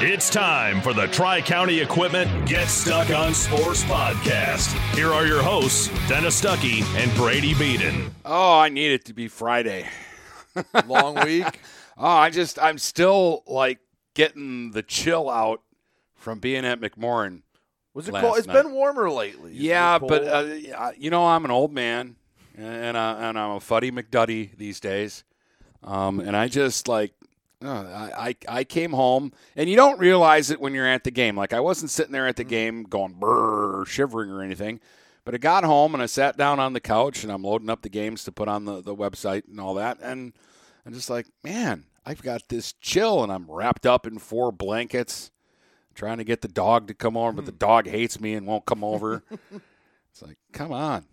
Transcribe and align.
It's 0.00 0.30
time 0.30 0.80
for 0.80 0.92
the 0.94 1.08
Tri 1.08 1.40
County 1.40 1.80
Equipment 1.80 2.48
Get 2.48 2.68
Stuck 2.68 3.10
on 3.10 3.34
Sports 3.34 3.82
podcast. 3.82 4.72
Here 4.94 5.12
are 5.12 5.26
your 5.26 5.42
hosts, 5.42 5.88
Dennis 6.08 6.40
Stuckey 6.40 6.84
and 6.94 7.12
Brady 7.16 7.52
Beaton. 7.54 8.14
Oh, 8.24 8.60
I 8.60 8.68
need 8.68 8.92
it 8.92 9.04
to 9.06 9.12
be 9.12 9.26
Friday. 9.26 9.88
Long 10.86 11.16
week. 11.24 11.58
oh, 11.98 12.06
I 12.06 12.30
just, 12.30 12.60
I'm 12.60 12.78
still 12.78 13.42
like 13.48 13.80
getting 14.14 14.70
the 14.70 14.84
chill 14.84 15.28
out 15.28 15.62
from 16.14 16.38
being 16.38 16.64
at 16.64 16.80
McMorran. 16.80 17.42
Was 17.92 18.08
it 18.08 18.12
last 18.14 18.22
cold? 18.22 18.38
It's 18.38 18.46
night. 18.46 18.62
been 18.62 18.70
warmer 18.70 19.10
lately. 19.10 19.50
Is 19.50 19.58
Yeah, 19.58 19.98
but 19.98 20.22
uh, 20.22 20.92
you 20.96 21.10
know, 21.10 21.26
I'm 21.26 21.44
an 21.44 21.50
old 21.50 21.72
man, 21.72 22.14
and 22.56 22.96
uh, 22.96 23.16
and 23.18 23.36
I'm 23.36 23.50
a 23.50 23.60
fuddy 23.60 23.90
McDuddy 23.90 24.56
these 24.56 24.78
days, 24.78 25.24
um, 25.82 26.20
and 26.20 26.36
I 26.36 26.46
just 26.46 26.86
like. 26.86 27.14
Uh, 27.64 28.10
I, 28.16 28.36
I 28.48 28.64
came 28.64 28.92
home, 28.92 29.32
and 29.56 29.68
you 29.68 29.76
don't 29.76 29.98
realize 29.98 30.50
it 30.50 30.60
when 30.60 30.74
you're 30.74 30.86
at 30.86 31.04
the 31.04 31.10
game. 31.10 31.36
Like 31.36 31.52
I 31.52 31.60
wasn't 31.60 31.90
sitting 31.90 32.12
there 32.12 32.26
at 32.26 32.36
the 32.36 32.44
game 32.44 32.84
going 32.84 33.14
brrr, 33.14 33.86
shivering 33.86 34.30
or 34.30 34.42
anything, 34.42 34.80
but 35.24 35.34
I 35.34 35.38
got 35.38 35.64
home 35.64 35.94
and 35.94 36.02
I 36.02 36.06
sat 36.06 36.36
down 36.36 36.60
on 36.60 36.72
the 36.72 36.80
couch 36.80 37.22
and 37.22 37.32
I'm 37.32 37.42
loading 37.42 37.70
up 37.70 37.82
the 37.82 37.88
games 37.88 38.24
to 38.24 38.32
put 38.32 38.48
on 38.48 38.64
the, 38.64 38.80
the 38.80 38.94
website 38.94 39.48
and 39.48 39.60
all 39.60 39.74
that, 39.74 39.98
and 40.02 40.32
I'm 40.86 40.92
just 40.92 41.10
like, 41.10 41.26
man, 41.42 41.84
I've 42.06 42.22
got 42.22 42.48
this 42.48 42.72
chill, 42.74 43.22
and 43.22 43.32
I'm 43.32 43.50
wrapped 43.50 43.86
up 43.86 44.06
in 44.06 44.18
four 44.18 44.52
blankets, 44.52 45.30
trying 45.94 46.18
to 46.18 46.24
get 46.24 46.42
the 46.42 46.48
dog 46.48 46.86
to 46.88 46.94
come 46.94 47.16
over, 47.16 47.32
but 47.32 47.46
the 47.46 47.52
dog 47.52 47.86
hates 47.86 48.20
me 48.20 48.34
and 48.34 48.46
won't 48.46 48.66
come 48.66 48.84
over. 48.84 49.22
It's 50.18 50.26
like, 50.26 50.38
come 50.52 50.72
on. 50.72 51.04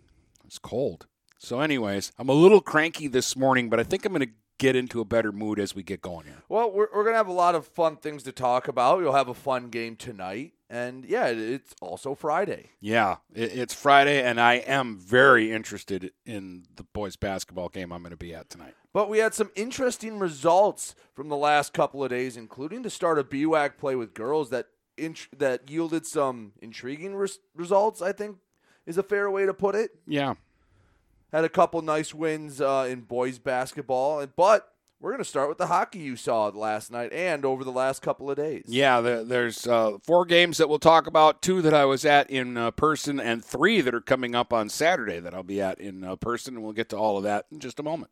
It's 0.48 0.58
cold. 0.58 1.06
So, 1.38 1.60
anyways, 1.60 2.12
I'm 2.18 2.30
a 2.30 2.34
little 2.34 2.60
cranky 2.60 3.08
this 3.08 3.36
morning, 3.36 3.70
but 3.70 3.80
I 3.80 3.84
think 3.84 4.04
I'm 4.04 4.14
going 4.14 4.28
to 4.28 4.34
get 4.58 4.76
into 4.76 5.02
a 5.02 5.06
better 5.06 5.32
mood 5.32 5.60
as 5.60 5.76
we 5.76 5.84
get 5.84 6.02
going 6.02 6.26
here. 6.26 6.44
well, 6.50 6.72
we're, 6.72 6.88
we're 6.94 7.04
gonna 7.04 7.18
have 7.18 7.28
a 7.28 7.34
lot 7.34 7.56
of 7.56 7.68
fun 7.68 7.98
things 7.98 8.24
to 8.24 8.32
talk 8.32 8.68
about. 8.68 9.00
You'll 9.00 9.14
have 9.14 9.28
a 9.28 9.34
fun 9.34 9.70
game 9.70 9.96
tonight, 9.96 10.54
and 10.70 11.06
yeah, 11.06 11.28
it's 11.28 11.76
also 11.82 12.16
Friday. 12.16 12.70
Yeah, 12.80 13.18
it, 13.34 13.52
it's 13.58 13.74
Friday, 13.74 14.24
and 14.24 14.40
I 14.40 14.56
am 14.56 14.98
very 14.98 15.52
interested 15.52 16.12
in 16.26 16.64
the 16.76 16.84
boys' 16.84 17.16
basketball 17.16 17.70
game 17.70 17.92
I'm 17.92 18.02
going 18.02 18.12
to 18.12 18.18
be 18.18 18.34
at 18.34 18.50
tonight. 18.50 18.74
But 18.94 19.10
we 19.10 19.18
had 19.18 19.34
some 19.34 19.52
interesting 19.56 20.20
results 20.20 20.96
from 21.14 21.28
the 21.28 21.36
last 21.36 21.74
couple 21.74 22.02
of 22.04 22.10
days, 22.10 22.38
including 22.38 22.82
the 22.84 22.90
start 22.90 23.20
of 23.20 23.30
BWAC 23.30 23.78
play 23.78 23.96
with 23.96 24.14
girls 24.14 24.50
that 24.52 24.68
int- 24.98 25.28
that 25.38 25.70
yielded 25.70 26.06
some 26.06 26.54
intriguing 26.62 27.14
res- 27.16 27.40
results. 27.54 28.02
I 28.02 28.14
think 28.14 28.38
is 28.86 28.98
a 28.98 29.04
fair 29.04 29.30
way 29.30 29.46
to 29.46 29.54
put 29.54 29.76
it. 29.76 29.92
Yeah. 30.08 30.36
Had 31.36 31.44
a 31.44 31.50
couple 31.50 31.82
nice 31.82 32.14
wins 32.14 32.62
uh, 32.62 32.88
in 32.90 33.02
boys 33.02 33.40
basketball, 33.40 34.26
but 34.38 34.72
we're 35.02 35.12
gonna 35.12 35.26
start 35.26 35.50
with 35.50 35.58
the 35.58 35.68
hockey 35.68 36.00
you 36.00 36.16
saw 36.16 36.48
last 36.48 36.94
night 36.94 37.12
and 37.12 37.44
over 37.44 37.66
the 37.66 37.74
last 37.74 38.02
couple 38.02 38.32
of 38.32 38.38
days. 38.38 38.64
Yeah, 38.70 39.02
there, 39.02 39.22
there's 39.22 39.68
uh, 39.68 39.98
four 40.06 40.24
games 40.24 40.60
that 40.60 40.70
we'll 40.70 40.80
talk 40.80 41.08
about, 41.08 41.42
two 41.42 41.62
that 41.64 41.74
I 41.74 41.84
was 41.84 42.06
at 42.06 42.30
in 42.30 42.56
uh, 42.56 42.72
person, 42.72 43.20
and 43.20 43.44
three 43.44 43.82
that 43.82 43.94
are 43.94 44.00
coming 44.00 44.34
up 44.34 44.54
on 44.54 44.70
Saturday 44.70 45.20
that 45.20 45.34
I'll 45.34 45.44
be 45.44 45.62
at 45.62 45.78
in 45.82 46.06
uh, 46.06 46.16
person, 46.16 46.56
and 46.56 46.64
we'll 46.64 46.72
get 46.72 46.88
to 46.92 46.98
all 46.98 47.18
of 47.18 47.24
that 47.24 47.48
in 47.52 47.60
just 47.60 47.82
a 47.82 47.84
moment. 47.84 48.12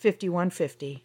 5150. 0.00 1.04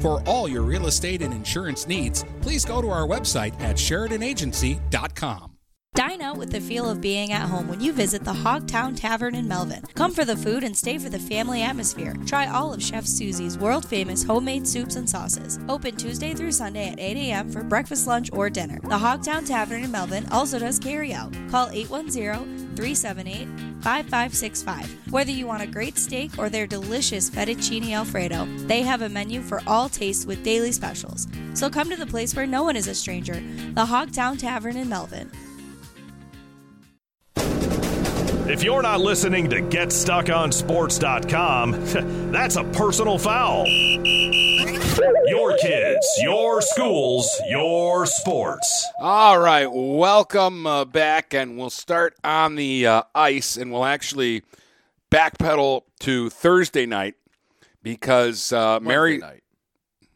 For 0.00 0.22
all 0.26 0.48
your 0.48 0.62
real 0.62 0.86
estate 0.86 1.22
and 1.22 1.32
insurance 1.34 1.86
needs, 1.86 2.24
please 2.40 2.64
go 2.64 2.80
to 2.80 2.88
our 2.90 3.06
website 3.06 3.58
at 3.60 3.76
SheridanAgency.com. 3.76 5.50
Dine 5.96 6.22
out 6.22 6.36
with 6.36 6.52
the 6.52 6.60
feel 6.60 6.88
of 6.88 7.00
being 7.00 7.32
at 7.32 7.48
home 7.48 7.66
when 7.66 7.80
you 7.80 7.92
visit 7.92 8.22
the 8.22 8.32
Hogtown 8.32 8.94
Tavern 8.96 9.34
in 9.34 9.48
Melvin. 9.48 9.82
Come 9.94 10.12
for 10.12 10.24
the 10.24 10.36
food 10.36 10.62
and 10.62 10.76
stay 10.76 10.98
for 10.98 11.08
the 11.08 11.18
family 11.18 11.62
atmosphere. 11.62 12.14
Try 12.26 12.46
all 12.46 12.72
of 12.72 12.80
Chef 12.80 13.04
Susie's 13.04 13.58
world 13.58 13.84
famous 13.84 14.22
homemade 14.22 14.68
soups 14.68 14.94
and 14.94 15.10
sauces. 15.10 15.58
Open 15.68 15.96
Tuesday 15.96 16.32
through 16.32 16.52
Sunday 16.52 16.90
at 16.90 17.00
8 17.00 17.16
a.m. 17.16 17.50
for 17.50 17.64
breakfast, 17.64 18.06
lunch, 18.06 18.30
or 18.32 18.48
dinner. 18.48 18.78
The 18.84 18.98
Hogtown 18.98 19.44
Tavern 19.44 19.82
in 19.82 19.90
Melvin 19.90 20.26
also 20.30 20.60
does 20.60 20.78
carry 20.78 21.12
out. 21.12 21.34
Call 21.50 21.68
810 21.70 22.69
378 22.80 23.46
5565. 23.82 25.12
Whether 25.12 25.32
you 25.32 25.46
want 25.46 25.62
a 25.62 25.66
great 25.66 25.98
steak 25.98 26.38
or 26.38 26.48
their 26.48 26.66
delicious 26.66 27.28
fettuccine 27.28 27.92
alfredo, 27.92 28.46
they 28.66 28.80
have 28.80 29.02
a 29.02 29.08
menu 29.08 29.42
for 29.42 29.60
all 29.66 29.90
tastes 29.90 30.24
with 30.24 30.42
daily 30.42 30.72
specials. 30.72 31.28
So 31.52 31.68
come 31.68 31.90
to 31.90 31.96
the 31.96 32.06
place 32.06 32.34
where 32.34 32.46
no 32.46 32.62
one 32.62 32.76
is 32.76 32.88
a 32.88 32.94
stranger, 32.94 33.34
the 33.34 33.84
Hogtown 33.84 34.38
Tavern 34.38 34.78
in 34.78 34.88
Melvin. 34.88 35.30
If 38.48 38.62
you're 38.64 38.82
not 38.82 39.00
listening 39.00 39.50
to 39.50 39.60
GetStuckOnSports.com, 39.60 41.72
that's 42.32 42.56
a 42.56 42.64
personal 42.64 43.18
foul. 43.18 43.66
Your 45.26 45.56
kids, 45.58 46.06
your 46.20 46.60
schools, 46.62 47.28
your 47.48 48.06
sports. 48.06 48.86
All 49.00 49.38
right, 49.38 49.66
welcome 49.70 50.66
uh, 50.66 50.84
back, 50.84 51.34
and 51.34 51.56
we'll 51.58 51.70
start 51.70 52.14
on 52.22 52.54
the 52.54 52.86
uh, 52.86 53.02
ice, 53.14 53.56
and 53.56 53.72
we'll 53.72 53.84
actually 53.84 54.42
backpedal 55.10 55.82
to 56.00 56.30
Thursday 56.30 56.86
night 56.86 57.14
because 57.82 58.52
uh, 58.52 58.78
Mary 58.80 59.18
night. 59.18 59.42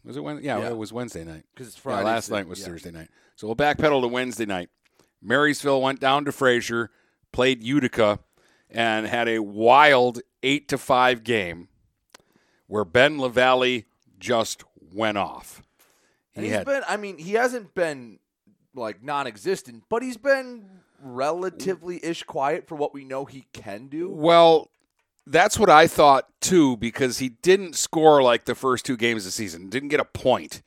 was 0.05 0.17
it 0.17 0.21
Wednesday? 0.23 0.47
Yeah, 0.47 0.59
Yeah. 0.61 0.71
it 0.71 0.77
was 0.77 0.93
Wednesday 0.93 1.25
night 1.25 1.45
'Cause 1.57 1.69
it's 1.69 1.77
Yeah, 1.77 1.83
Friday, 1.83 2.05
last 2.05 2.27
so- 2.29 2.35
night 2.37 2.47
was 2.47 2.61
yeah. 2.61 2.67
Thursday 2.67 2.91
night, 2.91 3.09
so 3.37 3.47
we'll 3.47 3.57
backpedal 3.57 4.01
to 4.03 4.09
Wednesday 4.09 4.47
night. 4.47 4.69
Marysville 5.23 5.81
went 5.83 6.01
down 6.01 6.25
to 6.27 6.33
Fraser, 6.33 6.91
played 7.33 7.63
Utica, 7.63 8.21
and 8.71 9.07
had 9.07 9.29
a 9.29 9.41
wild 9.41 10.21
eight 10.43 10.69
to 10.69 10.79
five 10.79 11.25
game 11.25 11.69
where 12.67 12.85
Ben 12.85 13.19
LaValle 13.19 13.85
just 14.19 14.63
went 14.95 15.19
off. 15.19 15.63
And 16.35 16.45
He 16.45 16.51
he's 16.51 16.59
had 16.59 16.67
been. 16.67 16.83
I 16.89 16.97
mean, 16.97 17.19
he 17.19 17.33
hasn't 17.33 17.75
been 17.75 18.19
like 18.75 19.03
non-existent, 19.03 19.85
but 19.89 20.03
he's 20.03 20.17
been 20.17 20.69
relatively 21.01 22.05
ish 22.05 22.23
quiet 22.23 22.67
for 22.67 22.77
what 22.77 22.95
we 22.95 23.05
know 23.05 23.25
he 23.25 23.47
can 23.53 23.89
do. 23.89 24.11
Well, 24.11 24.71
that's 25.27 25.59
what 25.59 25.71
I 25.71 25.87
thought 25.87 26.29
too, 26.41 26.77
because 26.77 27.19
he 27.19 27.31
didn't 27.31 27.77
score 27.77 28.23
like 28.23 28.45
the 28.45 28.55
first 28.55 28.85
two 28.85 28.97
games 28.97 29.23
of 29.23 29.27
the 29.27 29.33
season, 29.33 29.69
didn't 29.69 29.89
get 29.89 30.01
a 30.01 30.05
point, 30.05 30.63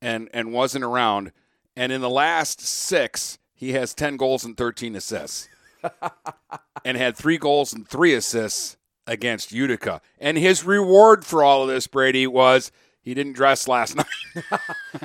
and 0.00 0.28
and 0.32 0.52
wasn't 0.52 0.84
around. 0.84 1.32
And 1.76 1.90
in 1.90 2.00
the 2.00 2.10
last 2.10 2.60
six, 2.60 3.38
he 3.54 3.72
has 3.72 3.94
ten 3.94 4.16
goals 4.16 4.44
and 4.44 4.56
thirteen 4.56 4.94
assists, 4.94 5.48
and 6.84 6.96
had 6.96 7.16
three 7.16 7.38
goals 7.38 7.72
and 7.72 7.88
three 7.88 8.14
assists 8.14 8.76
against 9.06 9.52
Utica. 9.52 10.00
And 10.18 10.38
his 10.38 10.64
reward 10.64 11.24
for 11.24 11.42
all 11.42 11.62
of 11.62 11.68
this, 11.68 11.86
Brady, 11.86 12.26
was 12.26 12.70
he 13.02 13.14
didn't 13.14 13.34
dress 13.34 13.68
last 13.68 13.96
night. 13.96 14.06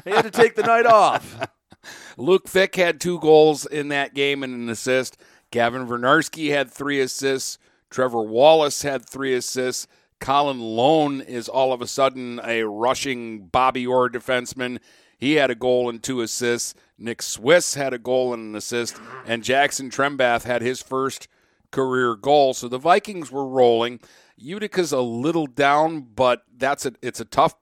He 0.05 0.11
had 0.11 0.23
to 0.23 0.31
take 0.31 0.55
the 0.55 0.63
night 0.63 0.85
off. 0.85 1.47
Luke 2.17 2.47
Fick 2.47 2.75
had 2.75 2.99
two 2.99 3.19
goals 3.19 3.65
in 3.65 3.89
that 3.89 4.13
game 4.13 4.44
and 4.44 4.53
an 4.53 4.69
assist. 4.69 5.17
Gavin 5.51 5.88
Vernarski 5.88 6.51
had 6.51 6.71
three 6.71 6.99
assists. 6.99 7.57
Trevor 7.89 8.21
Wallace 8.21 8.81
had 8.81 9.07
three 9.07 9.33
assists. 9.33 9.88
Colin 10.19 10.59
Lone 10.59 11.21
is 11.21 11.47
all 11.47 11.73
of 11.73 11.81
a 11.81 11.88
sudden 11.88 12.39
a 12.44 12.63
rushing 12.63 13.47
Bobby 13.47 13.85
Orr 13.85 14.09
defenseman. 14.09 14.79
He 15.17 15.33
had 15.33 15.51
a 15.51 15.55
goal 15.55 15.89
and 15.89 16.01
two 16.01 16.21
assists. 16.21 16.73
Nick 16.97 17.21
Swiss 17.21 17.75
had 17.75 17.93
a 17.93 18.00
goal 18.00 18.33
and 18.33 18.50
an 18.50 18.55
assist. 18.55 19.00
And 19.25 19.43
Jackson 19.43 19.89
Trembath 19.89 20.43
had 20.43 20.61
his 20.61 20.81
first 20.81 21.27
career 21.71 22.15
goal. 22.15 22.53
So 22.53 22.67
the 22.67 22.77
Vikings 22.77 23.31
were 23.31 23.47
rolling. 23.47 24.00
Utica's 24.38 24.91
a 24.91 25.01
little 25.01 25.47
down, 25.47 26.01
but 26.01 26.43
that's 26.55 26.85
a 26.85 26.93
it's 27.01 27.19
a 27.19 27.25
tough 27.25 27.55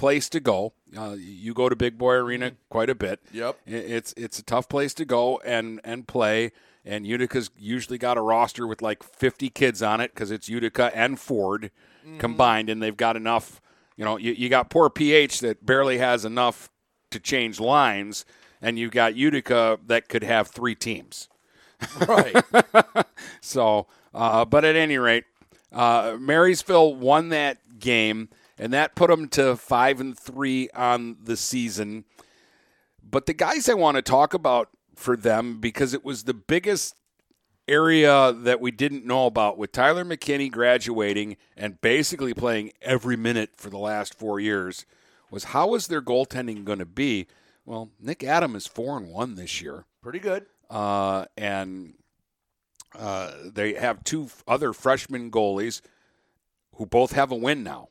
place 0.00 0.30
to 0.30 0.40
go. 0.40 0.72
Uh, 0.96 1.14
you 1.18 1.52
go 1.52 1.68
to 1.68 1.76
Big 1.76 1.98
Boy 1.98 2.14
Arena 2.14 2.52
quite 2.70 2.88
a 2.88 2.94
bit. 2.94 3.20
Yep. 3.32 3.58
It's 3.66 4.14
it's 4.16 4.38
a 4.38 4.42
tough 4.42 4.66
place 4.66 4.94
to 4.94 5.04
go 5.04 5.38
and 5.44 5.78
and 5.84 6.08
play. 6.08 6.52
And 6.86 7.06
Utica's 7.06 7.50
usually 7.58 7.98
got 7.98 8.16
a 8.16 8.22
roster 8.22 8.66
with 8.66 8.80
like 8.80 9.02
50 9.02 9.50
kids 9.50 9.82
on 9.82 10.00
it 10.00 10.14
because 10.14 10.30
it's 10.30 10.48
Utica 10.48 10.90
and 10.96 11.20
Ford 11.20 11.70
combined, 12.18 12.70
and 12.70 12.82
they've 12.82 12.96
got 12.96 13.14
enough. 13.14 13.60
You 13.98 14.06
know, 14.06 14.16
you, 14.16 14.32
you 14.32 14.48
got 14.48 14.70
poor 14.70 14.88
PH 14.88 15.40
that 15.40 15.66
barely 15.66 15.98
has 15.98 16.24
enough 16.24 16.70
to 17.10 17.20
change 17.20 17.60
lines, 17.60 18.24
and 18.62 18.78
you've 18.78 18.92
got 18.92 19.14
Utica 19.14 19.78
that 19.86 20.08
could 20.08 20.24
have 20.24 20.48
three 20.48 20.74
teams. 20.74 21.28
Right. 22.08 22.34
So, 23.42 23.86
uh, 24.14 24.44
but 24.44 24.64
at 24.64 24.76
any 24.76 24.98
rate, 24.98 25.24
uh, 25.72 26.16
Marysville 26.18 26.94
won 26.94 27.30
that 27.30 27.78
game, 27.78 28.28
and 28.60 28.72
that 28.72 28.94
put 28.94 29.08
them 29.10 29.26
to 29.30 29.56
five 29.56 30.00
and 30.00 30.16
three 30.16 30.68
on 30.74 31.16
the 31.24 31.36
season. 31.36 32.04
But 33.02 33.26
the 33.26 33.34
guys 33.34 33.68
I 33.68 33.74
want 33.74 33.96
to 33.96 34.02
talk 34.02 34.34
about 34.34 34.68
for 34.94 35.16
them 35.16 35.58
because 35.60 35.94
it 35.94 36.04
was 36.04 36.24
the 36.24 36.34
biggest 36.34 36.94
area 37.66 38.32
that 38.32 38.60
we 38.60 38.70
didn't 38.70 39.06
know 39.06 39.26
about 39.26 39.56
with 39.56 39.72
Tyler 39.72 40.04
McKinney 40.04 40.50
graduating 40.50 41.36
and 41.56 41.80
basically 41.80 42.34
playing 42.34 42.72
every 42.82 43.16
minute 43.16 43.50
for 43.56 43.70
the 43.70 43.78
last 43.78 44.12
four 44.18 44.38
years 44.40 44.84
was 45.30 45.44
how 45.44 45.74
is 45.74 45.86
their 45.86 46.02
goaltending 46.02 46.64
going 46.64 46.80
to 46.80 46.84
be? 46.86 47.26
Well, 47.64 47.90
Nick 48.00 48.24
Adam 48.24 48.56
is 48.56 48.66
four 48.66 48.96
and 48.96 49.08
one 49.08 49.36
this 49.36 49.62
year 49.62 49.84
Pretty 50.02 50.18
good. 50.18 50.46
uh, 50.68 51.26
and 51.36 51.94
uh, 52.98 53.30
they 53.44 53.74
have 53.74 54.02
two 54.02 54.24
f- 54.24 54.42
other 54.48 54.72
freshman 54.72 55.30
goalies 55.30 55.80
who 56.74 56.86
both 56.86 57.12
have 57.12 57.30
a 57.30 57.36
win 57.36 57.62
now. 57.62 57.89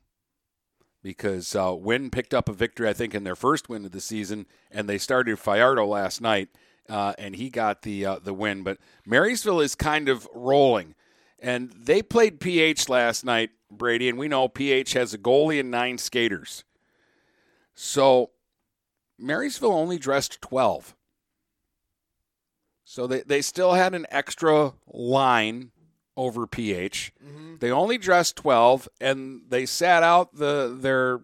Because 1.02 1.56
uh, 1.56 1.74
Wynn 1.78 2.10
picked 2.10 2.34
up 2.34 2.50
a 2.50 2.54
victory, 2.54 2.90
I 2.90 2.94
think, 2.94 3.16
in 3.16 3.24
their 3.24 3.36
first 3.36 3.70
win 3.70 3.86
of 3.86 3.92
the 3.92 4.02
season, 4.02 4.46
and 4.70 4.90
they 4.90 4.98
started 4.98 5.40
Fiardo 5.40 5.86
last 5.86 6.20
night, 6.20 6.50
uh, 6.90 7.14
and 7.18 7.36
he 7.36 7.50
got 7.50 7.84
the 7.84 8.06
uh, 8.06 8.20
the 8.20 8.34
win. 8.34 8.64
But 8.64 8.80
Marysville 9.06 9.62
is 9.62 9.76
kind 9.76 10.10
of 10.10 10.28
rolling, 10.34 10.96
and 11.42 11.72
they 11.72 12.02
played 12.02 12.42
PH 12.42 12.90
last 12.90 13.24
night, 13.24 13.52
Brady, 13.72 14.10
and 14.10 14.18
we 14.18 14.28
know 14.28 14.50
PH 14.50 14.94
has 14.94 15.14
a 15.14 15.18
goalie 15.18 15.60
and 15.60 15.72
nine 15.72 15.98
skaters. 15.98 16.66
So 17.76 18.32
Marysville 19.18 19.72
only 19.72 19.98
dressed 19.98 20.42
twelve. 20.42 20.96
So 22.84 23.06
they, 23.06 23.22
they 23.22 23.42
still 23.44 23.74
had 23.74 23.94
an 23.94 24.08
extra 24.10 24.74
line 24.88 25.72
over 26.20 26.46
PH. 26.46 27.14
Mm-hmm. 27.26 27.56
They 27.60 27.72
only 27.72 27.98
dressed 27.98 28.36
12 28.36 28.90
and 29.00 29.44
they 29.48 29.66
sat 29.66 30.04
out 30.04 30.36
the 30.36 30.78
their 30.78 31.22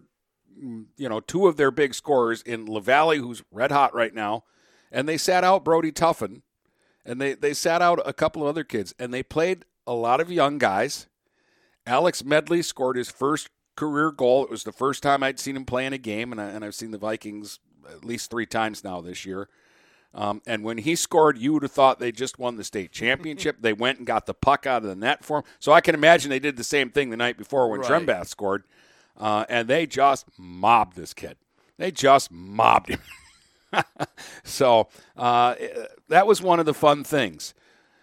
you 0.96 1.08
know, 1.08 1.20
two 1.20 1.46
of 1.46 1.58
their 1.58 1.70
big 1.70 1.94
scorers 1.94 2.40
in 2.40 2.64
LaValle 2.64 3.18
who's 3.18 3.42
red 3.52 3.70
hot 3.70 3.94
right 3.94 4.14
now, 4.14 4.44
and 4.90 5.06
they 5.06 5.18
sat 5.18 5.44
out 5.44 5.66
Brody 5.66 5.92
Tuffin 5.92 6.40
and 7.04 7.20
they 7.20 7.34
they 7.34 7.52
sat 7.52 7.82
out 7.82 8.00
a 8.06 8.14
couple 8.14 8.42
of 8.42 8.48
other 8.48 8.64
kids 8.64 8.94
and 8.98 9.12
they 9.12 9.22
played 9.22 9.66
a 9.86 9.92
lot 9.92 10.18
of 10.18 10.32
young 10.32 10.56
guys. 10.56 11.08
Alex 11.86 12.24
Medley 12.24 12.62
scored 12.62 12.96
his 12.96 13.10
first 13.10 13.50
career 13.76 14.10
goal. 14.10 14.44
It 14.44 14.50
was 14.50 14.64
the 14.64 14.72
first 14.72 15.02
time 15.02 15.22
I'd 15.22 15.38
seen 15.38 15.56
him 15.56 15.66
play 15.66 15.84
in 15.84 15.92
a 15.92 15.98
game, 15.98 16.32
and, 16.32 16.40
I, 16.40 16.46
and 16.46 16.64
I've 16.64 16.74
seen 16.74 16.90
the 16.90 16.98
Vikings 16.98 17.60
at 17.88 18.04
least 18.04 18.30
three 18.30 18.46
times 18.46 18.82
now 18.82 19.02
this 19.02 19.26
year. 19.26 19.48
Um, 20.14 20.40
and 20.46 20.64
when 20.64 20.78
he 20.78 20.96
scored, 20.96 21.36
you 21.36 21.52
would 21.52 21.62
have 21.62 21.72
thought 21.72 21.98
they 21.98 22.10
just 22.10 22.38
won 22.38 22.56
the 22.56 22.64
state 22.64 22.90
championship. 22.90 23.56
they 23.60 23.72
went 23.74 23.98
and 23.98 24.06
got 24.06 24.24
the 24.26 24.32
puck 24.34 24.66
out 24.66 24.82
of 24.82 24.88
the 24.88 24.96
net 24.96 25.24
for 25.24 25.38
him. 25.38 25.44
So 25.58 25.72
I 25.72 25.80
can 25.80 25.94
imagine 25.94 26.30
they 26.30 26.38
did 26.38 26.56
the 26.56 26.64
same 26.64 26.90
thing 26.90 27.10
the 27.10 27.16
night 27.16 27.36
before 27.36 27.68
when 27.68 27.80
Right. 27.80 27.90
Trembath 27.90 28.28
scored. 28.28 28.64
Uh, 29.18 29.44
and 29.48 29.68
they 29.68 29.86
just 29.86 30.26
mobbed 30.38 30.96
this 30.96 31.12
kid. 31.12 31.36
They 31.78 31.90
just 31.90 32.30
mobbed 32.30 32.88
him. 32.90 33.00
so 34.44 34.88
uh, 35.16 35.54
that 36.08 36.26
was 36.26 36.40
one 36.40 36.60
of 36.60 36.66
the 36.66 36.74
fun 36.74 37.04
things. 37.04 37.54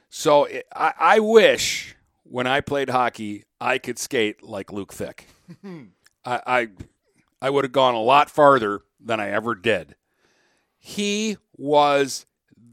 So 0.09 0.43
it, 0.45 0.67
I, 0.75 0.93
I 0.99 1.19
wish 1.19 1.95
when 2.23 2.45
I 2.45 2.61
played 2.61 2.89
hockey, 2.89 3.45
I 3.59 3.77
could 3.79 3.97
skate 3.97 4.43
like 4.43 4.71
Luke 4.71 4.93
Fick. 4.93 5.27
I, 5.65 6.41
I, 6.45 6.67
I 7.41 7.49
would 7.49 7.63
have 7.63 7.71
gone 7.71 7.95
a 7.95 8.01
lot 8.01 8.29
farther 8.29 8.81
than 8.99 9.19
I 9.19 9.29
ever 9.29 9.55
did. 9.55 9.95
He 10.77 11.37
was 11.57 12.25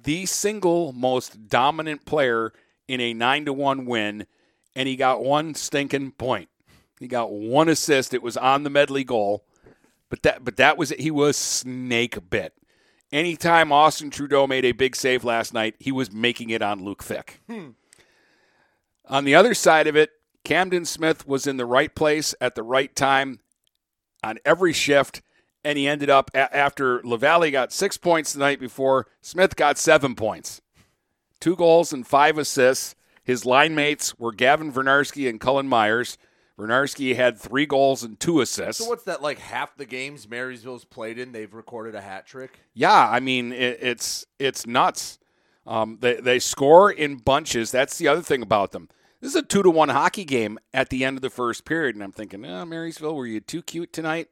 the 0.03 0.27
single 0.27 0.93
most 0.93 1.49
dominant 1.49 2.05
player 2.05 2.53
in 2.89 3.01
a 3.01 3.15
nine 3.15 3.45
to 3.45 3.53
one 3.53 3.87
win, 3.87 4.27
and 4.75 4.89
he 4.89 4.97
got 4.97 5.23
one 5.23 5.55
stinking 5.55 6.13
point. 6.13 6.49
He 6.99 7.09
got 7.09 7.33
one 7.33 7.69
assist. 7.69 8.13
It 8.13 8.23
was 8.23 8.37
on 8.37 8.63
the 8.63 8.71
medley 8.71 9.05
goal, 9.05 9.45
but 10.09 10.23
that 10.23 10.45
but 10.45 10.57
that 10.57 10.77
was 10.77 10.93
it. 10.93 11.01
He 11.01 11.11
was 11.11 11.37
snake 11.37 12.31
bit. 12.31 12.55
Anytime 13.13 13.73
Austin 13.73 14.11
Trudeau 14.11 14.47
made 14.47 14.65
a 14.65 14.73
big 14.73 14.95
save 14.95 15.25
last 15.25 15.53
night, 15.53 15.75
he 15.79 15.91
was 15.91 16.13
making 16.13 16.51
it 16.51 16.63
on 16.63 16.85
Luke 16.85 17.03
Fick. 17.03 17.41
Hmm. 17.49 17.71
On 19.07 19.25
the 19.25 19.35
other 19.35 19.55
side 19.55 19.89
of 19.89 19.97
it, 19.97 20.11
Camden 20.45 20.85
Smith 20.85 21.27
was 21.27 21.47
in 21.47 21.57
the 21.57 21.67
right 21.67 21.93
place 21.95 22.35
at 22.41 22.55
the 22.55 22.63
right 22.63 22.95
time 22.95 23.41
on 24.23 24.39
every 24.45 24.73
shift, 24.73 25.23
and 25.65 25.77
he 25.79 25.87
ended 25.89 26.11
up 26.11 26.31
a- 26.35 26.55
after 26.57 27.01
LaValle 27.03 27.51
got 27.51 27.73
six 27.73 27.97
points 27.97 28.33
the 28.33 28.41
night 28.41 28.61
before. 28.61 29.07
Smith 29.21 29.57
got 29.57 29.79
seven 29.79 30.15
points, 30.15 30.61
two 31.41 31.57
goals 31.57 31.93
and 31.93 32.07
five 32.07 32.39
assists. 32.39 32.95
His 33.23 33.45
line 33.45 33.75
mates 33.75 34.19
were 34.19 34.33
Gavin 34.33 34.73
Vernarski 34.73 35.29
and 35.29 35.41
Cullen 35.41 35.69
Myers. 35.69 36.19
Vernarski 36.59 37.17
had 37.17 37.39
three 37.39 37.65
goals 37.65 38.03
and 38.03 38.21
two 38.21 38.41
assists. 38.41 38.83
So 38.85 38.89
what's 38.91 39.05
that 39.05 39.23
like? 39.23 39.39
Half 39.39 39.77
the 39.77 39.87
games 39.87 40.29
Marysville's 40.29 40.85
played 40.85 41.19
in, 41.19 41.33
they've 41.33 41.53
recorded 41.55 41.95
a 41.95 42.01
hat 42.03 42.27
trick. 42.27 42.59
Yeah, 42.75 43.09
I 43.09 43.21
mean 43.21 43.53
it, 43.53 43.79
it's 43.81 44.27
it's 44.39 44.67
nuts. 44.67 45.19
Um, 45.67 45.99
they 46.01 46.15
they 46.21 46.39
score 46.39 46.91
in 46.91 47.17
bunches. 47.17 47.71
That's 47.71 47.97
the 47.99 48.09
other 48.09 48.23
thing 48.23 48.43
about 48.43 48.73
them. 48.73 48.89
This 49.21 49.31
is 49.31 49.37
a 49.37 49.43
two 49.43 49.63
to 49.63 49.71
one 49.71 49.91
hockey 49.91 50.25
game 50.25 50.59
at 50.75 50.89
the 50.91 51.05
end 51.05 51.17
of 51.17 51.23
the 51.23 51.31
first 51.31 51.65
period, 51.65 51.95
and 51.95 52.03
I'm 52.03 52.13
thinking, 52.13 52.45
oh, 52.45 52.65
Marysville, 52.65 53.15
were 53.15 53.27
you 53.27 53.41
too 53.41 53.63
cute 53.63 53.93
tonight? 53.93 54.29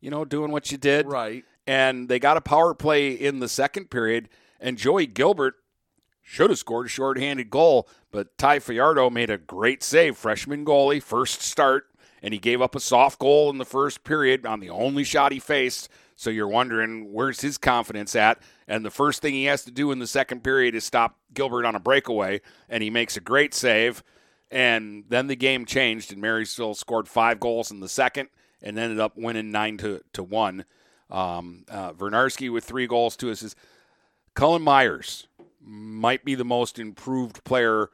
You 0.00 0.10
know, 0.10 0.24
doing 0.24 0.50
what 0.50 0.70
you 0.72 0.78
did, 0.78 1.06
Right. 1.06 1.44
And 1.66 2.08
they 2.08 2.18
got 2.18 2.36
a 2.36 2.40
power 2.40 2.74
play 2.74 3.12
in 3.12 3.38
the 3.38 3.48
second 3.48 3.90
period, 3.90 4.28
and 4.58 4.76
Joey 4.76 5.06
Gilbert 5.06 5.54
should 6.22 6.50
have 6.50 6.58
scored 6.58 6.86
a 6.86 6.88
shorthanded 6.88 7.50
goal, 7.50 7.88
but 8.10 8.36
Ty 8.38 8.60
Fiardo 8.60 9.10
made 9.10 9.30
a 9.30 9.38
great 9.38 9.82
save, 9.82 10.16
freshman 10.16 10.64
goalie, 10.64 11.02
first 11.02 11.42
start, 11.42 11.86
and 12.22 12.32
he 12.32 12.38
gave 12.40 12.60
up 12.62 12.74
a 12.74 12.80
soft 12.80 13.18
goal 13.18 13.50
in 13.50 13.58
the 13.58 13.64
first 13.64 14.04
period 14.04 14.46
on 14.46 14.60
the 14.60 14.70
only 14.70 15.04
shot 15.04 15.32
he 15.32 15.38
faced. 15.38 15.88
So 16.16 16.28
you're 16.30 16.48
wondering 16.48 17.12
where's 17.12 17.40
his 17.40 17.56
confidence 17.56 18.14
at? 18.14 18.42
And 18.68 18.84
the 18.84 18.90
first 18.90 19.22
thing 19.22 19.34
he 19.34 19.46
has 19.46 19.64
to 19.64 19.70
do 19.70 19.90
in 19.90 19.98
the 19.98 20.06
second 20.06 20.44
period 20.44 20.74
is 20.74 20.84
stop 20.84 21.18
Gilbert 21.32 21.64
on 21.64 21.74
a 21.74 21.80
breakaway, 21.80 22.40
and 22.68 22.82
he 22.82 22.90
makes 22.90 23.16
a 23.16 23.20
great 23.20 23.54
save. 23.54 24.02
And 24.50 25.04
then 25.08 25.28
the 25.28 25.36
game 25.36 25.64
changed, 25.64 26.12
and 26.12 26.20
Marysville 26.20 26.74
scored 26.74 27.08
five 27.08 27.40
goals 27.40 27.70
in 27.70 27.80
the 27.80 27.88
second 27.88 28.28
and 28.62 28.78
ended 28.78 29.00
up 29.00 29.16
winning 29.16 29.50
nine 29.50 29.76
to 29.78 30.02
to 30.12 30.22
one. 30.22 30.64
Um, 31.10 31.64
uh, 31.68 31.92
Vernarski 31.92 32.52
with 32.52 32.64
three 32.64 32.86
goals, 32.86 33.16
two 33.16 33.30
assists. 33.30 33.58
Cullen 34.34 34.62
Myers 34.62 35.26
might 35.60 36.24
be 36.24 36.34
the 36.34 36.44
most 36.44 36.78
improved 36.78 37.42
player 37.44 37.90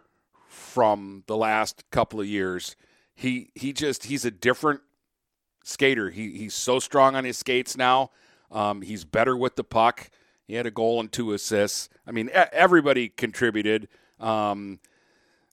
from 0.48 1.24
the 1.26 1.36
last 1.36 1.84
couple 1.90 2.20
of 2.20 2.26
years. 2.26 2.76
He 3.14 3.50
he 3.54 3.72
just 3.72 4.04
he's 4.04 4.24
a 4.24 4.30
different 4.30 4.80
skater. 5.64 6.10
He 6.10 6.32
he's 6.32 6.54
so 6.54 6.78
strong 6.78 7.14
on 7.14 7.24
his 7.24 7.38
skates 7.38 7.76
now. 7.76 8.10
Um, 8.50 8.82
he's 8.82 9.04
better 9.04 9.36
with 9.36 9.56
the 9.56 9.64
puck. 9.64 10.10
He 10.46 10.54
had 10.54 10.66
a 10.66 10.70
goal 10.70 11.00
and 11.00 11.10
two 11.10 11.32
assists. 11.32 11.88
I 12.06 12.12
mean, 12.12 12.30
everybody 12.32 13.08
contributed. 13.08 13.88
Um, 14.20 14.78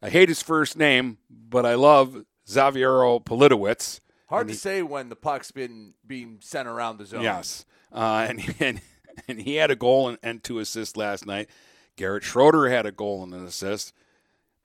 I 0.01 0.09
hate 0.09 0.29
his 0.29 0.43
first 0.43 0.77
name, 0.77 1.17
but 1.29 1.65
I 1.65 1.73
love 1.75 2.25
Xaviero 2.47 3.23
Politowicz. 3.23 3.99
Hard 4.27 4.47
to 4.47 4.55
say 4.55 4.81
when 4.81 5.09
the 5.09 5.15
puck's 5.15 5.51
been 5.51 5.93
being 6.05 6.39
sent 6.41 6.67
around 6.67 6.97
the 6.97 7.05
zone. 7.05 7.21
Yes, 7.21 7.65
uh, 7.91 8.25
and, 8.29 8.55
and 8.59 8.81
and 9.27 9.41
he 9.41 9.55
had 9.55 9.71
a 9.71 9.75
goal 9.75 10.09
and, 10.09 10.17
and 10.23 10.43
two 10.43 10.59
assists 10.59 10.97
last 10.97 11.25
night. 11.25 11.49
Garrett 11.95 12.23
Schroeder 12.23 12.69
had 12.69 12.85
a 12.85 12.91
goal 12.91 13.23
and 13.23 13.33
an 13.33 13.45
assist. 13.45 13.93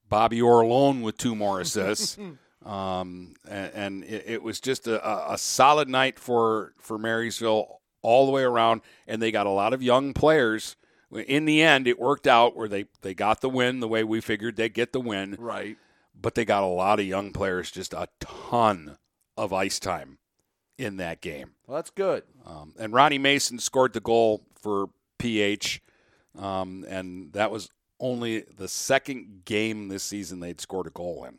Bobby 0.08 0.40
Orr 0.40 0.64
with 1.02 1.18
two 1.18 1.34
more 1.34 1.60
assists. 1.60 2.16
um, 2.64 3.34
and, 3.48 3.72
and 3.74 4.04
it, 4.04 4.24
it, 4.26 4.42
was 4.42 4.60
just 4.60 4.86
a, 4.86 5.32
a 5.32 5.36
solid 5.36 5.88
night 5.88 6.18
for, 6.18 6.72
for 6.78 6.98
Marysville 6.98 7.80
all 8.00 8.26
the 8.26 8.32
way 8.32 8.42
around. 8.42 8.80
And 9.06 9.20
they 9.20 9.30
got 9.30 9.46
a 9.46 9.50
lot 9.50 9.74
of 9.74 9.82
young 9.82 10.14
players. 10.14 10.76
In 11.12 11.44
the 11.44 11.62
end, 11.62 11.86
it 11.86 11.98
worked 11.98 12.26
out 12.26 12.56
where 12.56 12.68
they, 12.68 12.86
they 13.02 13.14
got 13.14 13.40
the 13.40 13.48
win 13.48 13.80
the 13.80 13.88
way 13.88 14.04
we 14.04 14.20
figured 14.20 14.56
they'd 14.56 14.74
get 14.74 14.92
the 14.92 15.00
win. 15.00 15.36
Right. 15.38 15.76
But 16.20 16.34
they 16.34 16.44
got 16.44 16.62
a 16.62 16.66
lot 16.66 16.98
of 16.98 17.06
young 17.06 17.32
players, 17.32 17.70
just 17.70 17.92
a 17.92 18.08
ton 18.18 18.97
of 19.38 19.52
ice 19.52 19.78
time 19.78 20.18
in 20.76 20.96
that 20.98 21.20
game. 21.20 21.52
Well, 21.66 21.76
that's 21.76 21.90
good. 21.90 22.24
Um, 22.44 22.74
and 22.78 22.92
Ronnie 22.92 23.18
Mason 23.18 23.58
scored 23.58 23.92
the 23.92 24.00
goal 24.00 24.42
for 24.60 24.90
PH, 25.18 25.80
um, 26.38 26.84
and 26.88 27.32
that 27.32 27.50
was 27.50 27.70
only 28.00 28.40
the 28.40 28.68
second 28.68 29.44
game 29.44 29.88
this 29.88 30.02
season 30.02 30.40
they'd 30.40 30.60
scored 30.60 30.86
a 30.86 30.90
goal 30.90 31.24
in. 31.24 31.38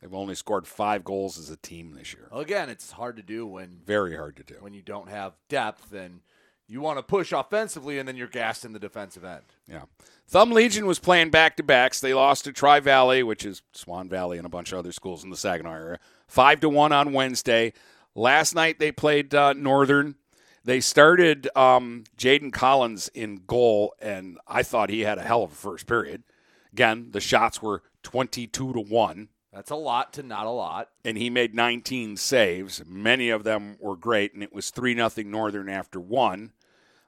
They've 0.00 0.12
only 0.14 0.34
scored 0.34 0.66
five 0.66 1.04
goals 1.04 1.38
as 1.38 1.50
a 1.50 1.56
team 1.56 1.94
this 1.94 2.12
year. 2.12 2.28
Well, 2.30 2.40
again, 2.40 2.68
it's 2.68 2.92
hard 2.92 3.16
to 3.16 3.22
do 3.22 3.46
when 3.46 3.80
very 3.84 4.14
hard 4.16 4.36
to 4.36 4.42
do 4.42 4.56
when 4.60 4.74
you 4.74 4.82
don't 4.82 5.08
have 5.08 5.34
depth 5.48 5.92
and 5.92 6.20
you 6.68 6.80
want 6.80 6.98
to 6.98 7.02
push 7.02 7.32
offensively 7.32 7.98
and 7.98 8.08
then 8.08 8.16
you're 8.16 8.26
gassed 8.26 8.64
in 8.64 8.72
the 8.72 8.78
defensive 8.78 9.24
end. 9.24 9.42
Yeah. 9.68 9.82
Thumb 10.28 10.50
Legion 10.50 10.86
was 10.86 10.98
playing 10.98 11.30
back 11.30 11.56
to 11.56 11.62
backs. 11.62 12.00
They 12.00 12.14
lost 12.14 12.44
to 12.44 12.52
Tri 12.52 12.80
Valley, 12.80 13.22
which 13.22 13.44
is 13.44 13.62
Swan 13.72 14.08
Valley 14.08 14.38
and 14.38 14.46
a 14.46 14.50
bunch 14.50 14.72
of 14.72 14.78
other 14.78 14.92
schools 14.92 15.22
in 15.22 15.30
the 15.30 15.36
Saginaw 15.36 15.72
area, 15.72 15.98
five 16.26 16.60
to 16.60 16.68
one 16.68 16.92
on 16.92 17.12
Wednesday. 17.12 17.72
Last 18.14 18.54
night 18.54 18.78
they 18.78 18.90
played 18.90 19.34
uh, 19.34 19.52
Northern. 19.52 20.16
They 20.64 20.80
started 20.80 21.48
um, 21.54 22.04
Jaden 22.18 22.52
Collins 22.52 23.08
in 23.14 23.42
goal, 23.46 23.94
and 24.00 24.38
I 24.48 24.64
thought 24.64 24.90
he 24.90 25.02
had 25.02 25.18
a 25.18 25.22
hell 25.22 25.44
of 25.44 25.52
a 25.52 25.54
first 25.54 25.86
period. 25.86 26.24
Again, 26.72 27.10
the 27.12 27.20
shots 27.20 27.62
were 27.62 27.82
22 28.02 28.72
to 28.72 28.80
1. 28.80 29.28
That's 29.56 29.70
a 29.70 29.76
lot 29.76 30.12
to 30.12 30.22
not 30.22 30.44
a 30.44 30.50
lot. 30.50 30.90
And 31.02 31.16
he 31.16 31.30
made 31.30 31.54
19 31.54 32.18
saves. 32.18 32.82
Many 32.86 33.30
of 33.30 33.42
them 33.42 33.78
were 33.80 33.96
great, 33.96 34.34
and 34.34 34.42
it 34.42 34.52
was 34.52 34.68
3 34.68 34.92
nothing 34.92 35.30
Northern 35.30 35.70
after 35.70 35.98
one. 35.98 36.52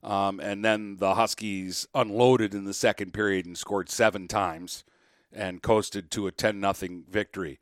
Um, 0.02 0.40
and 0.40 0.64
then 0.64 0.96
the 0.96 1.14
Huskies 1.14 1.86
unloaded 1.94 2.54
in 2.54 2.64
the 2.64 2.72
second 2.72 3.12
period 3.12 3.44
and 3.44 3.58
scored 3.58 3.90
seven 3.90 4.28
times 4.28 4.82
and 5.30 5.62
coasted 5.62 6.10
to 6.12 6.26
a 6.26 6.32
10 6.32 6.58
nothing 6.58 7.04
victory. 7.06 7.60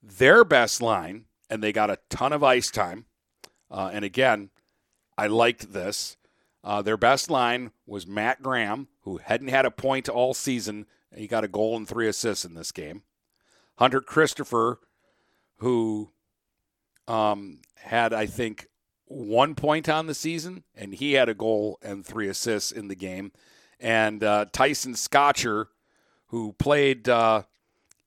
Their 0.00 0.44
best 0.44 0.80
line 0.80 1.24
and 1.50 1.60
they 1.60 1.72
got 1.72 1.90
a 1.90 1.98
ton 2.08 2.32
of 2.32 2.44
ice 2.44 2.70
time. 2.70 3.06
Uh, 3.68 3.90
and 3.92 4.04
again, 4.04 4.50
I 5.16 5.26
liked 5.26 5.72
this. 5.72 6.16
Uh, 6.62 6.80
their 6.80 6.96
best 6.96 7.28
line 7.28 7.72
was 7.86 8.06
Matt 8.06 8.40
Graham, 8.40 8.86
who 9.00 9.16
hadn't 9.18 9.48
had 9.48 9.66
a 9.66 9.70
point 9.72 10.08
all 10.08 10.32
season. 10.32 10.86
He 11.12 11.26
got 11.26 11.42
a 11.42 11.48
goal 11.48 11.76
and 11.76 11.88
three 11.88 12.06
assists 12.06 12.44
in 12.44 12.54
this 12.54 12.70
game. 12.70 13.02
Hunter 13.78 14.00
Christopher, 14.00 14.78
who 15.56 16.10
um, 17.06 17.60
had, 17.76 18.12
I 18.12 18.26
think, 18.26 18.68
one 19.06 19.54
point 19.54 19.88
on 19.88 20.06
the 20.06 20.14
season, 20.14 20.64
and 20.76 20.94
he 20.94 21.14
had 21.14 21.28
a 21.28 21.34
goal 21.34 21.78
and 21.82 22.04
three 22.04 22.28
assists 22.28 22.70
in 22.70 22.88
the 22.88 22.94
game. 22.94 23.32
And 23.80 24.22
uh, 24.22 24.46
Tyson 24.52 24.94
Scotcher, 24.94 25.68
who 26.26 26.52
played 26.58 27.08
uh, 27.08 27.42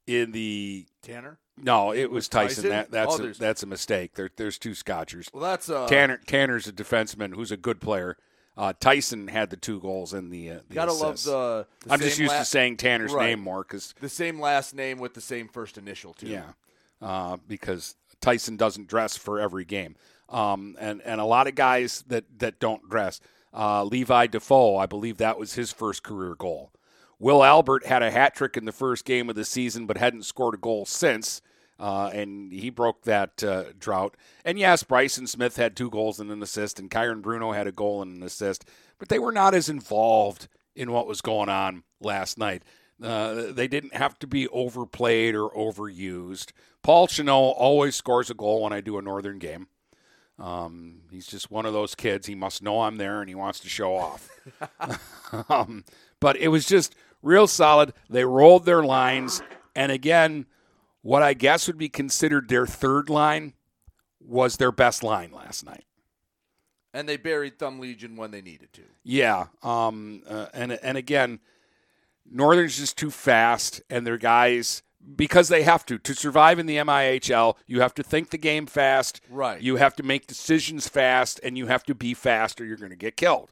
in 0.05 0.31
the 0.31 0.85
Tanner 1.01 1.39
no, 1.63 1.93
it 1.93 2.09
was 2.09 2.27
Tyson. 2.27 2.63
Tyson? 2.63 2.69
That, 2.69 2.91
that's 2.91 3.19
oh, 3.19 3.25
a, 3.25 3.33
that's 3.33 3.63
a 3.63 3.67
mistake. 3.67 4.15
There, 4.15 4.29
there's 4.35 4.57
two 4.57 4.73
Scotchers. 4.73 5.29
Well, 5.33 5.43
that's 5.43 5.69
uh, 5.69 5.87
Tanner. 5.87 6.19
Tanner's 6.25 6.67
a 6.67 6.73
defenseman 6.73 7.35
who's 7.35 7.51
a 7.51 7.57
good 7.57 7.79
player. 7.79 8.17
Uh, 8.57 8.73
Tyson 8.79 9.27
had 9.27 9.49
the 9.49 9.57
two 9.57 9.79
goals 9.79 10.13
in 10.13 10.29
the. 10.29 10.51
Uh, 10.51 10.59
the 10.67 10.75
Gotta 10.75 10.91
assists. 10.91 11.25
love 11.27 11.67
the. 11.79 11.87
the 11.87 11.93
I'm 11.93 11.99
just 11.99 12.19
used 12.19 12.33
la- 12.33 12.39
to 12.39 12.45
saying 12.45 12.77
Tanner's 12.77 13.13
right. 13.13 13.29
name 13.29 13.39
more 13.39 13.63
because 13.63 13.93
the 13.99 14.09
same 14.09 14.39
last 14.39 14.75
name 14.75 14.99
with 14.99 15.13
the 15.13 15.21
same 15.21 15.47
first 15.47 15.77
initial 15.77 16.13
too. 16.13 16.27
Yeah, 16.27 16.51
uh, 17.01 17.37
because 17.47 17.95
Tyson 18.19 18.57
doesn't 18.57 18.87
dress 18.87 19.15
for 19.17 19.39
every 19.39 19.65
game, 19.65 19.95
um, 20.29 20.75
and 20.79 21.01
and 21.03 21.21
a 21.21 21.25
lot 21.25 21.47
of 21.47 21.55
guys 21.55 22.03
that 22.07 22.25
that 22.39 22.59
don't 22.59 22.89
dress. 22.89 23.21
Uh, 23.53 23.83
Levi 23.83 24.27
Defoe, 24.27 24.77
I 24.77 24.85
believe 24.85 25.17
that 25.17 25.37
was 25.37 25.55
his 25.55 25.71
first 25.71 26.03
career 26.03 26.35
goal. 26.35 26.71
Will 27.19 27.43
Albert 27.43 27.85
had 27.85 28.01
a 28.01 28.09
hat 28.11 28.33
trick 28.33 28.57
in 28.57 28.65
the 28.65 28.71
first 28.71 29.05
game 29.05 29.29
of 29.29 29.35
the 29.35 29.45
season, 29.45 29.85
but 29.85 29.97
hadn't 29.97 30.23
scored 30.23 30.55
a 30.55 30.57
goal 30.57 30.85
since 30.85 31.41
uh, 31.81 32.11
and 32.13 32.53
he 32.53 32.69
broke 32.69 33.01
that 33.05 33.43
uh, 33.43 33.63
drought. 33.79 34.15
And 34.45 34.59
yes, 34.59 34.83
Bryson 34.83 35.25
Smith 35.25 35.55
had 35.55 35.75
two 35.75 35.89
goals 35.89 36.19
and 36.19 36.29
an 36.29 36.43
assist, 36.43 36.79
and 36.79 36.91
Kyron 36.91 37.23
Bruno 37.23 37.53
had 37.53 37.65
a 37.65 37.71
goal 37.71 38.03
and 38.03 38.15
an 38.15 38.23
assist, 38.23 38.65
but 38.99 39.09
they 39.09 39.17
were 39.17 39.31
not 39.31 39.55
as 39.55 39.67
involved 39.67 40.47
in 40.75 40.91
what 40.91 41.07
was 41.07 41.21
going 41.21 41.49
on 41.49 41.81
last 41.99 42.37
night. 42.37 42.61
Uh, 43.01 43.51
they 43.51 43.67
didn't 43.67 43.95
have 43.95 44.19
to 44.19 44.27
be 44.27 44.47
overplayed 44.49 45.33
or 45.33 45.49
overused. 45.49 46.51
Paul 46.83 47.07
Chanot 47.07 47.55
always 47.57 47.95
scores 47.95 48.29
a 48.29 48.35
goal 48.35 48.61
when 48.61 48.73
I 48.73 48.81
do 48.81 48.99
a 48.99 49.01
Northern 49.01 49.39
game. 49.39 49.67
Um, 50.37 51.01
he's 51.09 51.25
just 51.25 51.49
one 51.49 51.65
of 51.65 51.73
those 51.73 51.95
kids. 51.95 52.27
He 52.27 52.35
must 52.35 52.61
know 52.61 52.81
I'm 52.81 52.97
there 52.97 53.21
and 53.21 53.29
he 53.29 53.35
wants 53.35 53.59
to 53.61 53.69
show 53.69 53.95
off. 53.95 54.29
um, 55.49 55.83
but 56.19 56.37
it 56.37 56.49
was 56.49 56.67
just 56.67 56.95
real 57.23 57.47
solid. 57.47 57.93
They 58.07 58.23
rolled 58.23 58.65
their 58.65 58.83
lines. 58.83 59.41
And 59.75 59.91
again, 59.91 60.45
what 61.01 61.23
I 61.23 61.33
guess 61.33 61.67
would 61.67 61.77
be 61.77 61.89
considered 61.89 62.47
their 62.47 62.67
third 62.67 63.09
line 63.09 63.53
was 64.19 64.57
their 64.57 64.71
best 64.71 65.03
line 65.03 65.31
last 65.31 65.65
night. 65.65 65.85
And 66.93 67.07
they 67.07 67.17
buried 67.17 67.57
Thumb 67.57 67.79
Legion 67.79 68.17
when 68.17 68.31
they 68.31 68.41
needed 68.41 68.73
to. 68.73 68.83
Yeah, 69.03 69.45
um, 69.63 70.23
uh, 70.27 70.47
and 70.53 70.73
and 70.73 70.97
again, 70.97 71.39
Northern's 72.29 72.77
just 72.77 72.97
too 72.97 73.09
fast, 73.09 73.81
and 73.89 74.05
their 74.05 74.17
guys 74.17 74.83
because 75.15 75.47
they 75.47 75.63
have 75.63 75.85
to 75.85 75.97
to 75.99 76.13
survive 76.13 76.59
in 76.59 76.65
the 76.65 76.75
MIHL. 76.77 77.55
You 77.65 77.79
have 77.79 77.93
to 77.95 78.03
think 78.03 78.29
the 78.29 78.37
game 78.37 78.65
fast. 78.65 79.21
Right. 79.29 79.61
You 79.61 79.77
have 79.77 79.95
to 79.95 80.03
make 80.03 80.27
decisions 80.27 80.89
fast, 80.89 81.39
and 81.43 81.57
you 81.57 81.67
have 81.67 81.85
to 81.85 81.95
be 81.95 82.13
fast, 82.13 82.59
or 82.59 82.65
you're 82.65 82.75
going 82.75 82.89
to 82.89 82.97
get 82.97 83.15
killed. 83.15 83.51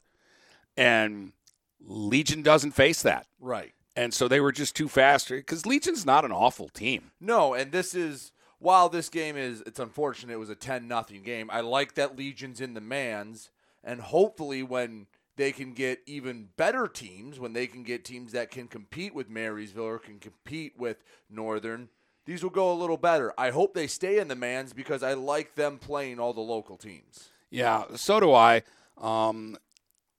And 0.75 1.31
Legion 1.79 2.41
doesn't 2.41 2.71
face 2.71 3.01
that. 3.03 3.25
Right 3.39 3.73
and 3.99 4.13
so 4.13 4.29
they 4.29 4.39
were 4.39 4.53
just 4.53 4.77
too 4.77 4.87
fast 4.87 5.27
because 5.27 5.65
Legion's 5.65 6.05
not 6.05 6.23
an 6.23 6.31
awful 6.31 6.69
team. 6.69 7.11
No, 7.19 7.53
and 7.53 7.73
this 7.73 7.93
is 7.93 8.31
while 8.57 8.87
this 8.87 9.09
game 9.09 9.35
is 9.35 9.61
it's 9.65 9.79
unfortunate 9.79 10.31
it 10.31 10.37
was 10.37 10.49
a 10.49 10.55
10 10.55 10.87
nothing 10.87 11.21
game. 11.21 11.49
I 11.51 11.59
like 11.59 11.95
that 11.95 12.17
Legion's 12.17 12.61
in 12.61 12.75
the 12.75 12.81
mans 12.81 13.49
and 13.83 13.99
hopefully 13.99 14.63
when 14.63 15.07
they 15.35 15.51
can 15.51 15.73
get 15.73 15.99
even 16.05 16.47
better 16.55 16.87
teams, 16.87 17.41
when 17.41 17.51
they 17.51 17.67
can 17.67 17.83
get 17.83 18.05
teams 18.05 18.31
that 18.31 18.51
can 18.51 18.69
compete 18.69 19.13
with 19.13 19.29
Marysville 19.29 19.83
or 19.83 19.99
can 19.99 20.17
compete 20.17 20.79
with 20.79 21.03
Northern, 21.29 21.89
these 22.25 22.41
will 22.41 22.49
go 22.51 22.71
a 22.71 22.79
little 22.79 22.97
better. 22.97 23.33
I 23.37 23.49
hope 23.49 23.73
they 23.73 23.87
stay 23.87 24.19
in 24.19 24.29
the 24.29 24.35
mans 24.35 24.71
because 24.71 25.03
I 25.03 25.13
like 25.13 25.55
them 25.55 25.77
playing 25.77 26.21
all 26.21 26.31
the 26.31 26.39
local 26.39 26.77
teams. 26.77 27.31
Yeah, 27.49 27.83
so 27.95 28.21
do 28.21 28.33
I. 28.33 28.63
Um, 28.97 29.57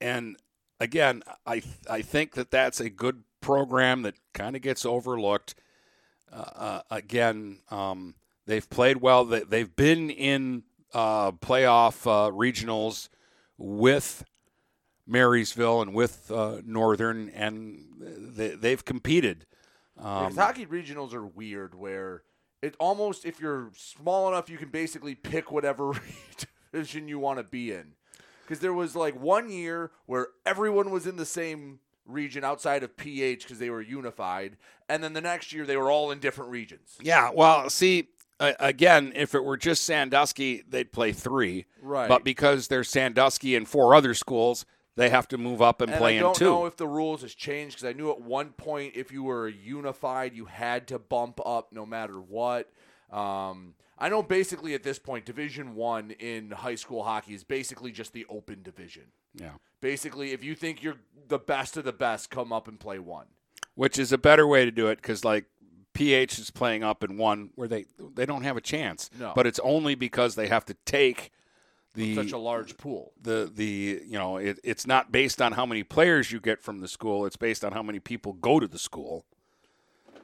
and 0.02 0.37
again, 0.78 1.22
I 1.46 1.62
I 1.88 2.02
think 2.02 2.32
that 2.32 2.50
that's 2.50 2.80
a 2.80 2.90
good 2.90 3.22
program 3.40 4.02
that 4.02 4.14
kind 4.32 4.56
of 4.56 4.62
gets 4.62 4.85
overlooked. 4.85 5.54
Uh, 6.32 6.37
uh, 6.37 6.82
again, 6.90 7.59
um, 7.70 8.14
they've 8.47 8.68
played 8.68 8.99
well. 8.99 9.25
They, 9.25 9.59
have 9.59 9.76
been 9.76 10.11
in 10.11 10.62
uh, 10.92 11.32
playoff 11.32 12.06
uh, 12.06 12.30
regionals 12.30 13.09
with 13.59 14.25
Marysville 15.06 15.82
and 15.82 15.94
with 15.94 16.30
uh, 16.30 16.61
Northern, 16.64 17.28
and 17.30 17.85
they, 17.99 18.70
have 18.70 18.85
competed. 18.85 19.47
Um, 19.99 20.37
hockey 20.37 20.66
regionals 20.66 21.12
are 21.12 21.26
weird 21.26 21.75
where 21.75 22.23
it 22.62 22.75
almost 22.78 23.25
if 23.25 23.40
you're 23.40 23.70
small 23.76 24.28
enough, 24.28 24.49
you 24.49 24.56
can 24.56 24.68
basically 24.68 25.14
pick 25.14 25.50
whatever 25.50 25.92
division 26.73 27.09
you 27.09 27.18
want 27.18 27.38
to 27.38 27.44
be 27.44 27.73
in. 27.73 27.92
Because 28.42 28.61
there 28.61 28.73
was 28.73 28.97
like 28.97 29.18
one 29.20 29.50
year 29.50 29.90
where 30.06 30.28
everyone 30.44 30.90
was 30.90 31.06
in 31.06 31.16
the 31.16 31.26
same 31.26 31.80
region 32.12 32.45
outside 32.45 32.83
of 32.83 32.97
PH 32.97 33.43
because 33.45 33.59
they 33.59 33.71
were 33.71 33.83
unified, 33.83 34.57
and 34.88 35.02
then 35.02 35.12
the 35.12 35.21
next 35.21 35.52
year 35.52 35.64
they 35.67 35.76
were 35.76 35.90
all 35.90 36.11
in 36.11 36.19
different 36.19 36.50
regions. 36.50 36.97
Yeah, 37.00 37.31
well, 37.35 37.71
see, 37.71 38.09
uh, 38.38 38.52
again, 38.61 39.12
if 39.14 39.35
it 39.35 39.45
were 39.45 39.57
just 39.57 39.85
Sandusky, 39.85 40.62
they'd 40.69 40.93
play 40.93 41.12
three. 41.12 41.67
Right. 41.83 42.09
But 42.09 42.25
because 42.25 42.69
there's 42.69 42.88
Sandusky 42.88 43.55
and 43.57 43.69
four 43.69 43.95
other 43.95 44.14
schools, 44.14 44.64
they 44.97 45.09
have 45.11 45.29
to 45.29 45.38
move 45.38 45.62
up 45.62 45.81
and, 45.81 45.90
And 45.93 45.99
play 45.99 46.14
I 46.14 46.17
in 46.17 46.23
don't 46.23 46.35
two. 46.35 46.45
know 46.47 46.67
if 46.67 46.76
the 46.76 46.88
rules 46.88 47.23
has 47.23 47.35
changed 47.35 47.76
because 47.76 47.88
I 47.88 47.93
knew 47.97 48.11
at 48.11 48.21
one 48.21 48.50
point 48.50 48.95
if 48.97 49.12
you 49.12 49.23
were 49.23 49.49
unified, 49.49 50.35
you 50.35 50.47
had 50.47 50.88
to 50.88 50.99
bump 50.99 51.40
up 51.47 51.73
no 51.73 51.87
matter 51.87 52.21
what. 52.21 52.71
Um, 53.11 53.75
I 53.99 54.09
know 54.09 54.23
basically 54.23 54.75
at 54.75 54.83
this 54.83 54.99
point, 54.99 55.25
Division 55.26 55.75
One 55.75 56.11
in 56.12 56.50
high 56.50 56.75
school 56.75 57.02
hockey 57.02 57.35
is 57.35 57.45
basically 57.45 57.93
just 57.93 58.12
the 58.12 58.25
open 58.29 58.62
division. 58.62 59.05
yeah. 59.35 59.52
Basically, 59.80 60.32
if 60.32 60.44
you 60.44 60.54
think 60.54 60.82
you're 60.82 60.96
the 61.28 61.38
best 61.38 61.76
of 61.76 61.84
the 61.84 61.92
best, 61.92 62.30
come 62.30 62.52
up 62.52 62.68
and 62.68 62.78
play 62.78 62.99
one. 62.99 63.26
Which 63.75 63.99
is 63.99 64.12
a 64.12 64.18
better 64.18 64.46
way 64.46 64.64
to 64.64 64.70
do 64.70 64.88
it 64.88 64.96
because, 64.96 65.25
like, 65.25 65.46
PH 65.94 66.38
is 66.38 66.50
playing 66.50 66.84
up 66.84 67.02
in 67.02 67.16
one 67.16 67.50
where 67.54 67.68
they 67.68 67.87
they 68.14 68.26
don't 68.26 68.42
have 68.42 68.56
a 68.56 68.60
chance. 68.60 69.10
No. 69.18 69.32
But 69.34 69.46
it's 69.46 69.58
only 69.60 69.94
because 69.94 70.34
they 70.34 70.49
have 70.49 70.64
to 70.66 70.75
take 70.84 71.32
the 71.94 72.14
Such 72.14 72.32
a 72.32 72.38
large 72.38 72.76
pool. 72.76 73.12
the 73.20 73.50
the 73.52 74.00
you 74.06 74.18
know 74.18 74.37
it, 74.37 74.60
it's 74.62 74.87
not 74.87 75.10
based 75.10 75.42
on 75.42 75.52
how 75.52 75.66
many 75.66 75.82
players 75.82 76.30
you 76.30 76.40
get 76.40 76.62
from 76.62 76.78
the 76.78 76.88
school. 76.88 77.26
It's 77.26 77.37
based 77.37 77.64
on 77.64 77.72
how 77.72 77.82
many 77.82 77.99
people 77.99 78.34
go 78.34 78.60
to 78.60 78.68
the 78.68 78.78
school. 78.78 79.25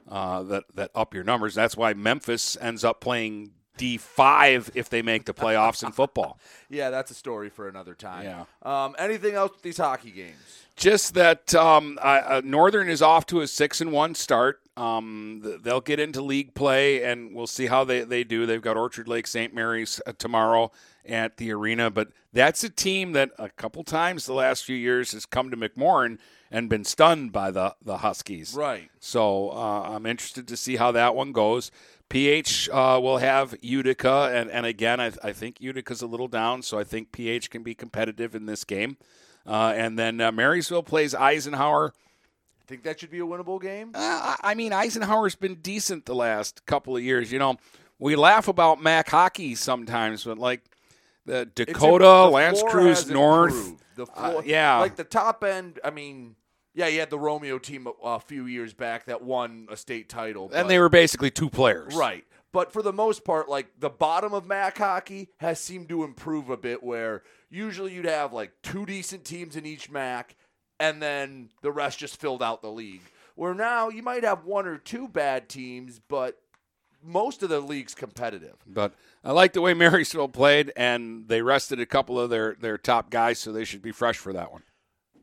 Uh, 0.07 0.41
that 0.43 0.63
that 0.73 0.91
up 0.95 1.13
your 1.13 1.25
numbers. 1.25 1.53
That's 1.55 1.75
why 1.75 1.93
Memphis 1.93 2.55
ends 2.61 2.85
up 2.85 3.01
playing 3.01 3.51
D 3.77 3.97
five 3.97 4.69
if 4.73 4.89
they 4.89 5.01
make 5.01 5.25
the 5.25 5.33
playoffs 5.33 5.83
in 5.83 5.91
football. 5.91 6.39
Yeah, 6.69 6.89
that's 6.89 7.09
a 7.11 7.13
story 7.13 7.49
for 7.49 7.69
another 7.69 7.93
time. 7.93 8.25
Yeah. 8.25 8.43
Um, 8.61 8.93
anything 8.99 9.35
else 9.35 9.53
with 9.53 9.61
these 9.61 9.77
hockey 9.77 10.11
games? 10.11 10.65
Just 10.75 11.13
that 11.13 11.55
um, 11.55 11.97
uh, 12.01 12.41
Northern 12.43 12.89
is 12.89 13.01
off 13.01 13.25
to 13.27 13.39
a 13.39 13.47
six 13.47 13.79
and 13.79 13.93
one 13.93 14.15
start. 14.15 14.59
Um, 14.75 15.59
they'll 15.63 15.79
get 15.79 16.01
into 16.01 16.21
league 16.21 16.53
play, 16.55 17.03
and 17.05 17.33
we'll 17.33 17.47
see 17.47 17.67
how 17.67 17.85
they, 17.85 18.01
they 18.01 18.25
do. 18.25 18.45
They've 18.45 18.61
got 18.61 18.75
Orchard 18.75 19.07
Lake 19.07 19.27
St. 19.27 19.53
Mary's 19.53 20.01
uh, 20.05 20.11
tomorrow 20.17 20.69
at 21.05 21.37
the 21.37 21.53
arena, 21.53 21.89
but 21.89 22.09
that's 22.33 22.65
a 22.65 22.69
team 22.69 23.13
that 23.13 23.31
a 23.39 23.47
couple 23.47 23.85
times 23.85 24.25
the 24.25 24.33
last 24.33 24.65
few 24.65 24.75
years 24.75 25.13
has 25.13 25.25
come 25.25 25.49
to 25.49 25.55
McMorran 25.55 26.19
and 26.51 26.69
been 26.69 26.83
stunned 26.83 27.31
by 27.31 27.49
the 27.51 27.75
the 27.81 27.97
Huskies. 27.97 28.53
Right. 28.53 28.89
So 28.99 29.49
uh, 29.51 29.83
I'm 29.89 30.05
interested 30.05 30.47
to 30.49 30.57
see 30.57 30.75
how 30.75 30.91
that 30.91 31.15
one 31.15 31.31
goes. 31.31 31.71
PH 32.09 32.69
uh, 32.69 32.99
will 33.01 33.17
have 33.17 33.55
Utica, 33.61 34.31
and, 34.33 34.49
and 34.49 34.65
again, 34.65 34.99
I, 34.99 35.11
I 35.23 35.33
think 35.33 35.59
Utica's 35.59 36.01
a 36.01 36.07
little 36.07 36.27
down, 36.27 36.61
so 36.61 36.79
I 36.79 36.83
think 36.83 37.11
PH 37.11 37.49
can 37.49 37.63
be 37.63 37.75
competitive 37.75 38.33
in 38.33 38.45
this 38.45 38.63
game. 38.63 38.97
Uh, 39.45 39.73
and 39.75 39.97
then 39.97 40.19
uh, 40.21 40.31
Marysville 40.31 40.83
plays 40.83 41.13
Eisenhower. 41.13 41.93
I 42.61 42.65
think 42.67 42.83
that 42.83 42.99
should 42.99 43.11
be 43.11 43.19
a 43.19 43.25
winnable 43.25 43.61
game? 43.61 43.91
Uh, 43.93 44.35
I 44.41 44.53
mean, 44.53 44.73
Eisenhower's 44.73 45.35
been 45.35 45.55
decent 45.55 46.05
the 46.05 46.15
last 46.15 46.65
couple 46.65 46.97
of 46.97 47.03
years. 47.03 47.31
You 47.31 47.39
know, 47.39 47.57
we 47.99 48.15
laugh 48.15 48.47
about 48.47 48.81
MAC 48.81 49.09
hockey 49.09 49.55
sometimes, 49.55 50.25
but 50.25 50.37
like 50.37 50.61
the 51.25 51.45
Dakota, 51.45 52.03
the 52.03 52.29
L'Anse 52.29 52.63
Creuse 52.63 53.09
North. 53.09 53.75
The 53.95 54.03
uh, 54.03 54.31
floor, 54.31 54.43
yeah, 54.45 54.79
like 54.79 54.95
the 54.95 55.03
top 55.03 55.43
end. 55.43 55.79
I 55.83 55.89
mean, 55.89 56.35
yeah, 56.77 56.87
you 56.87 56.99
had 56.99 57.09
the 57.09 57.17
Romeo 57.17 57.57
team 57.57 57.87
a, 57.87 58.05
a 58.05 58.19
few 58.19 58.45
years 58.45 58.71
back 58.71 59.05
that 59.05 59.23
won 59.23 59.67
a 59.71 59.75
state 59.75 60.09
title, 60.09 60.43
and 60.45 60.51
but- 60.51 60.67
they 60.67 60.77
were 60.77 60.89
basically 60.89 61.31
two 61.31 61.49
players, 61.49 61.95
right. 61.95 62.23
But 62.53 62.71
for 62.71 62.81
the 62.81 62.93
most 62.93 63.25
part, 63.25 63.49
like 63.49 63.67
the 63.79 63.89
bottom 63.89 64.33
of 64.33 64.45
MAC 64.45 64.77
hockey 64.77 65.29
has 65.37 65.59
seemed 65.59 65.89
to 65.89 66.03
improve 66.03 66.49
a 66.51 66.55
bit. 66.55 66.83
Where 66.83 67.23
usually 67.49 67.93
you'd 67.93 68.05
have 68.05 68.31
like 68.31 68.51
two 68.61 68.85
decent 68.85 69.25
teams 69.25 69.55
in 69.55 69.65
each 69.65 69.89
MAC, 69.89 70.35
and 70.79 71.01
then 71.01 71.49
the 71.61 71.71
rest 71.71 71.97
just 71.97 72.21
filled 72.21 72.43
out 72.43 72.61
the 72.61 72.71
league. 72.71 73.01
Where 73.33 73.55
now 73.55 73.89
you 73.89 74.03
might 74.03 74.23
have 74.23 74.45
one 74.45 74.67
or 74.67 74.77
two 74.77 75.07
bad 75.07 75.49
teams, 75.49 75.99
but 76.07 76.39
most 77.03 77.41
of 77.41 77.49
the 77.49 77.59
league's 77.59 77.95
competitive. 77.95 78.55
But 78.67 78.93
I 79.23 79.31
like 79.31 79.53
the 79.53 79.61
way 79.61 79.73
Marysville 79.73 80.29
played, 80.29 80.71
and 80.77 81.27
they 81.27 81.41
rested 81.41 81.79
a 81.79 81.85
couple 81.87 82.19
of 82.19 82.29
their, 82.29 82.55
their 82.59 82.77
top 82.77 83.09
guys, 83.09 83.39
so 83.39 83.51
they 83.51 83.65
should 83.65 83.81
be 83.81 83.91
fresh 83.91 84.17
for 84.17 84.33
that 84.33 84.51
one. 84.51 84.63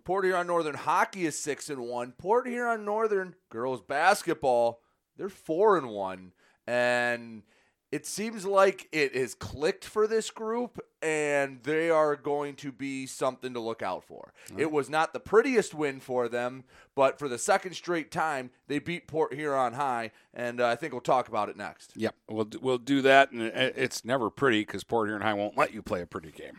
Port 0.05 0.25
Huron 0.25 0.47
Northern 0.47 0.75
hockey 0.75 1.27
is 1.27 1.39
six 1.39 1.71
and 1.71 1.81
one. 1.81 2.13
Port 2.13 2.47
Huron 2.47 2.85
Northern 2.85 3.35
girls 3.49 3.81
basketball, 3.81 4.81
they're 5.17 5.29
four 5.29 5.79
and 5.79 5.89
one, 5.89 6.33
and 6.67 7.43
it 7.91 8.07
seems 8.07 8.45
like 8.45 8.89
it 8.91 9.13
is 9.13 9.35
clicked 9.35 9.85
for 9.85 10.09
this 10.09 10.31
group, 10.31 10.81
and 11.01 11.63
they 11.63 11.91
are 11.91 12.17
going 12.17 12.57
to 12.57 12.73
be 12.73 13.07
something 13.07 13.55
to 13.55 13.61
look 13.61 13.83
out 13.83 14.03
for. 14.03 14.33
It 14.57 14.73
was 14.73 14.91
not 14.91 15.13
the 15.13 15.21
prettiest 15.21 15.75
win 15.75 16.01
for 16.01 16.29
them, 16.29 16.65
but 16.97 17.21
for 17.21 17.29
the 17.29 17.39
second 17.39 17.75
straight 17.75 18.11
time, 18.11 18.51
they 18.67 18.81
beat 18.81 19.07
Port 19.07 19.33
Huron 19.33 19.75
High, 19.75 20.11
and 20.35 20.61
uh, 20.61 20.67
I 20.67 20.77
think 20.77 20.93
we'll 20.93 21.03
talk 21.03 21.29
about 21.29 21.49
it 21.49 21.57
next. 21.57 21.93
Yep, 21.95 22.15
we'll 22.29 22.49
we'll 22.61 22.79
do 22.79 23.01
that, 23.03 23.31
and 23.31 23.41
it's 23.43 24.05
never 24.05 24.29
pretty 24.29 24.63
because 24.63 24.83
Port 24.83 25.09
Huron 25.09 25.23
High 25.23 25.35
won't 25.35 25.57
let 25.57 25.73
you 25.73 25.81
play 25.81 26.03
a 26.03 26.07
pretty 26.07 26.33
game. 26.33 26.59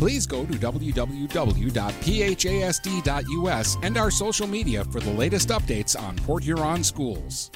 Please 0.00 0.26
go 0.26 0.46
to 0.46 0.54
www.phasd.us 0.54 0.96
and 3.82 3.98
our 3.98 4.10
social 4.10 4.46
media 4.46 4.82
for 4.86 4.98
the 4.98 5.10
latest 5.10 5.48
updates 5.50 5.94
on 6.00 6.16
Port 6.16 6.42
Huron 6.42 6.82
schools. 6.82 7.50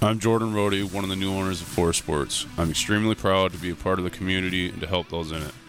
I'm 0.00 0.20
Jordan 0.20 0.52
Rohde, 0.52 0.92
one 0.92 1.02
of 1.02 1.10
the 1.10 1.16
new 1.16 1.32
owners 1.32 1.60
of 1.60 1.66
Forest 1.66 1.98
Sports. 1.98 2.46
I'm 2.56 2.70
extremely 2.70 3.16
proud 3.16 3.50
to 3.50 3.58
be 3.58 3.70
a 3.70 3.74
part 3.74 3.98
of 3.98 4.04
the 4.04 4.10
community 4.10 4.68
and 4.68 4.80
to 4.80 4.86
help 4.86 5.08
those 5.08 5.32
in 5.32 5.42
it. 5.42 5.52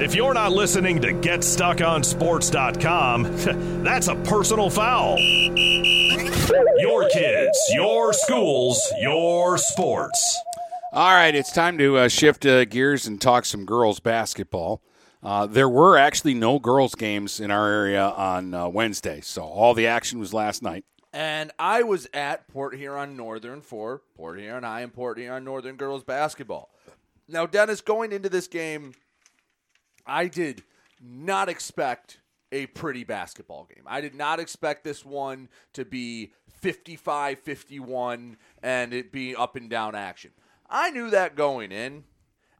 If 0.00 0.14
you're 0.14 0.32
not 0.32 0.52
listening 0.52 1.02
to 1.02 1.12
GetStuckOnSports.com, 1.12 3.82
that's 3.84 4.08
a 4.08 4.14
personal 4.14 4.70
foul. 4.70 5.18
Your 6.78 7.06
kids, 7.10 7.58
your 7.70 8.14
schools, 8.14 8.80
your 8.98 9.58
sports. 9.58 10.40
All 10.94 11.10
right, 11.10 11.34
it's 11.34 11.52
time 11.52 11.76
to 11.76 11.98
uh, 11.98 12.08
shift 12.08 12.46
uh, 12.46 12.64
gears 12.64 13.06
and 13.06 13.20
talk 13.20 13.44
some 13.44 13.66
girls 13.66 14.00
basketball. 14.00 14.80
Uh, 15.22 15.44
there 15.44 15.68
were 15.68 15.98
actually 15.98 16.32
no 16.32 16.58
girls' 16.58 16.94
games 16.94 17.38
in 17.38 17.50
our 17.50 17.70
area 17.70 18.02
on 18.02 18.54
uh, 18.54 18.68
Wednesday, 18.68 19.20
so 19.20 19.42
all 19.42 19.74
the 19.74 19.86
action 19.86 20.18
was 20.18 20.32
last 20.32 20.62
night. 20.62 20.86
And 21.12 21.52
I 21.58 21.82
was 21.82 22.08
at 22.14 22.48
Port 22.48 22.74
Huron 22.74 23.18
Northern 23.18 23.60
for 23.60 24.00
Port 24.16 24.40
Huron 24.40 24.62
High 24.62 24.80
and 24.80 24.94
Port 24.94 25.18
Huron 25.18 25.44
Northern 25.44 25.76
girls 25.76 26.04
basketball. 26.04 26.70
Now, 27.28 27.44
Dennis, 27.44 27.82
going 27.82 28.12
into 28.12 28.30
this 28.30 28.48
game, 28.48 28.94
I 30.06 30.28
did 30.28 30.62
not 31.00 31.48
expect 31.48 32.20
a 32.52 32.66
pretty 32.66 33.04
basketball 33.04 33.68
game. 33.72 33.84
I 33.86 34.00
did 34.00 34.14
not 34.14 34.40
expect 34.40 34.84
this 34.84 35.04
one 35.04 35.48
to 35.72 35.84
be 35.84 36.32
55 36.60 37.38
51 37.38 38.36
and 38.62 38.92
it 38.92 39.12
be 39.12 39.34
up 39.34 39.56
and 39.56 39.70
down 39.70 39.94
action. 39.94 40.32
I 40.68 40.90
knew 40.90 41.10
that 41.10 41.34
going 41.34 41.72
in, 41.72 42.04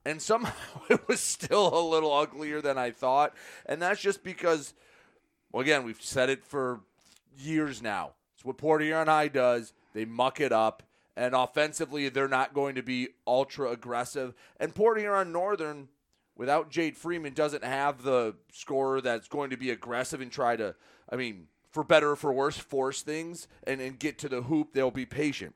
and 0.05 0.21
somehow 0.21 0.53
it 0.91 1.07
was 1.09 1.21
still 1.21 1.73
a 1.73 1.89
little 1.89 2.13
uglier 2.13 2.61
than 2.61 2.77
I 2.77 2.91
thought. 2.91 3.35
And 3.67 3.81
that's 3.81 4.01
just 4.01 4.25
because, 4.25 4.75
well, 5.53 5.63
again, 5.63 5.85
we've 5.85 6.03
said 6.03 6.29
it 6.29 6.45
for 6.45 6.81
years 7.39 7.81
now. 7.81 8.13
It's 8.35 8.45
what 8.45 8.59
Port 8.59 8.83
Huron 8.83 9.07
High 9.07 9.29
does. 9.29 9.73
They 9.93 10.05
muck 10.05 10.41
it 10.41 10.53
up, 10.53 10.83
and 11.17 11.35
offensively, 11.35 12.09
they're 12.09 12.29
not 12.29 12.55
going 12.55 12.75
to 12.75 12.83
be 12.83 13.09
ultra 13.27 13.71
aggressive. 13.71 14.35
And 14.59 14.75
Port 14.75 14.99
Huron 14.99 15.33
Northern 15.33 15.89
without 16.41 16.71
Jade 16.71 16.97
Freeman 16.97 17.35
doesn't 17.35 17.63
have 17.63 18.03
the 18.03 18.35
scorer 18.51 19.03
that's 19.03 19.29
going 19.29 19.51
to 19.51 19.59
be 19.59 19.69
aggressive 19.69 20.23
and 20.23 20.33
try 20.33 20.57
to, 20.57 20.75
I 21.07 21.17
mean, 21.17 21.49
for 21.71 21.85
better 21.85 22.13
or 22.13 22.17
for 22.17 22.33
worse, 22.33 22.57
force 22.57 23.03
things 23.03 23.47
and, 23.65 23.79
and 23.79 23.99
get 23.99 24.17
to 24.21 24.29
the 24.31 24.41
hoop. 24.41 24.73
They'll 24.73 24.91
be 24.91 25.05
patient. 25.05 25.55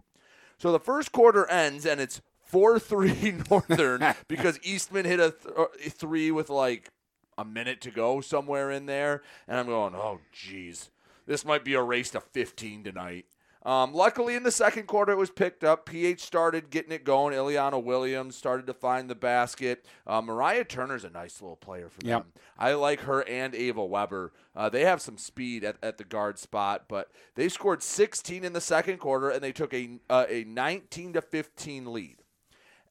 So 0.59 0.73
the 0.73 0.79
first 0.79 1.11
quarter 1.11 1.47
ends 1.47 1.87
and 1.87 2.03
it's 2.03 2.21
4 2.43 2.79
3 2.79 3.45
Northern 3.51 4.15
because 4.29 4.61
Eastman 4.63 5.07
hit 5.07 5.21
a 5.21 5.31
th- 5.31 5.55
uh, 5.57 5.65
three 5.89 6.31
with 6.31 6.51
like 6.51 6.91
a 7.39 7.47
minute 7.47 7.81
to 7.81 7.91
go 7.91 8.21
somewhere 8.21 8.71
in 8.71 8.85
there. 8.85 9.23
And 9.49 9.59
I'm 9.59 9.67
going, 9.67 9.95
oh, 9.95 10.21
geez, 10.33 10.91
this 11.27 11.47
might 11.47 11.65
be 11.65 11.73
a 11.73 11.83
race 11.83 12.11
to 12.11 12.21
15 12.21 12.85
tonight. 12.85 13.25
Um, 13.65 13.95
luckily, 13.95 14.35
in 14.35 14.43
the 14.43 14.51
second 14.51 14.87
quarter, 14.87 15.13
it 15.13 15.17
was 15.17 15.31
picked 15.31 15.65
up. 15.65 15.87
PH 15.87 16.21
started 16.21 16.69
getting 16.69 16.93
it 16.93 17.03
going. 17.03 17.35
Ileana 17.35 17.83
Williams 17.83 18.37
started 18.37 18.67
to 18.67 18.75
find 18.75 19.09
the 19.09 19.15
basket. 19.15 19.87
Uh, 20.07 20.21
Mariah 20.21 20.65
Turner's 20.65 21.05
a 21.05 21.11
nice 21.11 21.41
little 21.41 21.57
player 21.57 21.89
for 21.89 22.05
Yep. 22.05 22.23
them. 22.25 22.33
I 22.59 22.75
like 22.75 23.01
her 23.01 23.27
and 23.27 23.55
Ava 23.55 23.85
Weber. 23.85 24.33
Uh, 24.55 24.69
they 24.69 24.85
have 24.85 25.01
some 25.01 25.17
speed 25.17 25.65
at, 25.65 25.77
at 25.83 25.97
the 25.97 26.05
guard 26.05 26.39
spot, 26.39 26.85
but 26.89 27.11
they 27.37 27.49
scored 27.49 27.83
16 27.83 28.45
in 28.45 28.53
the 28.53 28.61
second 28.61 28.99
quarter, 28.99 29.31
and 29.31 29.43
they 29.43 29.53
took 29.53 29.73
a 29.73 29.99
uh, 30.11 30.27
a 30.29 30.45
19 30.45 31.15
to 31.15 31.23
15 31.23 31.91
lead. 31.93 32.17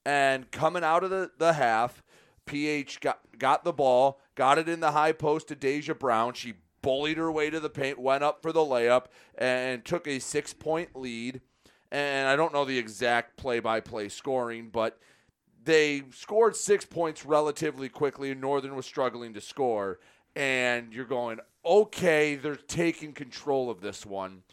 And 0.06 0.50
coming 0.52 0.84
out 0.84 1.04
of 1.04 1.12
the, 1.12 1.32
the 1.38 1.54
half, 1.54 2.04
PH 2.46 3.00
got 3.00 3.20
got 3.38 3.64
the 3.64 3.72
ball, 3.72 4.20
got 4.36 4.58
it 4.58 4.68
in 4.68 4.80
the 4.80 4.92
high 4.92 5.12
post 5.14 5.48
to 5.50 5.56
Deja 5.56 5.94
Brown. 5.94 6.34
She 6.34 6.56
bullied 6.84 7.17
her 7.17 7.32
way 7.32 7.50
to 7.50 7.60
the 7.60 7.69
paint, 7.72 7.98
went 7.98 8.24
up 8.24 8.43
for 8.43 8.52
the 8.52 8.60
layup, 8.60 9.06
and 9.36 9.84
took 9.84 10.08
a 10.08 10.19
six 10.19 10.54
point 10.54 10.96
lead. 10.96 11.41
And 11.91 12.28
I 12.28 12.36
don't 12.36 12.54
know 12.54 12.65
the 12.65 12.78
exact 12.78 13.38
play 13.38 13.60
by 13.60 13.80
play 13.80 14.10
scoring, 14.10 14.69
but 14.72 15.00
they 15.63 16.04
scored 16.12 16.56
six 16.56 16.86
points 16.86 17.26
relatively 17.26 17.89
quickly, 17.89 18.30
and 18.30 18.41
Northern 18.41 18.76
was 18.76 18.86
struggling 18.86 19.34
to 19.34 19.41
score. 19.41 20.00
And 20.36 20.93
you're 20.93 21.06
going, 21.06 21.39
okay, 21.65 22.36
they're 22.36 22.56
taking 22.56 23.13
control 23.13 23.69
of 23.69 23.82
this 23.82 24.06
one. 24.06 24.43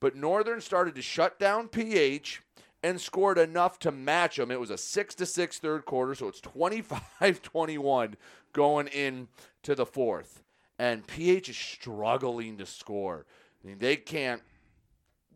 But 0.00 0.16
Northern 0.16 0.60
started 0.60 0.94
to 0.94 1.02
shut 1.02 1.38
down 1.38 1.68
PH 1.68 2.42
and 2.82 3.00
scored 3.00 3.38
enough 3.38 3.78
to 3.80 3.90
match 3.90 4.36
them. 4.36 4.50
It 4.50 4.60
was 4.60 4.70
a 4.70 4.78
6 4.78 5.14
to 5.16 5.26
6 5.26 5.58
third 5.58 5.84
quarter, 5.86 6.14
so 6.14 6.28
it's 6.28 6.40
25-21 6.40 8.14
going 8.52 8.86
in 8.88 9.28
to 9.62 9.74
the 9.74 9.86
fourth. 9.86 10.43
And 10.78 11.06
PH 11.06 11.48
is 11.48 11.56
struggling 11.56 12.58
to 12.58 12.66
score. 12.66 13.26
I 13.62 13.68
mean, 13.68 13.78
they 13.78 13.96
can't 13.96 14.42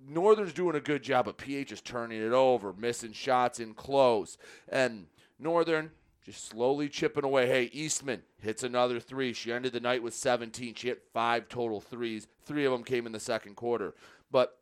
Northern's 0.07 0.53
doing 0.53 0.77
a 0.77 0.81
good 0.81 1.03
job, 1.03 1.24
but 1.27 1.38
PH 1.38 1.72
is 1.72 1.81
turning 1.81 2.22
it 2.22 2.33
over, 2.33 2.72
missing 2.72 3.12
shots 3.12 3.59
in 3.59 3.74
close. 3.74 4.38
And 4.68 5.07
Northern 5.38 5.90
just 6.24 6.46
slowly 6.46 6.88
chipping 6.88 7.24
away. 7.24 7.46
Hey, 7.46 7.70
Eastman 7.72 8.22
hits 8.40 8.62
another 8.62 9.01
three. 9.01 9.33
She 9.33 9.53
ended 9.53 9.72
the 9.72 9.81
night 9.81 10.03
with 10.03 10.14
17. 10.14 10.74
She 10.74 10.88
hit 10.88 11.03
five 11.12 11.48
total 11.48 11.81
threes. 11.81 12.27
Three 12.44 12.64
of 12.64 12.72
them 12.72 12.85
came 12.85 13.07
in 13.07 13.12
the 13.12 13.20
second 13.20 13.57
quarter. 13.57 13.94
But 14.31 14.59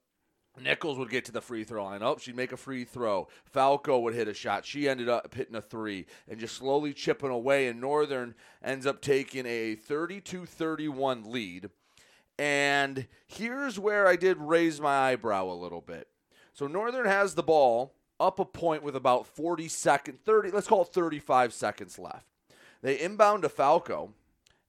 Nichols 0.60 0.98
would 0.98 1.10
get 1.10 1.24
to 1.26 1.32
the 1.32 1.40
free 1.40 1.64
throw 1.64 1.84
line. 1.84 2.02
Oh, 2.02 2.16
she'd 2.18 2.36
make 2.36 2.52
a 2.52 2.56
free 2.56 2.84
throw. 2.84 3.28
Falco 3.44 3.98
would 3.98 4.14
hit 4.14 4.28
a 4.28 4.34
shot. 4.34 4.64
She 4.64 4.88
ended 4.88 5.08
up 5.08 5.34
hitting 5.34 5.54
a 5.54 5.60
three 5.60 6.06
and 6.28 6.40
just 6.40 6.56
slowly 6.56 6.92
chipping 6.92 7.30
away. 7.30 7.68
And 7.68 7.80
Northern 7.80 8.34
ends 8.62 8.86
up 8.86 9.00
taking 9.00 9.46
a 9.46 9.74
32 9.74 10.46
31 10.46 11.30
lead. 11.30 11.70
And 12.38 13.06
here's 13.26 13.78
where 13.78 14.06
I 14.06 14.16
did 14.16 14.38
raise 14.38 14.80
my 14.80 15.10
eyebrow 15.10 15.46
a 15.46 15.54
little 15.54 15.80
bit. 15.80 16.08
So 16.52 16.66
Northern 16.66 17.06
has 17.06 17.34
the 17.34 17.42
ball 17.42 17.94
up 18.18 18.38
a 18.38 18.44
point 18.44 18.82
with 18.82 18.96
about 18.96 19.26
40 19.26 19.68
seconds, 19.68 20.18
30, 20.24 20.50
let's 20.50 20.66
call 20.66 20.82
it 20.82 20.88
35 20.88 21.52
seconds 21.52 21.98
left. 21.98 22.26
They 22.82 22.98
inbound 22.98 23.42
to 23.42 23.48
Falco 23.48 24.12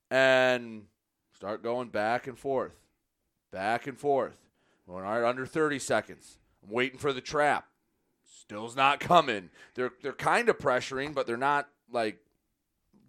and 0.09 0.85
start 1.33 1.63
going 1.63 1.89
back 1.89 2.27
and 2.27 2.37
forth, 2.37 2.73
back 3.51 3.87
and 3.87 3.97
forth. 3.97 4.46
Going, 4.87 5.03
all 5.03 5.19
right, 5.19 5.27
under 5.27 5.45
30 5.45 5.79
seconds. 5.79 6.37
I'm 6.63 6.73
waiting 6.73 6.97
for 6.97 7.11
the 7.11 7.21
trap. 7.21 7.67
Still's 8.23 8.75
not 8.75 8.99
coming. 8.99 9.49
They're 9.75 9.91
they're 10.01 10.13
kind 10.13 10.47
of 10.47 10.57
pressuring, 10.57 11.13
but 11.13 11.27
they're 11.27 11.35
not 11.37 11.67
like 11.91 12.19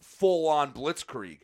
full 0.01 0.49
on 0.49 0.73
blitzkrieg. 0.73 1.41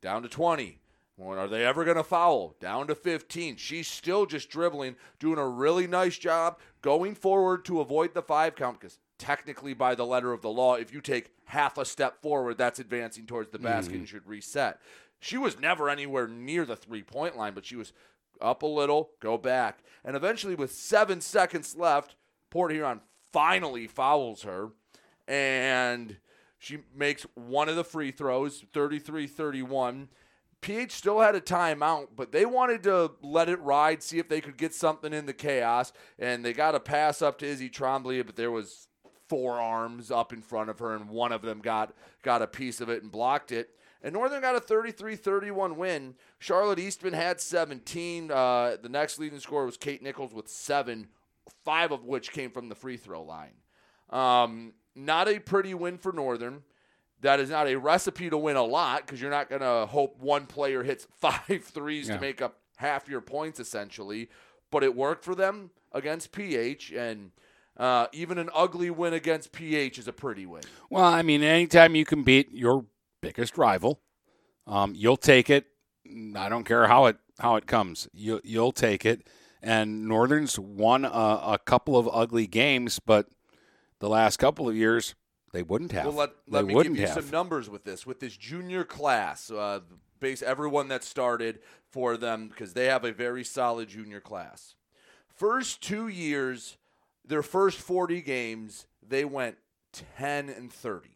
Down 0.00 0.22
to 0.22 0.28
20. 0.28 0.80
Well, 1.16 1.38
are 1.38 1.48
they 1.48 1.66
ever 1.66 1.84
going 1.84 1.98
to 1.98 2.02
foul? 2.02 2.56
Down 2.60 2.86
to 2.86 2.94
15. 2.94 3.56
She's 3.56 3.86
still 3.86 4.24
just 4.24 4.48
dribbling, 4.48 4.96
doing 5.18 5.38
a 5.38 5.46
really 5.46 5.86
nice 5.86 6.16
job 6.16 6.58
going 6.80 7.14
forward 7.14 7.64
to 7.66 7.80
avoid 7.80 8.14
the 8.14 8.22
five 8.22 8.56
count 8.56 8.80
because 8.80 8.98
technically, 9.18 9.74
by 9.74 9.94
the 9.94 10.06
letter 10.06 10.32
of 10.32 10.40
the 10.40 10.50
law, 10.50 10.74
if 10.76 10.92
you 10.92 11.00
take 11.00 11.30
half 11.44 11.76
a 11.76 11.84
step 11.84 12.22
forward, 12.22 12.56
that's 12.56 12.78
advancing 12.78 13.26
towards 13.26 13.50
the 13.50 13.58
basket 13.58 13.92
mm-hmm. 13.92 14.00
and 14.00 14.08
should 14.08 14.26
reset. 14.26 14.80
She 15.20 15.36
was 15.36 15.60
never 15.60 15.90
anywhere 15.90 16.26
near 16.26 16.64
the 16.64 16.76
three 16.76 17.02
point 17.02 17.36
line, 17.36 17.52
but 17.52 17.66
she 17.66 17.76
was 17.76 17.92
up 18.40 18.62
a 18.62 18.66
little, 18.66 19.10
go 19.20 19.38
back. 19.38 19.80
And 20.04 20.16
eventually, 20.16 20.54
with 20.54 20.72
seven 20.72 21.20
seconds 21.20 21.76
left, 21.76 22.14
Port 22.50 22.72
Huron 22.72 23.00
finally 23.32 23.86
fouls 23.86 24.42
her. 24.42 24.70
And 25.28 26.16
she 26.58 26.78
makes 26.94 27.26
one 27.34 27.68
of 27.68 27.76
the 27.76 27.84
free 27.84 28.10
throws, 28.10 28.64
33 28.72 29.26
31. 29.26 30.08
PH 30.60 30.92
still 30.92 31.20
had 31.20 31.34
a 31.34 31.40
timeout, 31.40 32.08
but 32.14 32.32
they 32.32 32.44
wanted 32.44 32.82
to 32.82 33.12
let 33.22 33.48
it 33.48 33.60
ride, 33.60 34.02
see 34.02 34.18
if 34.18 34.28
they 34.28 34.42
could 34.42 34.58
get 34.58 34.74
something 34.74 35.12
in 35.12 35.24
the 35.24 35.32
chaos. 35.32 35.92
And 36.18 36.44
they 36.44 36.52
got 36.52 36.74
a 36.74 36.80
pass 36.80 37.22
up 37.22 37.38
to 37.38 37.46
Izzy 37.46 37.70
Trombley, 37.70 38.24
but 38.24 38.36
there 38.36 38.50
was 38.50 38.88
four 39.28 39.58
arms 39.58 40.10
up 40.10 40.32
in 40.32 40.42
front 40.42 40.68
of 40.68 40.80
her, 40.80 40.94
and 40.94 41.08
one 41.08 41.32
of 41.32 41.42
them 41.42 41.60
got 41.60 41.94
got 42.22 42.42
a 42.42 42.46
piece 42.46 42.80
of 42.80 42.90
it 42.90 43.02
and 43.02 43.10
blocked 43.10 43.52
it. 43.52 43.70
And 44.02 44.14
Northern 44.14 44.40
got 44.40 44.56
a 44.56 44.60
33-31 44.60 45.76
win. 45.76 46.14
Charlotte 46.38 46.78
Eastman 46.78 47.12
had 47.12 47.40
17. 47.40 48.30
Uh, 48.30 48.76
the 48.82 48.88
next 48.88 49.18
leading 49.18 49.38
scorer 49.40 49.66
was 49.66 49.76
Kate 49.76 50.02
Nichols 50.02 50.32
with 50.32 50.48
seven, 50.48 51.08
five 51.64 51.92
of 51.92 52.04
which 52.04 52.32
came 52.32 52.50
from 52.50 52.68
the 52.68 52.74
free 52.74 52.96
throw 52.96 53.22
line. 53.22 53.52
Um, 54.08 54.72
not 54.96 55.28
a 55.28 55.38
pretty 55.38 55.74
win 55.74 55.98
for 55.98 56.12
Northern. 56.12 56.62
That 57.20 57.38
is 57.40 57.50
not 57.50 57.68
a 57.68 57.76
recipe 57.76 58.30
to 58.30 58.38
win 58.38 58.56
a 58.56 58.62
lot 58.64 59.04
because 59.06 59.20
you're 59.20 59.30
not 59.30 59.50
going 59.50 59.60
to 59.60 59.86
hope 59.86 60.18
one 60.18 60.46
player 60.46 60.82
hits 60.82 61.06
five 61.20 61.62
threes 61.64 62.08
Yeah. 62.08 62.14
to 62.16 62.20
make 62.20 62.40
up 62.40 62.56
half 62.78 63.08
your 63.08 63.20
points, 63.20 63.60
essentially. 63.60 64.30
But 64.70 64.82
it 64.82 64.96
worked 64.96 65.24
for 65.24 65.34
them 65.34 65.70
against 65.92 66.32
PH, 66.32 66.92
and 66.92 67.32
uh, 67.76 68.06
even 68.12 68.38
an 68.38 68.48
ugly 68.54 68.88
win 68.88 69.12
against 69.12 69.52
PH 69.52 69.98
is 69.98 70.08
a 70.08 70.12
pretty 70.12 70.46
win. 70.46 70.62
Well, 70.88 71.04
I 71.04 71.22
mean, 71.22 71.42
anytime 71.42 71.94
you 71.96 72.04
can 72.06 72.22
beat 72.22 72.52
your 72.52 72.86
biggest 73.20 73.58
rival, 73.58 74.00
um, 74.66 74.94
you'll 74.94 75.16
take 75.16 75.50
it. 75.50 75.66
I 76.36 76.48
don't 76.48 76.64
care 76.64 76.86
how 76.86 77.06
it 77.06 77.16
how 77.38 77.56
it 77.56 77.66
comes. 77.66 78.08
You 78.12 78.40
you'll 78.44 78.72
take 78.72 79.04
it. 79.04 79.26
And 79.62 80.08
Northern's 80.08 80.58
won 80.58 81.04
a, 81.04 81.08
a 81.08 81.58
couple 81.64 81.98
of 81.98 82.08
ugly 82.10 82.46
games, 82.46 82.98
but 82.98 83.28
the 83.98 84.08
last 84.08 84.38
couple 84.38 84.68
of 84.68 84.74
years 84.74 85.14
they 85.52 85.62
wouldn't 85.62 85.92
have. 85.92 86.06
Well, 86.06 86.14
let, 86.14 86.30
let 86.48 86.64
me 86.64 86.74
give 86.82 86.96
you 86.96 87.06
have. 87.06 87.14
some 87.14 87.30
numbers 87.30 87.68
with 87.68 87.84
this. 87.84 88.06
With 88.06 88.20
this 88.20 88.36
junior 88.36 88.84
class, 88.84 89.50
uh, 89.50 89.80
base 90.18 90.42
everyone 90.42 90.88
that 90.88 91.02
started 91.02 91.60
for 91.90 92.16
them 92.16 92.48
because 92.48 92.72
they 92.74 92.86
have 92.86 93.04
a 93.04 93.12
very 93.12 93.44
solid 93.44 93.88
junior 93.88 94.20
class. 94.20 94.74
First 95.28 95.82
two 95.82 96.08
years, 96.08 96.76
their 97.24 97.42
first 97.42 97.78
40 97.78 98.20
games, 98.20 98.86
they 99.06 99.24
went 99.24 99.56
10 100.18 100.48
and 100.48 100.72
30. 100.72 101.09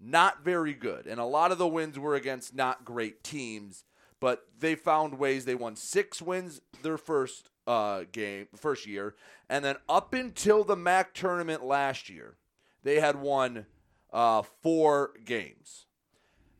Not 0.00 0.44
very 0.44 0.74
good. 0.74 1.06
And 1.06 1.18
a 1.18 1.24
lot 1.24 1.52
of 1.52 1.58
the 1.58 1.66
wins 1.66 1.98
were 1.98 2.14
against 2.14 2.54
not 2.54 2.84
great 2.84 3.24
teams, 3.24 3.84
but 4.20 4.46
they 4.58 4.74
found 4.74 5.18
ways. 5.18 5.44
They 5.44 5.54
won 5.54 5.76
six 5.76 6.22
wins 6.22 6.60
their 6.82 6.98
first 6.98 7.50
uh, 7.66 8.04
game, 8.10 8.46
first 8.56 8.86
year, 8.86 9.14
and 9.48 9.64
then 9.64 9.76
up 9.88 10.14
until 10.14 10.64
the 10.64 10.76
MAC 10.76 11.14
tournament 11.14 11.64
last 11.64 12.08
year, 12.08 12.36
they 12.82 13.00
had 13.00 13.20
won 13.20 13.66
uh, 14.12 14.42
four 14.62 15.12
games. 15.24 15.86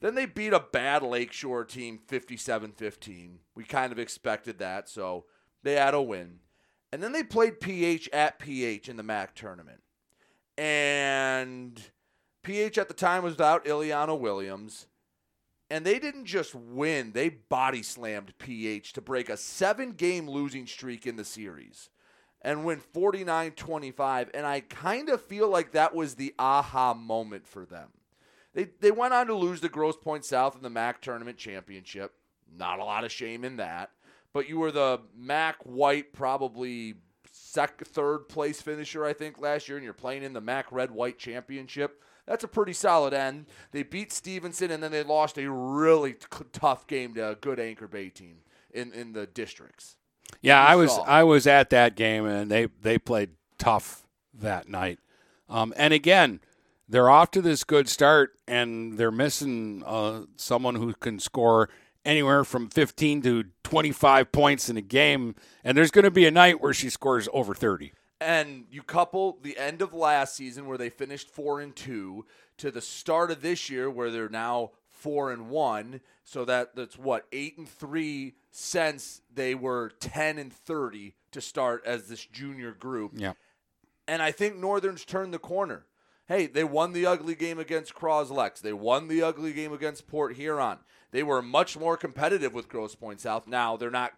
Then 0.00 0.14
they 0.14 0.26
beat 0.26 0.52
a 0.52 0.60
bad 0.60 1.02
Lakeshore 1.02 1.64
team 1.64 1.98
57 2.06 2.72
15. 2.72 3.38
We 3.54 3.64
kind 3.64 3.92
of 3.92 3.98
expected 3.98 4.58
that, 4.58 4.88
so 4.88 5.24
they 5.62 5.74
had 5.74 5.94
a 5.94 6.02
win. 6.02 6.40
And 6.92 7.02
then 7.02 7.12
they 7.12 7.22
played 7.22 7.60
PH 7.60 8.08
at 8.12 8.38
PH 8.38 8.88
in 8.88 8.96
the 8.96 9.02
MAC 9.02 9.34
tournament. 9.34 9.82
And 10.56 11.80
PH 12.48 12.78
at 12.78 12.88
the 12.88 12.94
time 12.94 13.24
was 13.24 13.34
without 13.34 13.66
Ileana 13.66 14.18
Williams. 14.18 14.86
And 15.68 15.84
they 15.84 15.98
didn't 15.98 16.24
just 16.24 16.54
win, 16.54 17.12
they 17.12 17.28
body 17.28 17.82
slammed 17.82 18.32
PH 18.38 18.94
to 18.94 19.02
break 19.02 19.28
a 19.28 19.36
seven 19.36 19.92
game 19.92 20.26
losing 20.26 20.66
streak 20.66 21.06
in 21.06 21.16
the 21.16 21.26
series 21.26 21.90
and 22.40 22.64
win 22.64 22.80
49 22.80 23.50
25. 23.50 24.30
And 24.32 24.46
I 24.46 24.60
kind 24.60 25.10
of 25.10 25.20
feel 25.20 25.50
like 25.50 25.72
that 25.72 25.94
was 25.94 26.14
the 26.14 26.34
aha 26.38 26.94
moment 26.94 27.46
for 27.46 27.66
them. 27.66 27.88
They, 28.54 28.68
they 28.80 28.92
went 28.92 29.12
on 29.12 29.26
to 29.26 29.34
lose 29.34 29.60
the 29.60 29.68
Grosse 29.68 29.98
Pointe 30.02 30.24
South 30.24 30.56
in 30.56 30.62
the 30.62 30.70
MAC 30.70 31.02
tournament 31.02 31.36
championship. 31.36 32.14
Not 32.50 32.78
a 32.78 32.84
lot 32.84 33.04
of 33.04 33.12
shame 33.12 33.44
in 33.44 33.58
that. 33.58 33.90
But 34.32 34.48
you 34.48 34.58
were 34.58 34.72
the 34.72 35.02
MAC 35.14 35.56
white, 35.64 36.14
probably 36.14 36.94
sec- 37.30 37.84
third 37.84 38.20
place 38.30 38.62
finisher, 38.62 39.04
I 39.04 39.12
think, 39.12 39.38
last 39.38 39.68
year, 39.68 39.76
and 39.76 39.84
you're 39.84 39.92
playing 39.92 40.22
in 40.22 40.32
the 40.32 40.40
MAC 40.40 40.72
red 40.72 40.90
white 40.90 41.18
championship. 41.18 42.02
That's 42.28 42.44
a 42.44 42.48
pretty 42.48 42.74
solid 42.74 43.14
end. 43.14 43.46
They 43.72 43.82
beat 43.82 44.12
Stevenson, 44.12 44.70
and 44.70 44.82
then 44.82 44.92
they 44.92 45.02
lost 45.02 45.38
a 45.38 45.50
really 45.50 46.12
t- 46.12 46.26
tough 46.52 46.86
game 46.86 47.14
to 47.14 47.30
a 47.30 47.34
good 47.34 47.58
Anchor 47.58 47.88
Bay 47.88 48.10
team 48.10 48.40
in, 48.70 48.92
in 48.92 49.14
the 49.14 49.26
districts. 49.26 49.96
Yeah, 50.42 50.62
I 50.62 50.76
was 50.76 50.92
saw. 50.92 51.02
I 51.04 51.24
was 51.24 51.46
at 51.46 51.70
that 51.70 51.96
game 51.96 52.26
and 52.26 52.50
they 52.50 52.68
they 52.82 52.98
played 52.98 53.30
tough 53.56 54.06
that 54.34 54.68
night. 54.68 54.98
Um, 55.48 55.72
and 55.74 55.94
again, 55.94 56.40
they're 56.86 57.08
off 57.08 57.30
to 57.30 57.40
this 57.40 57.64
good 57.64 57.88
start 57.88 58.34
and 58.46 58.98
they're 58.98 59.10
missing 59.10 59.82
uh, 59.86 60.24
someone 60.36 60.74
who 60.74 60.92
can 60.92 61.18
score 61.18 61.70
anywhere 62.04 62.44
from 62.44 62.68
15 62.68 63.22
to 63.22 63.44
25 63.64 64.30
points 64.30 64.68
in 64.68 64.76
a 64.76 64.82
game 64.82 65.34
and 65.64 65.76
there's 65.78 65.90
going 65.90 66.04
to 66.04 66.10
be 66.10 66.26
a 66.26 66.30
night 66.30 66.60
where 66.60 66.74
she 66.74 66.90
scores 66.90 67.26
over 67.32 67.54
30. 67.54 67.92
And 68.20 68.64
you 68.70 68.82
couple 68.82 69.38
the 69.42 69.56
end 69.58 69.80
of 69.80 69.94
last 69.94 70.34
season 70.34 70.66
where 70.66 70.78
they 70.78 70.90
finished 70.90 71.28
four 71.30 71.60
and 71.60 71.74
two 71.74 72.26
to 72.56 72.70
the 72.70 72.80
start 72.80 73.30
of 73.30 73.42
this 73.42 73.70
year 73.70 73.88
where 73.88 74.10
they're 74.10 74.28
now 74.28 74.72
four 74.90 75.30
and 75.30 75.48
one 75.48 76.00
so 76.24 76.44
that 76.44 76.74
that's 76.74 76.98
what 76.98 77.26
eight 77.30 77.56
and 77.56 77.68
three 77.68 78.34
since 78.50 79.20
they 79.32 79.54
were 79.54 79.92
10 80.00 80.38
and 80.38 80.52
30 80.52 81.14
to 81.30 81.40
start 81.40 81.82
as 81.86 82.08
this 82.08 82.26
junior 82.26 82.72
group 82.72 83.12
Yeah. 83.14 83.34
and 84.08 84.20
I 84.20 84.32
think 84.32 84.56
Northern's 84.56 85.04
turned 85.04 85.32
the 85.32 85.38
corner. 85.38 85.86
Hey, 86.26 86.46
they 86.46 86.64
won 86.64 86.92
the 86.92 87.06
ugly 87.06 87.36
game 87.36 87.58
against 87.60 87.94
Croslex. 87.94 88.60
They 88.60 88.72
won 88.72 89.06
the 89.06 89.22
ugly 89.22 89.52
game 89.52 89.72
against 89.72 90.08
Port 90.08 90.34
Huron. 90.34 90.78
They 91.12 91.22
were 91.22 91.40
much 91.40 91.78
more 91.78 91.96
competitive 91.96 92.52
with 92.52 92.68
Grosse 92.68 92.96
Pointe 92.96 93.20
South. 93.20 93.46
Now 93.46 93.76
they're 93.76 93.90
not 93.90 94.12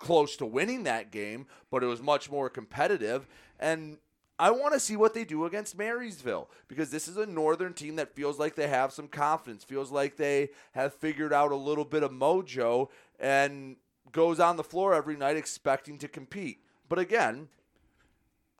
close 0.00 0.36
to 0.36 0.46
winning 0.46 0.84
that 0.84 1.10
game, 1.10 1.46
but 1.70 1.82
it 1.82 1.86
was 1.86 2.02
much 2.02 2.30
more 2.30 2.48
competitive. 2.48 3.26
And 3.58 3.98
I 4.38 4.50
want 4.52 4.72
to 4.74 4.80
see 4.80 4.96
what 4.96 5.14
they 5.14 5.24
do 5.24 5.44
against 5.44 5.76
Marysville 5.76 6.48
because 6.68 6.90
this 6.90 7.08
is 7.08 7.16
a 7.16 7.26
northern 7.26 7.74
team 7.74 7.96
that 7.96 8.14
feels 8.14 8.38
like 8.38 8.54
they 8.54 8.68
have 8.68 8.92
some 8.92 9.08
confidence, 9.08 9.64
feels 9.64 9.90
like 9.90 10.16
they 10.16 10.50
have 10.72 10.94
figured 10.94 11.32
out 11.32 11.50
a 11.50 11.56
little 11.56 11.84
bit 11.84 12.04
of 12.04 12.12
mojo 12.12 12.88
and 13.18 13.76
goes 14.12 14.38
on 14.38 14.56
the 14.56 14.64
floor 14.64 14.94
every 14.94 15.16
night 15.16 15.36
expecting 15.36 15.98
to 15.98 16.08
compete. 16.08 16.62
But 16.88 17.00
again, 17.00 17.48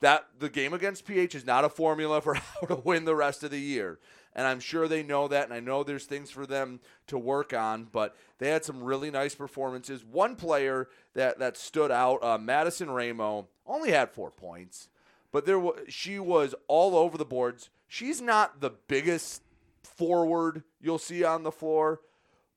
that 0.01 0.27
the 0.37 0.49
game 0.49 0.73
against 0.73 1.05
PH 1.05 1.35
is 1.35 1.45
not 1.45 1.65
a 1.65 1.69
formula 1.69 2.21
for 2.21 2.33
how 2.61 2.67
to 2.67 2.75
win 2.75 3.05
the 3.05 3.15
rest 3.15 3.43
of 3.43 3.51
the 3.51 3.59
year. 3.59 3.99
And 4.35 4.45
I'm 4.47 4.59
sure 4.59 4.87
they 4.87 5.03
know 5.03 5.27
that, 5.27 5.45
and 5.45 5.53
I 5.53 5.59
know 5.59 5.83
there's 5.83 6.05
things 6.05 6.29
for 6.29 6.45
them 6.45 6.79
to 7.07 7.17
work 7.17 7.53
on. 7.53 7.87
But 7.91 8.15
they 8.37 8.49
had 8.49 8.63
some 8.63 8.83
really 8.83 9.11
nice 9.11 9.35
performances. 9.35 10.05
One 10.05 10.35
player 10.35 10.87
that 11.15 11.39
that 11.39 11.57
stood 11.57 11.91
out, 11.91 12.23
uh, 12.23 12.37
Madison 12.37 12.89
Ramo, 12.89 13.47
only 13.65 13.91
had 13.91 14.11
four 14.11 14.31
points, 14.31 14.89
but 15.31 15.45
there 15.45 15.59
was 15.59 15.79
she 15.87 16.19
was 16.19 16.55
all 16.67 16.95
over 16.95 17.17
the 17.17 17.25
boards. 17.25 17.69
She's 17.87 18.21
not 18.21 18.61
the 18.61 18.71
biggest 18.87 19.41
forward 19.83 20.63
you'll 20.79 20.99
see 20.99 21.23
on 21.23 21.43
the 21.43 21.51
floor, 21.51 22.01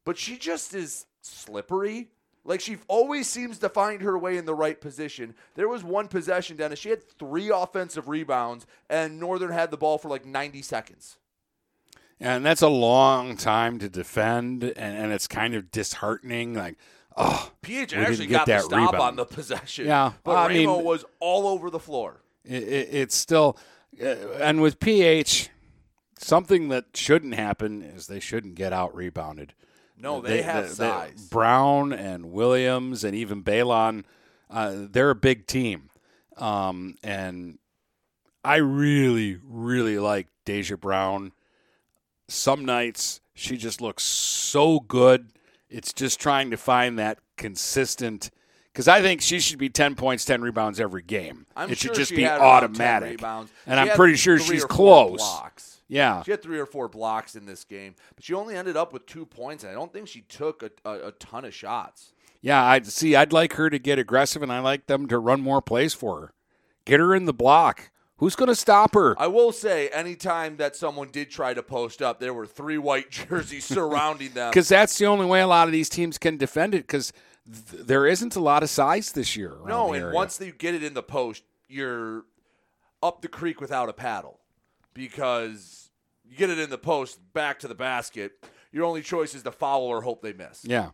but 0.04 0.18
she 0.18 0.36
just 0.36 0.74
is 0.74 1.06
slippery. 1.22 2.10
Like 2.44 2.60
she 2.60 2.78
always 2.88 3.28
seems 3.28 3.58
to 3.58 3.68
find 3.68 4.02
her 4.02 4.18
way 4.18 4.36
in 4.36 4.46
the 4.46 4.54
right 4.54 4.80
position. 4.80 5.34
There 5.54 5.68
was 5.68 5.84
one 5.84 6.08
possession, 6.08 6.56
Dennis. 6.56 6.78
She 6.78 6.90
had 6.90 7.08
three 7.18 7.50
offensive 7.50 8.08
rebounds, 8.08 8.66
and 8.90 9.20
Northern 9.20 9.52
had 9.52 9.70
the 9.70 9.76
ball 9.76 9.98
for 9.98 10.08
like 10.08 10.26
90 10.26 10.62
seconds. 10.62 11.18
And 12.22 12.46
that's 12.46 12.62
a 12.62 12.68
long 12.68 13.36
time 13.36 13.78
to 13.80 13.88
defend 13.88 14.62
and, 14.62 14.76
and 14.76 15.12
it's 15.12 15.26
kind 15.26 15.54
of 15.54 15.70
disheartening 15.70 16.54
like 16.54 16.76
oh 17.16 17.50
PH 17.62 17.94
actually 17.94 18.26
got 18.28 18.46
the 18.46 18.52
that 18.52 18.62
stop 18.62 18.92
rebound. 18.92 19.02
on 19.02 19.16
the 19.16 19.24
possession. 19.24 19.86
Yeah, 19.86 20.12
but 20.22 20.36
I 20.36 20.46
Ramo 20.48 20.76
mean- 20.76 20.84
was 20.84 21.04
all 21.20 21.46
over 21.48 21.68
the 21.68 21.80
floor. 21.80 22.22
it, 22.44 22.62
it, 22.62 22.88
it's 22.92 23.16
still 23.16 23.58
uh, 24.00 24.06
and 24.40 24.62
with 24.62 24.78
PH 24.80 25.50
something 26.18 26.68
that 26.68 26.84
shouldn't 26.94 27.34
happen 27.34 27.82
is 27.82 28.06
they 28.06 28.20
shouldn't 28.20 28.54
get 28.54 28.72
out 28.72 28.94
rebounded. 28.94 29.54
No, 29.98 30.20
they 30.20 30.42
have 30.42 30.70
size. 30.70 31.28
Brown 31.28 31.92
and 31.92 32.32
Williams 32.32 33.04
and 33.04 33.14
even 33.14 33.42
Balon, 33.44 34.04
uh, 34.50 34.86
they're 34.90 35.10
a 35.10 35.14
big 35.14 35.46
team, 35.46 35.90
um, 36.36 36.96
and 37.04 37.58
I 38.44 38.56
really, 38.56 39.38
really 39.44 39.98
like 39.98 40.26
Deja 40.44 40.76
Brown. 40.76 41.32
Some 42.32 42.64
nights 42.64 43.20
she 43.34 43.56
just 43.56 43.80
looks 43.80 44.04
so 44.04 44.80
good. 44.80 45.28
It's 45.68 45.92
just 45.92 46.20
trying 46.20 46.50
to 46.50 46.56
find 46.56 46.98
that 46.98 47.18
consistent. 47.36 48.30
Because 48.72 48.88
I 48.88 49.02
think 49.02 49.20
she 49.20 49.38
should 49.40 49.58
be 49.58 49.68
ten 49.68 49.94
points, 49.94 50.24
ten 50.24 50.40
rebounds 50.40 50.80
every 50.80 51.02
game. 51.02 51.46
I'm 51.54 51.70
it 51.70 51.78
should 51.78 51.94
just 51.94 52.10
be 52.10 52.22
had 52.22 52.40
around 52.40 52.60
10 52.60 52.64
automatic. 52.64 53.22
And 53.22 53.48
She 53.66 53.72
I'm 53.72 53.88
pretty 53.96 54.16
sure 54.16 54.38
she's 54.38 54.64
close. 54.64 55.18
blocks. 55.18 55.82
Yeah. 55.88 56.22
She 56.22 56.30
had 56.30 56.42
three 56.42 56.58
or 56.58 56.64
four 56.64 56.88
blocks 56.88 57.36
in 57.36 57.44
this 57.44 57.64
game, 57.64 57.94
but 58.14 58.24
she 58.24 58.32
only 58.32 58.56
ended 58.56 58.78
up 58.78 58.94
with 58.94 59.04
two 59.04 59.26
points, 59.26 59.62
and 59.62 59.70
I 59.70 59.74
don't 59.74 59.92
think 59.92 60.08
she 60.08 60.22
took 60.22 60.62
a, 60.62 60.70
a, 60.88 61.08
a 61.08 61.12
ton 61.12 61.44
of 61.44 61.52
shots. 61.54 62.14
Yeah, 62.40 62.64
I'd 62.64 62.86
see. 62.86 63.14
I'd 63.14 63.32
like 63.32 63.52
her 63.54 63.68
to 63.68 63.78
get 63.78 63.98
aggressive, 63.98 64.42
and 64.42 64.50
I 64.50 64.60
like 64.60 64.86
them 64.86 65.06
to 65.08 65.18
run 65.18 65.42
more 65.42 65.60
plays 65.60 65.92
for 65.92 66.20
her. 66.20 66.32
Get 66.86 66.98
her 66.98 67.14
in 67.14 67.26
the 67.26 67.34
block. 67.34 67.90
Who's 68.22 68.36
going 68.36 68.50
to 68.50 68.54
stop 68.54 68.94
her? 68.94 69.20
I 69.20 69.26
will 69.26 69.50
say, 69.50 69.88
anytime 69.88 70.56
that 70.58 70.76
someone 70.76 71.08
did 71.10 71.28
try 71.28 71.54
to 71.54 71.62
post 71.62 72.00
up, 72.00 72.20
there 72.20 72.32
were 72.32 72.46
three 72.46 72.78
white 72.78 73.10
jerseys 73.28 73.64
surrounding 73.64 74.30
them. 74.30 74.50
Because 74.52 74.68
that's 74.68 74.96
the 74.96 75.06
only 75.06 75.26
way 75.26 75.40
a 75.40 75.48
lot 75.48 75.66
of 75.66 75.72
these 75.72 75.88
teams 75.88 76.18
can 76.18 76.36
defend 76.36 76.72
it. 76.72 76.86
Because 76.86 77.12
th- 77.44 77.84
there 77.84 78.06
isn't 78.06 78.36
a 78.36 78.40
lot 78.40 78.62
of 78.62 78.70
size 78.70 79.10
this 79.10 79.34
year. 79.34 79.56
No, 79.66 79.92
and 79.92 80.04
area. 80.04 80.14
once 80.14 80.36
they 80.36 80.52
get 80.52 80.72
it 80.72 80.84
in 80.84 80.94
the 80.94 81.02
post, 81.02 81.42
you're 81.68 82.22
up 83.02 83.22
the 83.22 83.28
creek 83.28 83.60
without 83.60 83.88
a 83.88 83.92
paddle 83.92 84.38
because 84.94 85.90
you 86.24 86.36
get 86.36 86.48
it 86.48 86.60
in 86.60 86.70
the 86.70 86.78
post, 86.78 87.18
back 87.32 87.58
to 87.58 87.66
the 87.66 87.74
basket. 87.74 88.34
Your 88.70 88.84
only 88.84 89.02
choice 89.02 89.34
is 89.34 89.42
to 89.42 89.50
foul 89.50 89.82
or 89.82 90.00
hope 90.00 90.22
they 90.22 90.32
miss. 90.32 90.64
yeah, 90.64 90.90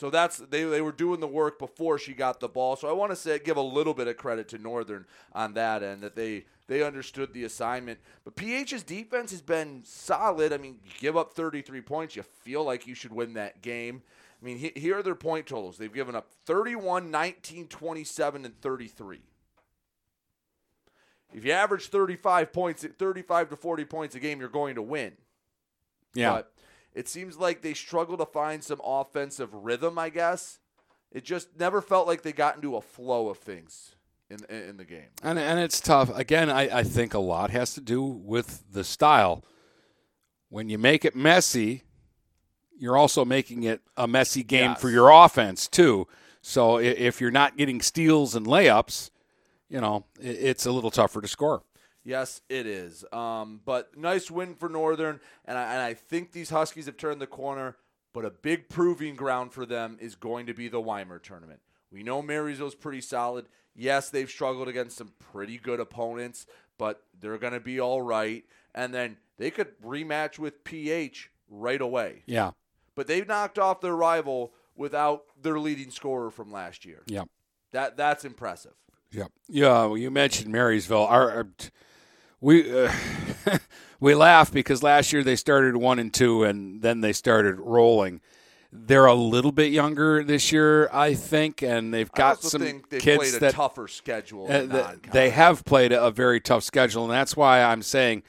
So 0.00 0.08
that's 0.08 0.38
they 0.38 0.64
they 0.64 0.80
were 0.80 0.92
doing 0.92 1.20
the 1.20 1.26
work 1.28 1.58
before 1.58 1.98
she 1.98 2.14
got 2.14 2.40
the 2.40 2.48
ball. 2.48 2.74
So 2.74 2.88
I 2.88 2.92
want 2.92 3.12
to 3.12 3.16
say 3.16 3.38
give 3.38 3.58
a 3.58 3.60
little 3.60 3.92
bit 3.92 4.08
of 4.08 4.16
credit 4.16 4.48
to 4.48 4.56
Northern 4.56 5.04
on 5.34 5.52
that 5.52 5.82
end 5.82 6.00
that 6.02 6.16
they 6.16 6.46
they 6.68 6.82
understood 6.82 7.34
the 7.34 7.44
assignment. 7.44 7.98
But 8.24 8.34
PH's 8.34 8.82
defense 8.82 9.30
has 9.30 9.42
been 9.42 9.82
solid. 9.84 10.54
I 10.54 10.56
mean, 10.56 10.78
you 10.86 10.92
give 11.00 11.18
up 11.18 11.34
33 11.34 11.82
points, 11.82 12.16
you 12.16 12.22
feel 12.22 12.64
like 12.64 12.86
you 12.86 12.94
should 12.94 13.12
win 13.12 13.34
that 13.34 13.60
game. 13.60 14.00
I 14.40 14.46
mean, 14.46 14.56
he- 14.56 14.72
here 14.74 14.96
are 14.96 15.02
their 15.02 15.14
point 15.14 15.46
totals. 15.46 15.76
They've 15.76 15.92
given 15.92 16.14
up 16.14 16.30
31, 16.46 17.10
19, 17.10 17.68
27 17.68 18.46
and 18.46 18.58
33. 18.62 19.20
If 21.34 21.44
you 21.44 21.52
average 21.52 21.88
35 21.88 22.54
points, 22.54 22.86
35 22.98 23.50
to 23.50 23.56
40 23.56 23.84
points 23.84 24.14
a 24.14 24.18
game, 24.18 24.40
you're 24.40 24.48
going 24.48 24.76
to 24.76 24.82
win. 24.82 25.12
yeah. 26.14 26.32
But 26.32 26.52
it 26.94 27.08
seems 27.08 27.36
like 27.36 27.62
they 27.62 27.74
struggle 27.74 28.16
to 28.16 28.26
find 28.26 28.62
some 28.62 28.80
offensive 28.84 29.52
rhythm, 29.54 29.98
I 29.98 30.10
guess. 30.10 30.58
It 31.12 31.24
just 31.24 31.48
never 31.58 31.80
felt 31.80 32.06
like 32.06 32.22
they 32.22 32.32
got 32.32 32.56
into 32.56 32.76
a 32.76 32.80
flow 32.80 33.28
of 33.28 33.38
things 33.38 33.96
in 34.28 34.44
in 34.48 34.76
the 34.76 34.84
game. 34.84 35.08
And 35.22 35.38
and 35.38 35.58
it's 35.58 35.80
tough. 35.80 36.16
Again, 36.16 36.50
I, 36.50 36.78
I 36.78 36.82
think 36.82 37.14
a 37.14 37.18
lot 37.18 37.50
has 37.50 37.74
to 37.74 37.80
do 37.80 38.02
with 38.02 38.64
the 38.70 38.84
style. 38.84 39.44
When 40.48 40.68
you 40.68 40.78
make 40.78 41.04
it 41.04 41.14
messy, 41.14 41.82
you're 42.76 42.96
also 42.96 43.24
making 43.24 43.62
it 43.64 43.82
a 43.96 44.08
messy 44.08 44.42
game 44.42 44.74
for 44.74 44.90
your 44.90 45.10
offense 45.10 45.68
too. 45.68 46.08
So 46.42 46.78
if 46.78 47.20
you're 47.20 47.30
not 47.30 47.56
getting 47.56 47.80
steals 47.80 48.34
and 48.34 48.46
layups, 48.46 49.10
you 49.68 49.80
know 49.80 50.06
it's 50.20 50.66
a 50.66 50.72
little 50.72 50.90
tougher 50.90 51.20
to 51.20 51.28
score. 51.28 51.62
Yes, 52.04 52.40
it 52.48 52.66
is. 52.66 53.04
Um, 53.12 53.60
but 53.64 53.96
nice 53.96 54.30
win 54.30 54.54
for 54.54 54.68
Northern, 54.68 55.20
and 55.44 55.58
I, 55.58 55.72
and 55.74 55.82
I 55.82 55.94
think 55.94 56.32
these 56.32 56.50
Huskies 56.50 56.86
have 56.86 56.96
turned 56.96 57.20
the 57.20 57.26
corner. 57.26 57.76
But 58.12 58.24
a 58.24 58.30
big 58.30 58.68
proving 58.68 59.14
ground 59.14 59.52
for 59.52 59.64
them 59.64 59.96
is 60.00 60.16
going 60.16 60.46
to 60.46 60.54
be 60.54 60.66
the 60.66 60.80
Weimer 60.80 61.20
tournament. 61.20 61.60
We 61.92 62.02
know 62.02 62.22
Marysville's 62.22 62.74
pretty 62.74 63.00
solid. 63.00 63.46
Yes, 63.76 64.10
they've 64.10 64.28
struggled 64.28 64.66
against 64.66 64.96
some 64.96 65.12
pretty 65.20 65.58
good 65.58 65.78
opponents, 65.78 66.44
but 66.76 67.04
they're 67.20 67.38
going 67.38 67.52
to 67.52 67.60
be 67.60 67.78
all 67.80 68.02
right. 68.02 68.44
And 68.74 68.92
then 68.92 69.16
they 69.36 69.52
could 69.52 69.80
rematch 69.80 70.40
with 70.40 70.64
PH 70.64 71.30
right 71.48 71.80
away. 71.80 72.22
Yeah. 72.26 72.50
But 72.96 73.06
they've 73.06 73.26
knocked 73.26 73.60
off 73.60 73.80
their 73.80 73.94
rival 73.96 74.52
without 74.74 75.22
their 75.40 75.60
leading 75.60 75.92
scorer 75.92 76.30
from 76.32 76.50
last 76.50 76.84
year. 76.84 77.02
Yeah. 77.06 77.24
That 77.70 77.96
that's 77.96 78.24
impressive. 78.24 78.74
Yep. 79.12 79.30
Yeah. 79.48 79.84
Well, 79.84 79.96
you 79.96 80.10
mentioned 80.10 80.50
Marysville. 80.50 81.06
Our, 81.06 81.30
our- 81.30 81.48
we 82.40 82.84
uh, 82.84 82.92
we 84.00 84.14
laugh 84.14 84.52
because 84.52 84.82
last 84.82 85.12
year 85.12 85.22
they 85.22 85.36
started 85.36 85.76
one 85.76 85.98
and 85.98 86.12
two, 86.12 86.44
and 86.44 86.82
then 86.82 87.00
they 87.00 87.12
started 87.12 87.58
rolling. 87.58 88.20
They're 88.72 89.06
a 89.06 89.14
little 89.14 89.50
bit 89.50 89.72
younger 89.72 90.22
this 90.22 90.52
year, 90.52 90.88
I 90.92 91.14
think, 91.14 91.60
and 91.60 91.92
they've 91.92 92.10
got 92.12 92.40
some 92.40 92.60
think 92.60 92.88
they've 92.88 93.00
kids 93.00 93.18
played 93.18 93.34
a 93.34 93.38
that 93.40 93.54
tougher 93.54 93.88
schedule. 93.88 94.46
uh, 94.50 94.94
they 95.12 95.30
have 95.30 95.64
played 95.64 95.92
a 95.92 96.10
very 96.10 96.40
tough 96.40 96.62
schedule, 96.62 97.04
and 97.04 97.12
that's 97.12 97.36
why 97.36 97.62
I'm 97.62 97.82
saying. 97.82 98.22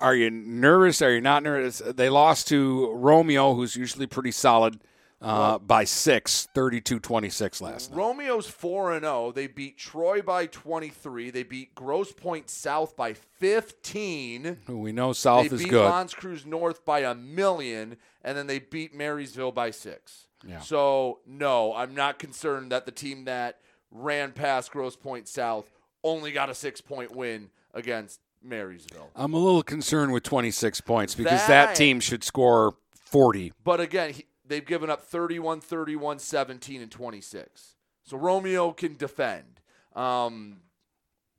Are 0.00 0.14
you 0.14 0.28
nervous? 0.28 1.00
Are 1.00 1.14
you 1.14 1.20
not 1.20 1.42
nervous? 1.44 1.78
They 1.78 2.10
lost 2.10 2.48
to 2.48 2.90
Romeo, 2.92 3.54
who's 3.54 3.74
usually 3.76 4.06
pretty 4.06 4.32
solid, 4.32 4.80
uh, 5.24 5.58
by 5.58 5.84
six, 5.84 6.48
32-26 6.54 7.60
last 7.60 7.90
night. 7.90 7.98
Romeo's 7.98 8.46
4 8.46 8.92
and 8.92 9.04
0. 9.04 9.32
They 9.32 9.46
beat 9.46 9.78
Troy 9.78 10.22
by 10.22 10.46
23. 10.46 11.30
They 11.30 11.42
beat 11.42 11.74
Grosse 11.74 12.12
Pointe 12.12 12.50
South 12.50 12.94
by 12.96 13.14
15. 13.14 14.58
Who 14.66 14.78
we 14.78 14.92
know 14.92 15.12
South 15.12 15.46
is 15.46 15.50
good. 15.50 15.50
they 15.50 15.54
is 15.56 15.62
beat 15.64 15.70
good. 15.70 15.84
L'Anse 15.88 16.14
Creuse 16.14 16.44
North 16.46 16.84
by 16.84 17.00
a 17.00 17.14
million, 17.14 17.96
and 18.22 18.36
then 18.36 18.46
they 18.46 18.58
beat 18.58 18.94
Marysville 18.94 19.52
by 19.52 19.70
six. 19.70 20.26
Yeah. 20.46 20.60
So 20.60 21.20
no, 21.26 21.74
I'm 21.74 21.94
not 21.94 22.18
concerned 22.18 22.70
that 22.72 22.84
the 22.86 22.92
team 22.92 23.24
that 23.24 23.60
ran 23.90 24.32
past 24.32 24.70
Grosse 24.72 24.96
Pointe 24.96 25.28
South 25.28 25.70
only 26.02 26.32
got 26.32 26.50
a 26.50 26.54
six 26.54 26.80
point 26.80 27.14
win 27.14 27.50
against 27.72 28.20
Marysville. 28.42 29.10
I'm 29.16 29.32
a 29.32 29.38
little 29.38 29.62
concerned 29.62 30.12
with 30.12 30.22
26 30.22 30.82
points 30.82 31.14
because 31.14 31.40
that, 31.46 31.68
That- 31.68 31.76
team 31.76 31.98
should 32.00 32.22
score 32.22 32.74
40. 33.06 33.52
But 33.64 33.80
again, 33.80 34.12
he, 34.12 34.26
they've 34.44 34.64
given 34.64 34.90
up 34.90 35.02
31, 35.02 35.60
31, 35.60 36.18
17, 36.18 36.82
and 36.82 36.90
26. 36.90 37.76
So 38.04 38.16
Romeo 38.16 38.72
can 38.72 38.96
defend. 38.96 39.60
Um, 39.94 40.58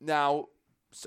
now, 0.02 0.48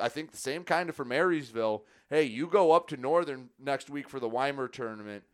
I 0.01 0.09
think 0.09 0.31
the 0.31 0.39
same 0.39 0.65
kind 0.65 0.89
of 0.89 0.97
for 0.97 1.05
Marysville. 1.05 1.85
Hey, 2.11 2.25
you 2.25 2.47
go 2.47 2.73
up 2.73 2.89
to 2.89 2.97
Northern 2.97 3.51
next 3.59 3.91
week 3.91 4.09
for 4.09 4.21
the 4.21 4.29
Weimer 4.29 4.69
tournament. 4.69 5.25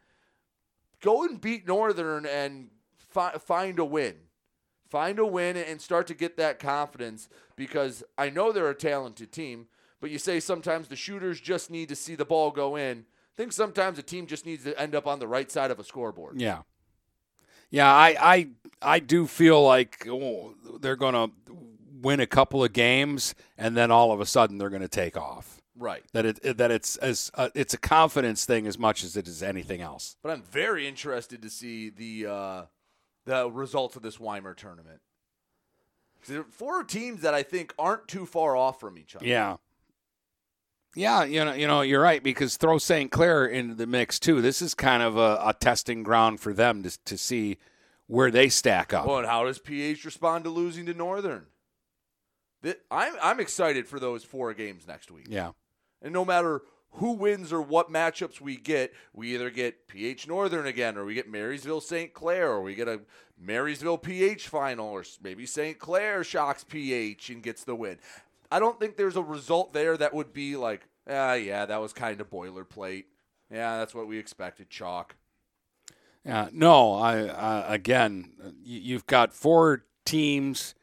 Go 1.00 1.24
and 1.24 1.40
beat 1.40 1.66
Northern 1.66 2.24
and 2.24 2.70
fi- 2.96 3.38
find 3.38 3.79
a 3.79 3.85
win. 3.85 4.14
Find 4.88 5.18
a 5.18 5.27
win 5.27 5.57
and 5.57 5.81
start 5.81 6.07
to 6.07 6.14
get 6.14 6.37
that 6.37 6.59
confidence 6.59 7.29
because 7.57 8.05
I 8.16 8.31
know 8.31 8.53
they're 8.53 8.70
a 8.70 8.74
talented 8.74 9.33
team, 9.33 9.66
but 10.00 10.11
you 10.11 10.18
say 10.18 10.40
sometimes 10.40 10.88
the 10.88 10.96
shooters 10.96 11.40
just 11.40 11.70
need 11.70 11.88
to 11.88 11.96
see 11.96 12.14
the 12.14 12.24
ball 12.24 12.50
go 12.50 12.77
in. 12.77 13.07
I 13.35 13.42
think 13.42 13.53
sometimes 13.53 13.99
a 13.99 14.03
team 14.03 14.27
just 14.27 14.47
needs 14.47 14.64
to 14.64 14.79
end 14.81 14.94
up 14.94 15.07
on 15.07 15.18
the 15.18 15.27
right 15.27 15.51
side 15.51 15.70
of 15.70 15.81
a 15.81 15.85
scoreboard. 15.85 16.40
Yeah. 16.40 16.62
Yeah, 17.70 17.92
I 17.92 18.16
I 18.20 18.49
I 18.81 18.99
do 19.01 19.27
feel 19.27 19.64
like 19.64 20.07
oh, 20.09 20.55
they're 20.81 20.94
going 20.94 21.14
to 21.14 21.33
win 22.01 22.20
a 22.20 22.27
couple 22.27 22.62
of 22.62 22.73
games 22.73 23.35
and 23.59 23.77
then 23.77 23.90
all 23.90 24.12
of 24.12 24.20
a 24.20 24.27
sudden 24.27 24.59
they're 24.59 24.70
going 24.70 24.83
to 24.83 24.88
take 24.88 25.16
off. 25.16 25.61
Right. 25.77 26.05
That 26.12 26.27
it 26.27 26.59
that 26.59 26.70
it's 26.70 26.97
as 26.99 27.33
uh, 27.35 27.49
it's 27.55 27.75
a 27.75 27.79
confidence 27.79 28.44
thing 28.44 28.68
as 28.68 28.79
much 28.79 29.03
as 29.03 29.16
it 29.16 29.27
is 29.27 29.42
anything 29.42 29.81
else. 29.81 30.16
But 30.23 30.31
I'm 30.31 30.42
very 30.42 30.87
interested 30.87 31.42
to 31.42 31.51
see 31.51 31.90
the 31.90 32.27
uh, 32.31 32.62
the 33.25 33.51
results 33.51 33.97
of 33.97 34.03
this 34.03 34.20
Weimer 34.20 34.55
tournament. 34.55 35.01
There 36.29 36.40
are 36.40 36.44
four 36.44 36.85
teams 36.85 37.23
that 37.23 37.35
I 37.35 37.42
think 37.42 37.75
aren't 37.79 38.07
too 38.07 38.25
far 38.25 38.57
off 38.57 38.79
from 38.79 38.97
each 38.97 39.16
other. 39.16 39.27
Yeah. 39.27 39.57
Yeah, 40.94 41.24
you 41.24 41.44
know, 41.44 41.52
you 41.52 41.66
know, 41.66 41.80
you're 41.83 42.00
right 42.00 42.22
because 42.22 42.57
throw 42.57 42.78
St. 42.78 43.11
Clair 43.11 43.46
into 43.46 43.74
the 43.74 43.87
mix 43.87 44.18
too. 44.18 44.40
This 44.40 44.62
is 44.62 44.74
kind 44.74 45.02
of 45.02 45.16
a, 45.16 45.40
a 45.44 45.54
testing 45.59 46.02
ground 46.02 46.40
for 46.40 46.52
them 46.52 46.83
to 46.83 46.98
to 47.04 47.18
see 47.18 47.59
where 48.07 48.30
they 48.30 48.48
stack 48.48 48.92
up. 48.92 49.07
Well, 49.07 49.18
and 49.18 49.26
how 49.26 49.44
does 49.44 49.59
PH 49.59 50.04
respond 50.04 50.44
to 50.44 50.50
losing 50.50 50.87
to 50.87 50.94
Northern? 50.94 51.46
Th- 52.62 52.78
I'm 52.90 53.14
I'm 53.22 53.40
excited 53.40 53.87
for 53.87 53.98
those 53.98 54.24
four 54.24 54.54
games 54.54 54.87
next 54.87 55.11
week. 55.11 55.26
Yeah. 55.28 55.52
And 56.02 56.12
no 56.12 56.24
matter 56.24 56.62
who 56.92 57.12
wins 57.12 57.52
or 57.52 57.61
what 57.61 57.90
matchups 57.90 58.40
we 58.40 58.57
get, 58.57 58.92
we 59.12 59.35
either 59.35 59.50
get 59.50 59.88
PH 59.88 60.28
Northern 60.28 60.66
again, 60.66 60.96
or 60.96 61.04
we 61.04 61.14
get 61.14 61.28
Marysville 61.28 61.80
St. 61.80 62.12
Clair, 62.14 62.50
or 62.50 62.62
we 62.62 62.74
get 62.74 62.88
a 62.88 63.00
Marysville 63.38 63.98
PH 63.98 64.48
final, 64.48 64.88
or 64.88 65.04
maybe 65.22 65.44
St. 65.44 65.78
Clair 65.78 66.22
shocks 66.22 66.62
PH 66.62 67.30
and 67.30 67.42
gets 67.42 67.64
the 67.64 67.74
win. 67.74 67.98
I 68.54 68.60
don't 68.60 68.78
think 68.78 68.96
there's 68.96 69.16
a 69.16 69.22
result 69.22 69.72
there 69.72 69.96
that 69.96 70.14
would 70.14 70.32
be 70.32 70.54
like, 70.54 70.86
ah, 71.10 71.32
yeah, 71.32 71.66
that 71.66 71.80
was 71.80 71.92
kind 71.92 72.20
of 72.20 72.30
boilerplate. 72.30 73.06
Yeah, 73.50 73.78
that's 73.78 73.96
what 73.96 74.06
we 74.06 74.16
expected. 74.16 74.70
Chalk. 74.70 75.16
Yeah, 76.24 76.50
no, 76.52 76.94
I 76.94 77.26
uh, 77.26 77.64
again, 77.66 78.30
you, 78.62 78.78
you've 78.78 79.06
got 79.06 79.32
four 79.32 79.86
teams 80.04 80.76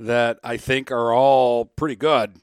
that 0.00 0.40
I 0.42 0.56
think 0.56 0.90
are 0.90 1.12
all 1.12 1.64
pretty 1.64 1.94
good 1.94 2.40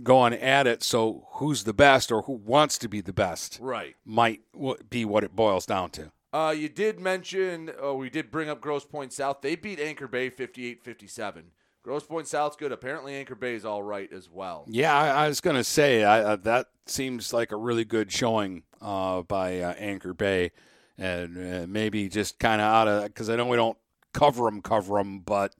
going 0.00 0.32
at 0.32 0.68
it. 0.68 0.84
So 0.84 1.26
who's 1.32 1.64
the 1.64 1.74
best 1.74 2.12
or 2.12 2.22
who 2.22 2.34
wants 2.34 2.78
to 2.78 2.88
be 2.88 3.00
the 3.00 3.12
best? 3.12 3.58
Right. 3.60 3.96
Might 4.04 4.42
be 4.88 5.04
what 5.06 5.24
it 5.24 5.34
boils 5.34 5.66
down 5.66 5.90
to. 5.90 6.12
Uh, 6.32 6.54
you 6.56 6.68
did 6.68 7.00
mention, 7.00 7.72
oh, 7.80 7.96
we 7.96 8.10
did 8.10 8.30
bring 8.30 8.48
up 8.48 8.60
Grosse 8.60 8.84
Pointe 8.84 9.12
South. 9.12 9.40
They 9.42 9.56
beat 9.56 9.80
Anchor 9.80 10.06
Bay 10.06 10.30
58 10.30 10.84
57. 10.84 11.50
Grosse 11.88 12.04
Pointe 12.04 12.28
South's 12.28 12.54
good. 12.54 12.70
Apparently, 12.70 13.14
Anchor 13.14 13.34
Bay 13.34 13.54
is 13.54 13.64
all 13.64 13.82
right 13.82 14.12
as 14.12 14.28
well. 14.28 14.66
Yeah, 14.68 14.94
I, 14.94 15.24
I 15.24 15.28
was 15.28 15.40
going 15.40 15.56
to 15.56 15.64
say 15.64 16.04
I, 16.04 16.20
uh, 16.20 16.36
that 16.36 16.66
seems 16.84 17.32
like 17.32 17.50
a 17.50 17.56
really 17.56 17.86
good 17.86 18.12
showing 18.12 18.64
uh, 18.82 19.22
by 19.22 19.60
uh, 19.60 19.72
Anchor 19.72 20.12
Bay, 20.12 20.52
and 20.98 21.38
uh, 21.38 21.66
maybe 21.66 22.10
just 22.10 22.38
kind 22.38 22.60
of 22.60 22.66
out 22.66 22.88
of 22.88 23.04
because 23.04 23.30
I 23.30 23.36
know 23.36 23.46
we 23.46 23.56
don't 23.56 23.78
cover 24.12 24.44
them, 24.44 24.60
cover 24.60 24.98
them, 24.98 25.20
but 25.20 25.54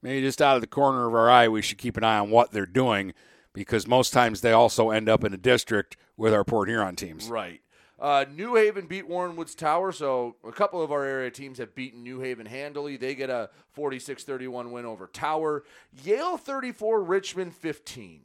maybe 0.00 0.22
just 0.22 0.40
out 0.40 0.54
of 0.54 0.62
the 0.62 0.66
corner 0.66 1.06
of 1.06 1.14
our 1.14 1.28
eye, 1.28 1.48
we 1.48 1.60
should 1.60 1.76
keep 1.76 1.98
an 1.98 2.04
eye 2.04 2.18
on 2.18 2.30
what 2.30 2.50
they're 2.50 2.64
doing 2.64 3.12
because 3.52 3.86
most 3.86 4.14
times 4.14 4.40
they 4.40 4.52
also 4.52 4.88
end 4.88 5.10
up 5.10 5.22
in 5.22 5.34
a 5.34 5.36
district 5.36 5.98
with 6.16 6.32
our 6.32 6.44
Port 6.44 6.70
Huron 6.70 6.96
teams. 6.96 7.28
Right. 7.28 7.60
Uh, 7.98 8.24
New 8.28 8.56
Haven 8.56 8.86
beat 8.86 9.06
Warren 9.08 9.36
Woods 9.36 9.54
Tower, 9.54 9.92
so 9.92 10.34
a 10.44 10.50
couple 10.50 10.82
of 10.82 10.90
our 10.90 11.04
area 11.04 11.30
teams 11.30 11.58
have 11.58 11.74
beaten 11.76 12.02
New 12.02 12.20
Haven 12.20 12.44
handily. 12.46 12.96
They 12.96 13.14
get 13.14 13.30
a 13.30 13.50
46 13.72 14.24
31 14.24 14.72
win 14.72 14.84
over 14.84 15.06
Tower. 15.06 15.62
Yale 16.02 16.36
34, 16.36 17.02
Richmond 17.02 17.54
15. 17.54 18.22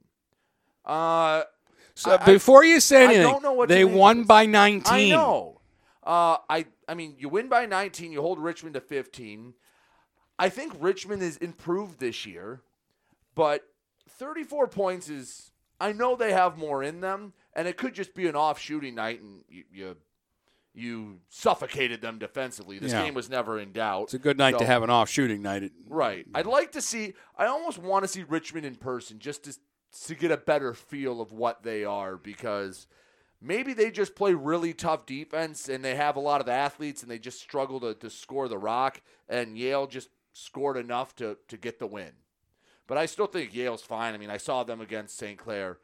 Uh, 0.85 1.43
So 1.93 2.11
I- 2.19 2.25
before 2.25 2.63
you 2.63 2.79
say 2.79 3.03
anything, 3.05 3.27
I 3.27 3.31
don't 3.31 3.43
know 3.43 3.53
what 3.53 3.69
they 3.69 3.85
won 3.85 4.23
by 4.23 4.45
19. 4.47 4.93
I 4.93 5.09
know. 5.09 5.61
Uh, 6.03 6.37
I 6.49 6.65
I 6.87 6.95
mean, 6.95 7.15
you 7.19 7.29
win 7.29 7.47
by 7.49 7.65
19. 7.67 8.11
You 8.11 8.21
hold 8.21 8.39
Richmond 8.39 8.73
to 8.73 8.81
15. 8.81 9.53
I 10.39 10.49
think 10.49 10.73
Richmond 10.79 11.21
is 11.21 11.37
improved 11.37 11.99
this 11.99 12.25
year, 12.25 12.61
but 13.35 13.63
34 14.07 14.67
points 14.67 15.09
is. 15.09 15.51
I 15.79 15.91
know 15.91 16.15
they 16.15 16.31
have 16.33 16.57
more 16.57 16.81
in 16.83 17.01
them, 17.01 17.33
and 17.55 17.67
it 17.67 17.77
could 17.77 17.93
just 17.93 18.13
be 18.13 18.27
an 18.27 18.35
off 18.35 18.59
shooting 18.59 18.95
night, 18.95 19.21
and 19.21 19.43
you 19.49 19.63
you, 19.71 19.97
you 20.73 21.19
suffocated 21.29 22.01
them 22.01 22.19
defensively. 22.19 22.79
This 22.79 22.91
Yeah. 22.91 23.03
game 23.03 23.13
was 23.13 23.29
never 23.29 23.59
in 23.59 23.71
doubt. 23.71 24.03
It's 24.03 24.13
a 24.13 24.19
good 24.19 24.37
night 24.37 24.57
to 24.59 24.65
have 24.65 24.83
an 24.83 24.89
off 24.89 25.09
shooting 25.09 25.41
night. 25.41 25.63
It- 25.63 25.73
Right. 25.87 26.25
I'd 26.33 26.45
like 26.45 26.71
to 26.73 26.81
see. 26.81 27.13
I 27.37 27.47
almost 27.47 27.77
want 27.79 28.03
to 28.03 28.07
see 28.07 28.23
Richmond 28.23 28.65
in 28.65 28.75
person 28.75 29.19
just 29.19 29.43
to 29.45 29.57
to 30.05 30.13
get 30.13 30.29
a 30.29 30.37
better 30.37 30.75
feel 30.75 31.19
of 31.19 31.31
what 31.31 31.63
they 31.63 31.83
are 31.83 32.15
because 32.15 32.85
maybe 33.41 33.73
they 33.73 33.89
just 33.89 34.13
play 34.13 34.35
really 34.35 34.71
tough 34.71 35.07
defense 35.07 35.67
and 35.67 35.83
they 35.83 35.95
have 35.95 36.15
a 36.15 36.19
lot 36.19 36.41
of 36.41 36.47
athletes 36.47 37.01
and 37.01 37.09
they 37.09 37.17
just 37.17 37.41
struggle 37.41 37.79
to, 37.79 37.95
to 37.95 38.07
score 38.07 38.47
the 38.47 38.57
rock 38.59 39.01
and 39.27 39.57
Yale 39.57 39.87
just 39.87 40.09
scored 40.31 40.77
enough 40.77 41.15
to 41.15 41.37
to 41.47 41.57
get 41.57 41.79
the 41.79 41.87
win. 41.87 42.11
But 42.85 42.99
I 42.99 43.07
still 43.07 43.25
think 43.25 43.53
Yale's 43.55 43.81
fine. 43.81 44.13
I 44.13 44.17
mean, 44.19 44.29
I 44.29 44.37
saw 44.37 44.63
them 44.63 44.79
against 44.79 45.17
St. 45.17 45.39
Clair. 45.39 45.79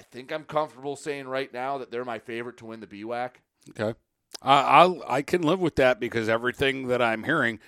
I 0.00 0.02
think 0.02 0.32
I'm 0.32 0.44
comfortable 0.44 0.96
saying 0.96 1.28
right 1.28 1.52
now 1.52 1.76
that 1.78 1.90
they're 1.90 2.06
my 2.06 2.18
favorite 2.18 2.56
to 2.58 2.64
win 2.64 2.80
the 2.80 2.86
BWAC. 2.86 3.32
Okay. 3.70 3.98
I 4.40 4.62
I'll, 4.62 5.02
I 5.06 5.20
can 5.20 5.42
live 5.42 5.60
with 5.60 5.76
that 5.76 6.00
because 6.00 6.26
everything 6.26 6.88
that 6.88 7.02
I'm 7.02 7.24
hearing, 7.24 7.58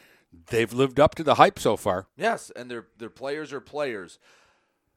they've 0.47 0.73
lived 0.73 0.99
up 0.99 1.15
to 1.17 1.23
the 1.23 1.35
hype 1.35 1.59
so 1.59 1.77
far. 1.77 2.07
Yes, 2.17 2.51
and 2.57 2.71
their 2.71 2.87
their 2.97 3.11
players 3.11 3.53
are 3.53 3.61
players. 3.61 4.19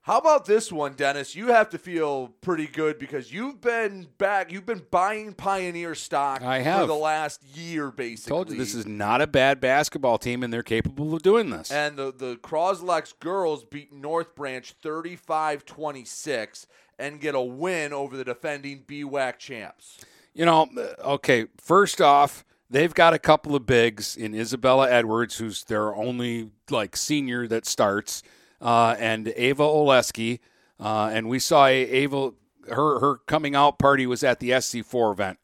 How 0.06 0.20
about 0.20 0.46
this 0.46 0.72
one, 0.72 0.94
Dennis? 0.94 1.36
You 1.36 1.48
have 1.48 1.70
to 1.70 1.80
feel 1.80 2.28
pretty 2.42 2.68
good 2.68 3.00
because 3.00 3.34
you've 3.34 3.60
been 3.60 4.06
back. 4.20 4.52
You've 4.52 4.68
been 4.68 4.84
buying 4.92 5.34
Pioneer 5.34 5.96
stock 5.96 6.44
I 6.44 6.60
for 6.60 6.64
have. 6.70 6.88
the 6.88 6.94
last 6.94 7.42
year, 7.44 7.90
basically. 7.90 8.30
Told 8.30 8.52
you 8.52 8.56
this 8.56 8.76
is 8.76 8.86
not 8.86 9.22
a 9.22 9.26
bad 9.26 9.60
basketball 9.60 10.20
team, 10.20 10.44
and 10.44 10.54
they're 10.54 10.62
capable 10.62 11.16
of 11.16 11.24
doing 11.24 11.50
this. 11.50 11.72
And 11.72 11.98
the 11.98 12.14
the 12.16 12.36
Croslex 12.36 13.18
girls 13.20 13.64
beat 13.64 13.92
North 13.92 14.36
Branch 14.36 14.72
35-26 14.84 16.68
and 17.00 17.20
get 17.20 17.34
a 17.34 17.42
win 17.42 17.92
over 17.92 18.16
the 18.16 18.24
defending 18.24 18.84
BWAC 18.84 19.40
champs. 19.40 20.02
You 20.36 20.46
know, 20.46 20.70
okay, 21.04 21.48
first 21.58 22.00
off, 22.00 22.46
they've 22.70 22.94
got 22.94 23.16
a 23.16 23.20
couple 23.20 23.56
of 23.56 23.66
bigs 23.66 24.16
in 24.16 24.36
Isabella 24.36 24.88
Edwards, 24.88 25.40
who's 25.40 25.64
their 25.64 25.96
only 25.96 26.52
like 26.70 26.96
senior 26.96 27.48
that 27.48 27.66
starts, 27.66 28.22
uh, 28.66 28.96
and 28.98 29.32
Ava 29.36 29.64
Oleski. 29.64 30.40
Uh, 30.80 31.10
and 31.14 31.30
we 31.30 31.40
saw 31.40 31.68
Ava 31.68 32.32
her 32.70 33.00
her 33.00 33.18
coming 33.28 33.56
out 33.56 33.78
party 33.78 34.08
was 34.08 34.24
at 34.24 34.40
the 34.40 34.50
SC4 34.50 35.14
event 35.14 35.38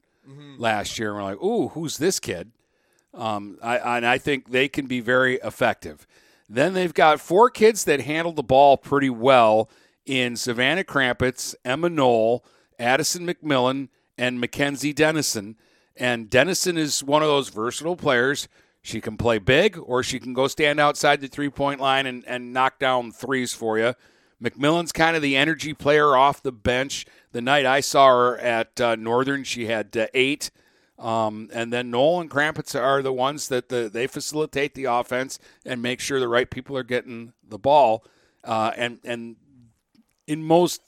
last 0.58 0.98
year. 0.98 1.10
And 1.10 1.18
we're 1.18 1.24
like, 1.24 1.44
ooh, 1.44 1.68
who's 1.70 1.98
this 1.98 2.20
kid? 2.20 2.52
Um, 3.14 3.60
I, 3.62 3.98
and 3.98 4.06
I 4.06 4.18
think 4.18 4.50
they 4.52 4.68
can 4.68 4.88
be 4.88 5.02
very 5.02 5.36
effective. 5.44 6.08
Then 6.50 6.74
they've 6.74 6.94
got 6.94 7.22
four 7.22 7.50
kids 7.50 7.84
that 7.84 8.02
handle 8.02 8.34
the 8.34 8.44
ball 8.44 8.76
pretty 8.76 9.10
well 9.10 9.70
in 10.06 10.36
Savannah 10.36 10.84
Crampets, 10.84 11.56
Emma 11.64 11.90
Knoll, 11.90 12.44
Addison 12.80 13.28
McMillan, 13.28 13.90
and 14.18 14.40
Mackenzie 14.40 14.94
Dennison. 14.94 15.58
And 15.96 16.30
Dennison 16.30 16.78
is 16.78 17.04
one 17.04 17.22
of 17.22 17.28
those 17.28 17.50
versatile 17.50 17.96
players. 17.96 18.48
She 18.82 19.00
can 19.00 19.16
play 19.18 19.38
big 19.38 19.78
or 19.78 20.02
she 20.02 20.20
can 20.20 20.34
go 20.34 20.48
stand 20.48 20.80
outside 20.80 21.22
the 21.22 21.28
three 21.28 21.50
point 21.50 21.80
line 21.80 22.06
and, 22.06 22.24
and 22.26 22.52
knock 22.52 22.80
down 22.80 23.12
threes 23.12 23.54
for 23.54 23.78
you. 23.78 23.94
McMillan's 24.42 24.92
kind 24.92 25.16
of 25.16 25.22
the 25.22 25.38
energy 25.38 25.74
player 25.74 26.16
off 26.16 26.42
the 26.42 26.52
bench. 26.52 27.06
The 27.32 27.42
night 27.42 27.66
I 27.66 27.80
saw 27.80 28.08
her 28.08 28.38
at 28.40 28.82
uh, 28.82 28.96
Northern, 28.96 29.44
she 29.44 29.68
had 29.68 29.96
uh, 29.96 30.08
eight. 30.14 30.50
Um, 30.98 31.50
and 31.54 31.72
then 31.72 31.92
Noel 31.92 32.22
and 32.22 32.30
Krampitz 32.30 32.80
are 32.80 33.02
the 33.02 33.14
ones 33.14 33.48
that 33.50 33.70
the, 33.70 33.90
they 33.92 34.08
facilitate 34.08 34.74
the 34.74 34.86
offense 34.86 35.40
and 35.66 35.82
make 35.82 36.00
sure 36.00 36.20
the 36.20 36.28
right 36.28 36.50
people 36.50 36.76
are 36.78 36.84
getting 36.84 37.34
the 37.48 37.58
ball. 37.58 38.04
Uh, 38.44 38.72
and 38.76 39.00
and 39.04 39.36
in 40.28 40.44
most 40.44 40.82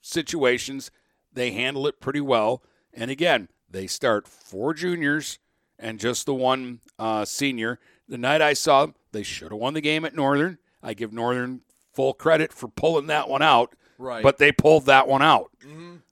situations, 0.00 0.90
they 1.32 1.50
handle 1.50 1.86
it 1.86 2.00
pretty 2.00 2.20
well. 2.20 2.62
And 2.92 3.10
again, 3.10 3.48
they 3.70 3.86
start 3.86 4.26
four 4.26 4.74
juniors 4.74 5.38
and 5.78 5.98
just 5.98 6.26
the 6.26 6.34
one 6.34 6.80
uh, 6.98 7.24
senior. 7.24 7.78
The 8.08 8.18
night 8.18 8.40
I 8.42 8.52
saw 8.54 8.86
them, 8.86 8.94
they 9.12 9.22
should 9.22 9.50
have 9.52 9.60
won 9.60 9.74
the 9.74 9.80
game 9.80 10.04
at 10.04 10.14
Northern. 10.14 10.58
I 10.82 10.94
give 10.94 11.12
Northern 11.12 11.60
full 11.92 12.14
credit 12.14 12.52
for 12.52 12.68
pulling 12.68 13.06
that 13.08 13.28
one 13.28 13.42
out. 13.42 13.74
Right. 13.98 14.22
But 14.22 14.38
they 14.38 14.52
pulled 14.52 14.86
that 14.86 15.08
one 15.08 15.22
out. 15.22 15.50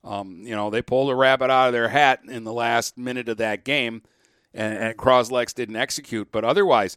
Um, 0.05 0.41
you 0.43 0.55
know, 0.57 0.71
they 0.71 0.83
pulled 0.83 1.09
a 1.11 1.15
rabbit 1.15 1.51
out 1.51 1.69
of 1.69 1.73
their 1.73 1.89
hat 1.89 2.21
in 2.29 2.43
the 2.45 2.53
last 2.53 2.99
minute 2.99 3.29
of 3.29 3.37
that 3.39 3.65
game, 3.65 4.03
and, 4.53 4.77
and 4.77 4.97
Croslex 4.97 5.55
didn't 5.55 5.77
execute. 5.77 6.31
But 6.33 6.45
otherwise, 6.45 6.97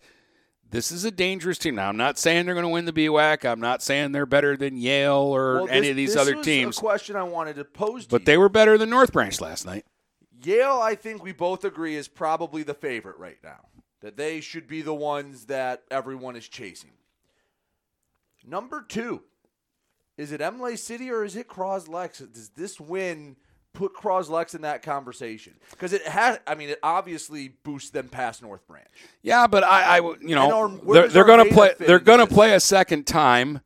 this 0.72 0.92
is 0.92 1.06
a 1.06 1.12
dangerous 1.12 1.58
team. 1.60 1.76
Now, 1.76 1.90
I'm 1.90 1.98
not 1.98 2.18
saying 2.18 2.46
they're 2.46 2.56
going 2.56 2.66
to 2.66 2.70
win 2.70 2.86
the 2.86 2.94
BWAC. 2.94 3.46
I'm 3.46 3.60
not 3.60 3.82
saying 3.84 4.12
they're 4.12 4.26
better 4.26 4.58
than 4.58 4.78
Yale 4.78 5.16
or 5.16 5.56
Well, 5.62 5.68
any 5.70 5.90
of 5.90 5.96
these 5.96 6.14
this 6.14 6.22
other 6.22 6.42
teams. 6.42 6.78
A 6.78 6.82
question 6.82 7.16
I 7.16 7.24
wanted 7.24 7.56
to 7.58 7.66
pose 7.66 8.06
to 8.06 8.10
But 8.10 8.22
you. 8.22 8.26
they 8.26 8.38
were 8.38 8.50
better 8.50 8.78
than 8.78 8.90
North 8.90 9.12
Branch 9.14 9.40
last 9.42 9.66
night. 9.68 9.86
Yale, 10.44 10.80
I 10.82 10.96
think 10.96 11.24
we 11.24 11.32
both 11.32 11.64
agree, 11.66 11.96
is 11.96 12.08
probably 12.08 12.64
the 12.64 12.74
favorite 12.74 13.18
right 13.18 13.38
now. 13.44 13.66
That 14.02 14.16
they 14.16 14.40
should 14.40 14.68
be 14.68 14.82
the 14.82 14.94
ones 14.94 15.46
that 15.48 15.84
everyone 15.92 16.36
is 16.38 16.48
chasing. 16.48 16.92
Number 18.48 18.82
two, 18.88 19.22
is 20.18 20.32
it 20.32 20.42
Imlay 20.42 20.78
City 20.78 21.10
or 21.12 21.24
is 21.26 21.36
it 21.36 21.48
Croslex? 21.48 22.20
Does 22.34 22.50
this 22.50 22.80
win 22.80 23.36
put 23.74 23.94
Croslex 23.94 24.56
in 24.56 24.62
that 24.62 24.82
conversation? 24.82 25.54
Because 25.72 25.92
it 25.94 26.08
has. 26.08 26.40
I 26.48 26.56
mean, 26.56 26.70
it 26.70 26.80
obviously 26.82 27.50
boosts 27.64 27.90
them 27.90 28.08
past 28.08 28.42
North 28.42 28.66
Branch. 28.68 28.88
Yeah, 29.22 29.48
but 29.48 29.64
I, 29.66 29.98
I 29.98 30.00
would- 30.00 30.22
you 30.22 30.36
know, 30.36 30.52
our- 30.54 30.94
they're, 30.94 31.08
they're 31.10 31.26
going 31.26 31.48
to 31.50 31.54
play. 31.54 31.74
They're 31.78 32.00
going 32.00 32.20
to 32.26 32.28
play 32.28 32.54
a 32.54 32.60
second 32.62 33.06
time, 33.06 33.60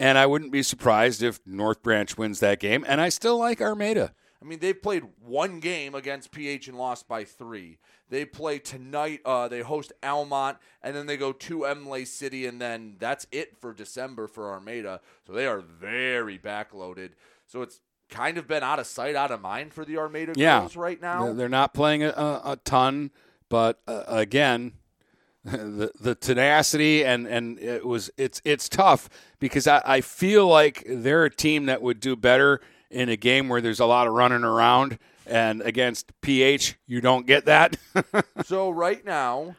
and 0.00 0.18
I 0.18 0.26
wouldn't 0.26 0.50
be 0.50 0.64
surprised 0.64 1.22
if 1.22 1.40
North 1.46 1.82
Branch 1.82 2.18
wins 2.18 2.40
that 2.40 2.58
game. 2.58 2.84
And 2.88 3.00
I 3.00 3.08
still 3.10 3.38
like 3.38 3.60
Armada. 3.60 4.12
I 4.40 4.44
mean, 4.44 4.60
they've 4.60 4.80
played 4.80 5.02
one 5.20 5.58
game 5.58 5.94
against 5.94 6.30
PH 6.30 6.68
and 6.68 6.78
lost 6.78 7.08
by 7.08 7.24
three. 7.24 7.78
They 8.08 8.24
play 8.24 8.58
tonight. 8.58 9.20
Uh, 9.24 9.48
they 9.48 9.60
host 9.60 9.92
Almont, 10.02 10.58
and 10.82 10.94
then 10.94 11.06
they 11.06 11.16
go 11.16 11.32
to 11.32 11.66
Imlay 11.66 12.04
City, 12.04 12.46
and 12.46 12.60
then 12.60 12.96
that's 12.98 13.26
it 13.32 13.58
for 13.58 13.74
December 13.74 14.28
for 14.28 14.50
Armada. 14.50 15.00
So 15.26 15.32
they 15.32 15.46
are 15.46 15.60
very 15.60 16.38
backloaded. 16.38 17.10
So 17.46 17.62
it's 17.62 17.80
kind 18.08 18.38
of 18.38 18.46
been 18.46 18.62
out 18.62 18.78
of 18.78 18.86
sight, 18.86 19.16
out 19.16 19.30
of 19.30 19.40
mind 19.40 19.74
for 19.74 19.84
the 19.84 19.98
Armada 19.98 20.32
Yeah, 20.36 20.60
girls 20.60 20.76
right 20.76 21.00
now. 21.00 21.32
They're, 21.32 21.48
not 21.48 21.74
playing 21.74 22.04
a, 22.04 22.10
a, 22.10 22.52
a 22.52 22.56
ton, 22.64 23.10
but 23.48 23.80
uh, 23.86 24.04
again, 24.06 24.72
the 25.44 25.90
the 26.00 26.14
tenacity 26.14 27.04
and 27.04 27.26
and 27.26 27.58
it 27.60 27.86
was 27.86 28.10
it's 28.16 28.42
it's 28.44 28.68
tough 28.68 29.08
because 29.38 29.66
I, 29.66 29.80
I 29.84 30.00
feel 30.00 30.46
like 30.46 30.84
they're 30.86 31.24
a 31.24 31.34
team 31.34 31.66
that 31.66 31.80
would 31.80 32.00
do 32.00 32.16
better 32.16 32.60
in 32.90 33.08
a 33.08 33.16
game 33.16 33.48
where 33.48 33.60
there's 33.60 33.80
a 33.80 33.86
lot 33.86 34.06
of 34.06 34.12
running 34.12 34.44
around. 34.44 34.98
And 35.26 35.60
against 35.60 36.18
PH, 36.22 36.76
you 36.86 37.00
don't 37.00 37.26
get 37.26 37.44
that. 37.44 37.76
so 38.44 38.70
right 38.70 39.04
now, 39.04 39.56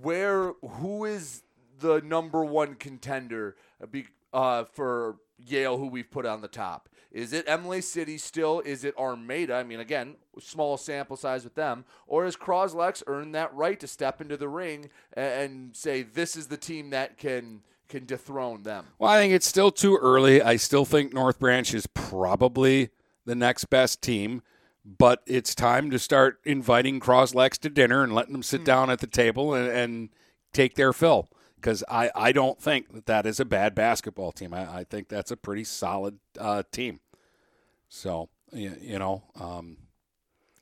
where 0.00 0.52
who 0.62 1.04
is 1.04 1.42
the 1.80 2.00
number 2.02 2.44
one 2.44 2.76
contender 2.76 3.56
uh, 3.82 3.98
uh, 4.32 4.64
for 4.64 5.16
Yale? 5.44 5.76
Who 5.76 5.88
we've 5.88 6.10
put 6.10 6.24
on 6.24 6.40
the 6.40 6.48
top? 6.48 6.88
Is 7.10 7.32
it 7.32 7.48
Imlay 7.48 7.80
City 7.80 8.16
still? 8.16 8.60
Is 8.60 8.84
it 8.84 8.96
Armada? 8.96 9.54
I 9.54 9.64
mean, 9.64 9.80
again, 9.80 10.14
small 10.38 10.76
sample 10.76 11.16
size 11.16 11.42
with 11.42 11.56
them, 11.56 11.84
or 12.06 12.24
has 12.24 12.36
Croslex 12.36 13.02
earned 13.08 13.34
that 13.34 13.52
right 13.52 13.80
to 13.80 13.88
step 13.88 14.20
into 14.20 14.36
the 14.36 14.48
ring 14.48 14.90
and, 15.14 15.32
and 15.32 15.76
say 15.76 16.02
this 16.02 16.36
is 16.36 16.46
the 16.46 16.56
team 16.56 16.90
that 16.90 17.18
can 17.18 17.62
can 17.90 18.06
dethrone 18.06 18.62
them? 18.62 18.86
Well, 18.98 19.10
I 19.10 19.18
think 19.18 19.34
it's 19.34 19.46
still 19.46 19.70
too 19.70 19.96
early. 19.96 20.40
I 20.40 20.56
still 20.56 20.86
think 20.86 21.12
North 21.12 21.38
Branch 21.38 21.74
is 21.74 21.86
probably 21.88 22.88
the 23.26 23.34
next 23.34 23.66
best 23.66 24.00
team, 24.00 24.42
but 24.84 25.22
it's 25.26 25.54
time 25.54 25.90
to 25.90 25.98
start 25.98 26.40
inviting 26.44 27.00
Croslex 27.00 27.58
to 27.58 27.68
dinner 27.68 28.02
and 28.02 28.14
letting 28.14 28.32
them 28.32 28.42
sit 28.42 28.64
down 28.64 28.88
at 28.88 29.00
the 29.00 29.06
table 29.06 29.52
and, 29.52 29.68
and 29.68 30.08
take 30.52 30.76
their 30.76 30.94
fill. 30.94 31.28
Because 31.56 31.84
I, 31.90 32.10
I 32.14 32.32
don't 32.32 32.58
think 32.58 32.94
that 32.94 33.04
that 33.04 33.26
is 33.26 33.38
a 33.38 33.44
bad 33.44 33.74
basketball 33.74 34.32
team. 34.32 34.54
I, 34.54 34.78
I 34.78 34.84
think 34.84 35.08
that's 35.08 35.30
a 35.30 35.36
pretty 35.36 35.64
solid 35.64 36.18
uh, 36.38 36.62
team. 36.72 37.00
So, 37.90 38.30
you, 38.50 38.74
you 38.80 38.98
know, 38.98 39.24
um, 39.38 39.76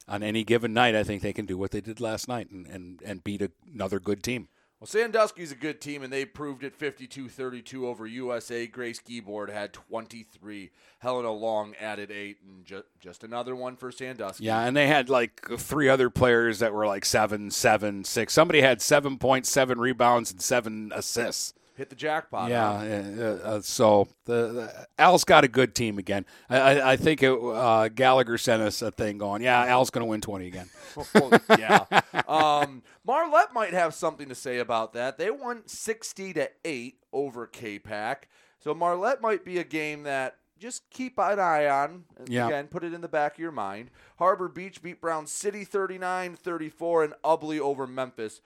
on 0.08 0.24
any 0.24 0.42
given 0.42 0.72
night, 0.72 0.96
I 0.96 1.04
think 1.04 1.22
they 1.22 1.32
can 1.32 1.46
do 1.46 1.56
what 1.56 1.70
they 1.70 1.80
did 1.80 2.00
last 2.00 2.26
night 2.26 2.50
and, 2.50 2.66
and, 2.66 3.00
and 3.04 3.22
beat 3.22 3.42
a, 3.42 3.52
another 3.72 4.00
good 4.00 4.24
team. 4.24 4.48
Well, 4.80 4.86
Sandusky's 4.86 5.50
a 5.50 5.56
good 5.56 5.80
team, 5.80 6.04
and 6.04 6.12
they 6.12 6.24
proved 6.24 6.62
it 6.62 6.78
52-32 6.78 7.82
over 7.84 8.06
USA. 8.06 8.68
Grace 8.68 9.00
Keyboard 9.00 9.50
had 9.50 9.72
23. 9.72 10.70
Helena 11.00 11.32
Long 11.32 11.74
added 11.80 12.12
eight, 12.12 12.38
and 12.46 12.64
ju- 12.64 12.84
just 13.00 13.24
another 13.24 13.56
one 13.56 13.74
for 13.74 13.90
Sandusky. 13.90 14.44
Yeah, 14.44 14.60
and 14.60 14.76
they 14.76 14.86
had 14.86 15.08
like 15.08 15.48
three 15.58 15.88
other 15.88 16.10
players 16.10 16.60
that 16.60 16.72
were 16.72 16.86
like 16.86 17.04
seven, 17.04 17.50
seven, 17.50 18.04
six. 18.04 18.32
Somebody 18.32 18.60
had 18.60 18.80
seven 18.80 19.18
point 19.18 19.46
seven 19.46 19.80
rebounds 19.80 20.30
and 20.30 20.40
seven 20.40 20.92
assists. 20.94 21.54
Hit 21.78 21.90
the 21.90 21.96
jackpot. 21.96 22.50
Yeah, 22.50 22.72
uh, 22.72 23.60
so 23.60 24.08
the, 24.24 24.32
the 24.48 24.86
Al's 24.98 25.22
got 25.22 25.44
a 25.44 25.48
good 25.48 25.76
team 25.76 25.96
again. 25.96 26.26
I, 26.50 26.58
I, 26.58 26.92
I 26.92 26.96
think 26.96 27.22
it, 27.22 27.30
uh, 27.30 27.86
Gallagher 27.86 28.36
sent 28.36 28.62
us 28.62 28.82
a 28.82 28.90
thing 28.90 29.16
going. 29.16 29.42
Yeah, 29.42 29.64
Al's 29.64 29.90
going 29.90 30.04
to 30.04 30.10
win 30.10 30.20
twenty 30.20 30.48
again. 30.48 30.68
Oh, 31.14 31.38
yeah. 31.56 31.84
Um, 32.26 32.82
Marlette 33.06 33.54
might 33.54 33.72
have 33.72 33.94
something 33.94 34.28
to 34.28 34.34
say 34.34 34.58
about 34.58 34.94
that. 34.94 35.16
They 35.16 35.30
won 35.30 35.62
60 35.66 36.32
to 36.32 36.50
8 36.64 36.98
over 37.12 37.46
K 37.46 37.78
Pack. 37.78 38.28
So 38.58 38.74
Marlette 38.74 39.22
might 39.22 39.44
be 39.44 39.58
a 39.58 39.64
game 39.64 40.02
that 40.02 40.38
just 40.58 40.90
keep 40.90 41.18
an 41.18 41.38
eye 41.38 41.68
on. 41.68 42.04
Yeah. 42.26 42.48
Again, 42.48 42.66
put 42.66 42.82
it 42.82 42.92
in 42.92 43.00
the 43.00 43.08
back 43.08 43.34
of 43.34 43.38
your 43.38 43.52
mind. 43.52 43.90
Harbor 44.18 44.48
Beach 44.48 44.82
beat 44.82 45.00
Brown 45.00 45.28
City 45.28 45.64
39-34 45.64 47.04
and 47.04 47.14
Ubly 47.24 47.60
over 47.60 47.86
Memphis 47.86 48.40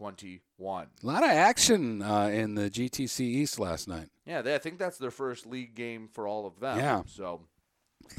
33-21. 0.00 0.40
A 1.02 1.06
lot 1.06 1.22
of 1.22 1.30
action 1.30 2.02
uh, 2.02 2.26
in 2.32 2.54
the 2.54 2.70
GTC 2.70 3.20
East 3.20 3.58
last 3.58 3.88
night. 3.88 4.08
Yeah, 4.24 4.42
they, 4.42 4.54
I 4.54 4.58
think 4.58 4.78
that's 4.78 4.98
their 4.98 5.10
first 5.10 5.46
league 5.46 5.74
game 5.74 6.08
for 6.12 6.26
all 6.26 6.46
of 6.46 6.60
them. 6.60 6.78
Yeah. 6.78 7.02
So 7.06 7.42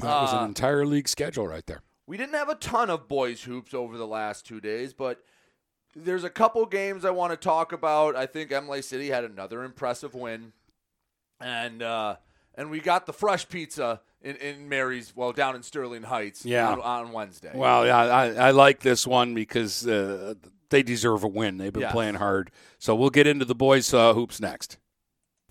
That 0.00 0.22
was 0.22 0.32
Uh, 0.34 0.38
an 0.38 0.44
entire 0.48 0.86
league 0.86 1.08
schedule 1.08 1.46
right 1.46 1.66
there. 1.66 1.82
We 2.06 2.16
didn't 2.16 2.34
have 2.34 2.48
a 2.48 2.54
ton 2.54 2.88
of 2.90 3.06
boys 3.08 3.42
hoops 3.42 3.74
over 3.74 3.98
the 3.98 4.06
last 4.06 4.46
two 4.46 4.60
days, 4.60 4.94
but 4.94 5.22
there's 5.94 6.24
a 6.24 6.30
couple 6.30 6.64
games 6.66 7.04
I 7.04 7.10
want 7.10 7.32
to 7.32 7.36
talk 7.36 7.72
about. 7.72 8.16
I 8.16 8.24
think 8.26 8.50
Imlay 8.50 8.82
City 8.82 9.08
had 9.10 9.24
another 9.24 9.62
impressive 9.62 10.14
win, 10.14 10.52
and 11.40 11.82
uh, 11.82 12.16
and 12.54 12.70
we 12.70 12.80
got 12.80 13.04
the 13.04 13.12
fresh 13.12 13.46
pizza 13.48 14.00
in, 14.22 14.36
in 14.36 14.68
Mary's, 14.70 15.14
well, 15.14 15.32
down 15.32 15.54
in 15.54 15.62
Sterling 15.62 16.02
Heights, 16.02 16.44
Yeah. 16.46 16.70
on, 16.72 16.80
on 16.80 17.12
Wednesday. 17.12 17.52
Well, 17.54 17.84
yeah, 17.86 17.96
I, 17.98 18.32
I 18.48 18.50
like 18.52 18.80
this 18.80 19.06
one 19.06 19.34
because 19.34 19.86
uh, 19.86 20.34
they 20.70 20.82
deserve 20.82 21.24
a 21.24 21.28
win. 21.28 21.58
They've 21.58 21.72
been 21.72 21.82
Yes. 21.82 21.92
playing 21.92 22.16
hard. 22.16 22.50
So 22.78 22.94
we'll 22.94 23.10
get 23.10 23.26
into 23.26 23.44
the 23.44 23.54
boys' 23.54 23.92
uh, 23.94 24.14
hoops 24.14 24.40
next. 24.40 24.78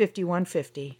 5150. 0.00 0.99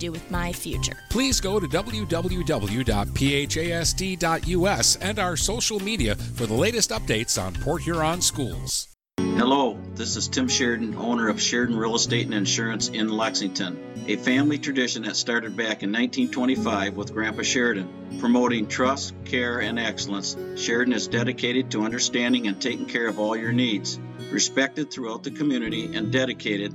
do 0.00 0.10
with 0.10 0.28
my 0.30 0.52
future. 0.52 0.98
Please 1.10 1.40
go 1.40 1.60
to 1.60 1.68
www.phasd.us 1.68 2.16
and 4.96 5.18
our 5.18 5.36
social 5.36 5.80
media 5.80 6.16
for 6.16 6.46
the 6.46 6.54
latest 6.54 6.90
updates 6.90 7.40
on 7.40 7.54
Port 7.54 7.82
Huron 7.82 8.20
schools. 8.20 8.88
Hello, 9.18 9.78
this 9.94 10.16
is 10.16 10.28
Tim 10.28 10.48
Sheridan, 10.48 10.96
owner 10.96 11.28
of 11.28 11.40
Sheridan 11.40 11.76
Real 11.76 11.94
Estate 11.94 12.24
and 12.24 12.34
Insurance 12.34 12.88
in 12.88 13.08
Lexington, 13.08 13.78
a 14.08 14.16
family 14.16 14.58
tradition 14.58 15.02
that 15.02 15.14
started 15.16 15.56
back 15.56 15.82
in 15.82 15.92
1925 15.92 16.96
with 16.96 17.12
Grandpa 17.12 17.42
Sheridan. 17.42 18.18
Promoting 18.18 18.66
trust, 18.66 19.14
care, 19.24 19.60
and 19.60 19.78
excellence, 19.78 20.36
Sheridan 20.56 20.94
is 20.94 21.06
dedicated 21.08 21.70
to 21.70 21.84
understanding 21.84 22.48
and 22.48 22.60
taking 22.60 22.86
care 22.86 23.08
of 23.08 23.18
all 23.18 23.36
your 23.36 23.52
needs. 23.52 24.00
Respected 24.30 24.90
throughout 24.90 25.22
the 25.22 25.30
community 25.30 25.94
and 25.94 26.10
dedicated, 26.10 26.74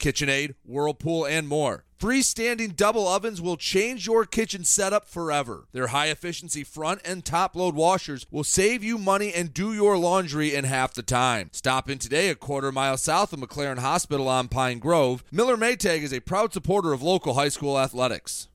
KitchenAid, 0.00 0.54
Whirlpool, 0.64 1.24
and 1.24 1.46
more. 1.46 1.84
Freestanding 2.00 2.74
double 2.74 3.06
ovens 3.06 3.42
will 3.42 3.58
change 3.58 4.06
your 4.06 4.24
kitchen 4.24 4.64
setup 4.64 5.06
forever. 5.06 5.68
Their 5.72 5.88
high 5.88 6.06
efficiency 6.06 6.64
front 6.64 7.02
and 7.04 7.22
top 7.22 7.54
load 7.54 7.74
washers 7.74 8.26
will 8.30 8.42
save 8.42 8.82
you 8.82 8.96
money 8.96 9.34
and 9.34 9.52
do 9.52 9.74
your 9.74 9.98
laundry 9.98 10.54
in 10.54 10.64
half 10.64 10.94
the 10.94 11.02
time. 11.02 11.50
Stop 11.52 11.90
in 11.90 11.98
today 11.98 12.30
a 12.30 12.34
quarter 12.34 12.72
mile 12.72 12.96
south 12.96 13.34
of 13.34 13.40
McLaren 13.40 13.80
Hospital 13.80 14.28
on 14.28 14.48
Pine 14.48 14.78
Grove. 14.78 15.22
Miller 15.30 15.58
Maytag 15.58 16.00
is 16.00 16.14
a 16.14 16.20
proud 16.20 16.54
supporter 16.54 16.94
of 16.94 17.02
local 17.02 17.34
high 17.34 17.50
school 17.50 17.78
athletics. 17.78 18.48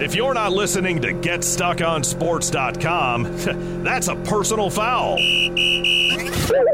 If 0.00 0.14
you're 0.14 0.34
not 0.34 0.52
listening 0.52 1.00
to 1.02 1.08
GetStuckOnSports.com, 1.12 3.82
that's 3.84 4.06
a 4.08 4.14
personal 4.16 4.70
foul. 4.70 5.18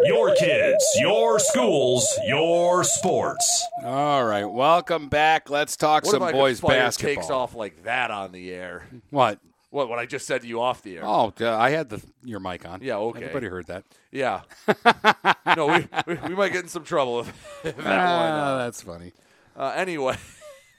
Your 0.04 0.34
kids, 0.36 0.84
your 0.96 1.38
schools, 1.38 2.06
your 2.26 2.84
sports. 2.84 3.66
All 3.82 4.24
right, 4.24 4.44
welcome 4.44 5.08
back. 5.08 5.48
Let's 5.48 5.76
talk 5.76 6.04
What 6.04 6.10
some 6.12 6.22
if 6.22 6.28
I 6.28 6.32
boys 6.32 6.60
fire 6.60 6.78
basketball. 6.80 7.14
takes 7.14 7.30
off 7.30 7.54
like 7.54 7.84
that 7.84 8.10
on 8.10 8.32
the 8.32 8.52
air? 8.52 8.86
What? 9.10 9.38
What? 9.70 9.88
What 9.88 9.98
I 9.98 10.04
just 10.06 10.26
said 10.26 10.42
to 10.42 10.46
you 10.46 10.60
off 10.60 10.82
the 10.82 10.98
air? 10.98 11.02
Oh, 11.04 11.32
uh, 11.40 11.56
I 11.56 11.70
had 11.70 11.88
the 11.88 12.02
your 12.22 12.40
mic 12.40 12.68
on. 12.68 12.82
Yeah, 12.82 12.96
okay. 12.98 13.20
Everybody 13.24 13.46
heard 13.48 13.66
that. 13.66 13.84
Yeah. 14.12 14.42
no, 15.56 15.66
we, 15.68 15.88
we 16.06 16.14
we 16.28 16.34
might 16.36 16.52
get 16.52 16.62
in 16.64 16.68
some 16.68 16.84
trouble 16.84 17.20
if, 17.20 17.28
if 17.64 17.76
that 17.78 17.86
Ah, 17.86 18.58
that's 18.58 18.82
funny. 18.82 19.12
Uh, 19.56 19.72
anyway, 19.74 20.16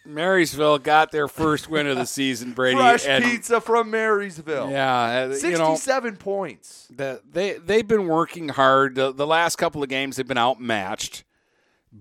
Marysville 0.06 0.78
got 0.80 1.12
their 1.12 1.28
first 1.28 1.70
win 1.70 1.88
of 1.88 1.98
the 1.98 2.06
season, 2.06 2.54
Brady. 2.54 2.78
fresh 2.78 3.06
and 3.06 3.24
pizza 3.24 3.60
from 3.62 3.90
Marysville. 3.92 4.70
Yeah, 4.70 5.04
uh, 5.32 5.36
you 5.36 5.52
know, 5.58 5.76
sixty-seven 5.76 6.18
points. 6.18 6.88
the, 6.96 7.22
they 7.30 7.54
they've 7.54 7.88
been 7.88 8.08
working 8.08 8.50
hard. 8.50 8.96
The, 8.96 9.12
the 9.12 9.28
last 9.28 9.56
couple 9.58 9.82
of 9.84 9.90
games 9.90 10.16
they've 10.18 10.28
been 10.28 10.38
outmatched, 10.38 11.24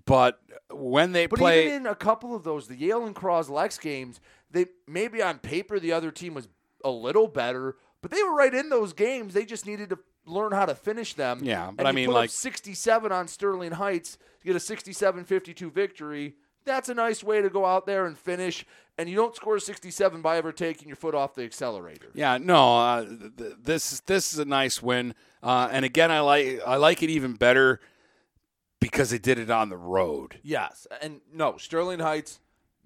but 0.07 0.41
when 0.71 1.13
they 1.13 1.27
But 1.27 1.39
play, 1.39 1.67
even 1.67 1.83
in 1.83 1.87
a 1.87 1.95
couple 1.95 2.35
of 2.35 2.43
those, 2.45 2.69
the 2.69 2.77
Yale 2.77 3.07
and 3.07 3.15
Cross 3.15 3.49
Lex 3.49 3.79
games, 3.79 4.21
they 4.51 4.67
maybe 4.87 5.23
on 5.23 5.39
paper 5.39 5.79
the 5.79 5.93
other 5.93 6.11
team 6.11 6.35
was 6.35 6.49
a 6.85 6.91
little 6.91 7.29
better, 7.29 7.77
but 8.03 8.11
they 8.11 8.23
were 8.23 8.35
right 8.35 8.53
in 8.53 8.69
those 8.69 8.93
games. 8.93 9.35
They 9.35 9.45
just 9.45 9.67
needed 9.67 9.91
to 9.91 9.99
learn 10.27 10.53
how 10.53 10.67
to 10.67 10.75
finish 10.75 11.15
them. 11.15 11.41
Yeah, 11.43 11.71
but 11.71 11.81
And 11.81 11.89
I 11.89 11.93
mean, 11.93 12.11
like- 12.11 12.31
67 12.31 13.13
on 13.13 13.29
Sterling 13.29 13.73
Heights 13.73 14.17
to 14.41 14.47
get 14.47 14.57
a 14.57 14.59
67-52 14.59 15.71
victory. 15.73 16.35
That's 16.65 16.89
a 16.89 16.95
nice 16.95 17.23
way 17.23 17.43
to 17.43 17.51
go 17.51 17.65
out 17.67 17.87
there 17.87 18.07
and 18.07 18.17
finish. 18.17 18.65
And 18.97 19.09
you 19.09 19.17
don't 19.17 19.35
score 19.35 19.59
67 19.59 20.23
by 20.23 20.37
ever 20.37 20.53
taking 20.53 20.89
your 20.89 20.97
foot 20.97 21.15
off 21.15 21.35
the 21.35 21.43
accelerator. 21.43 22.11
yeah, 22.15 22.39
no, 22.39 22.79
uh, 22.79 23.05
th- 23.05 23.37
th- 23.37 23.53
this 23.63 24.01
this 24.01 24.33
is 24.33 24.39
a 24.39 24.45
nice 24.45 24.81
win. 24.83 25.15
Uh, 25.43 25.69
and 25.71 25.85
again, 25.85 26.11
I 26.13 26.21
like 26.21 26.61
I 26.65 26.77
like 26.77 27.03
it 27.03 27.11
even 27.11 27.35
better 27.35 27.81
because 28.81 29.11
they 29.11 29.19
did 29.19 29.39
it 29.39 29.51
on 29.51 29.69
the 29.69 29.77
road. 29.77 30.39
Yes, 30.43 30.87
and 31.03 31.21
no, 31.33 31.57
Sterling 31.57 31.99
Heights, 31.99 32.39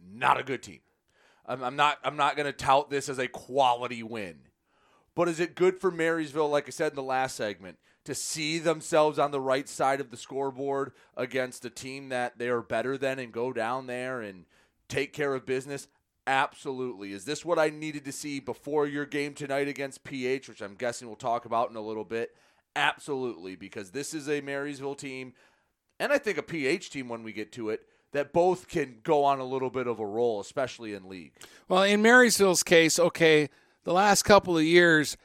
not 0.02 0.40
a 0.40 0.42
good 0.42 0.62
team. 0.62 0.80
I'm, 1.44 1.62
I'm 1.62 1.76
not. 1.76 1.98
I'm 2.02 2.16
not 2.16 2.36
going 2.36 2.46
to 2.46 2.52
tout 2.52 2.88
this 2.88 3.08
as 3.10 3.18
a 3.18 3.28
quality 3.28 4.02
win, 4.02 4.38
but 5.14 5.28
is 5.28 5.40
it 5.40 5.54
good 5.54 5.78
for 5.78 5.90
Marysville? 5.90 6.48
Like 6.48 6.68
I 6.68 6.70
said 6.70 6.92
in 6.92 6.96
the 6.96 7.02
last 7.02 7.36
segment, 7.36 7.78
to 8.08 8.14
see 8.14 8.58
themselves 8.58 9.18
on 9.18 9.32
the 9.32 9.40
right 9.40 9.68
side 9.68 10.00
of 10.00 10.10
the 10.10 10.16
scoreboard 10.16 10.92
against 11.14 11.66
a 11.66 11.70
team 11.70 12.08
that 12.08 12.38
they 12.38 12.48
are 12.48 12.62
better 12.62 12.96
than, 12.96 13.18
and 13.18 13.32
go 13.32 13.52
down 13.52 13.86
there 13.86 14.22
and 14.22 14.46
take 14.88 15.12
care 15.12 15.34
of 15.34 15.44
business. 15.44 15.88
Absolutely. 16.26 17.12
Is 17.12 17.26
this 17.26 17.44
what 17.44 17.58
I 17.58 17.68
needed 17.68 18.06
to 18.06 18.12
see 18.12 18.40
before 18.40 18.86
your 18.86 19.04
game 19.04 19.34
tonight 19.34 19.68
against 19.68 20.04
PH, 20.04 20.48
which 20.48 20.62
I'm 20.62 20.74
guessing 20.74 21.06
we'll 21.06 21.16
talk 21.16 21.44
about 21.44 21.68
in 21.68 21.76
a 21.76 21.82
little 21.82 22.04
bit? 22.04 22.34
Absolutely, 22.74 23.56
because 23.56 23.90
this 23.90 24.14
is 24.14 24.26
a 24.26 24.40
Marysville 24.40 24.94
team 24.94 25.34
and 26.00 26.10
I 26.10 26.16
think 26.16 26.38
a 26.38 26.42
PH 26.42 26.88
team 26.88 27.10
when 27.10 27.22
we 27.22 27.34
get 27.34 27.52
to 27.52 27.68
it 27.68 27.82
that 28.12 28.32
both 28.32 28.68
can 28.68 29.00
go 29.02 29.24
on 29.24 29.38
a 29.38 29.44
little 29.44 29.68
bit 29.68 29.86
of 29.86 30.00
a 30.00 30.06
roll, 30.06 30.40
especially 30.40 30.94
in 30.94 31.10
league. 31.10 31.32
Well, 31.68 31.82
in 31.82 32.00
Marysville's 32.00 32.62
case, 32.62 32.98
okay, 32.98 33.50
the 33.84 33.92
last 33.92 34.22
couple 34.22 34.56
of 34.56 34.64
years, 34.64 35.18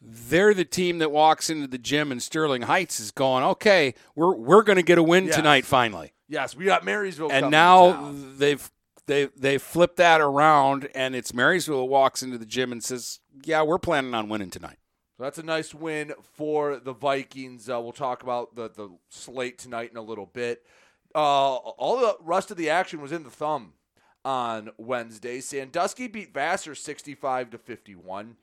they're 0.00 0.54
the 0.54 0.64
team 0.64 0.98
that 0.98 1.10
walks 1.10 1.48
into 1.50 1.66
the 1.66 1.78
gym 1.78 2.12
and 2.12 2.22
Sterling 2.22 2.62
Heights 2.62 3.00
is 3.00 3.10
going, 3.10 3.42
okay, 3.44 3.94
we're 4.14 4.34
we're 4.34 4.62
going 4.62 4.76
to 4.76 4.82
get 4.82 4.98
a 4.98 5.02
win 5.02 5.26
Yes. 5.26 5.36
tonight 5.36 5.64
finally. 5.64 6.12
Yes, 6.28 6.56
we 6.56 6.64
got 6.64 6.84
Marysville, 6.84 7.28
coming 7.28 7.44
and 7.44 7.50
now 7.50 8.12
they've 8.36 8.70
they 9.06 9.26
they 9.36 9.58
flipped 9.58 9.96
that 9.98 10.20
around, 10.20 10.88
and 10.94 11.14
it's 11.14 11.32
Marysville 11.32 11.88
walks 11.88 12.22
into 12.22 12.36
the 12.38 12.46
gym 12.46 12.72
and 12.72 12.82
says, 12.82 13.20
"Yeah, 13.44 13.62
we're 13.62 13.78
planning 13.78 14.12
on 14.14 14.28
winning 14.28 14.50
tonight." 14.50 14.78
So 15.16 15.22
that's 15.22 15.38
a 15.38 15.42
nice 15.44 15.72
win 15.72 16.12
for 16.34 16.78
the 16.78 16.92
Vikings. 16.92 17.70
Uh, 17.70 17.80
we'll 17.80 17.92
talk 17.92 18.22
about 18.24 18.56
the 18.56 18.68
the 18.68 18.90
slate 19.08 19.58
tonight 19.58 19.90
in 19.92 19.96
a 19.96 20.02
little 20.02 20.26
bit. 20.26 20.66
Uh, 21.14 21.54
all 21.54 21.98
the 22.00 22.16
rest 22.20 22.50
of 22.50 22.56
the 22.56 22.68
action 22.68 23.00
was 23.00 23.12
in 23.12 23.22
the 23.22 23.30
thumb 23.30 23.74
on 24.24 24.70
Wednesday. 24.76 25.40
Sandusky 25.40 26.08
beat 26.08 26.34
Vassar 26.34 26.74
sixty-five 26.74 27.50
to 27.50 27.58
fifty-one. 27.58 28.36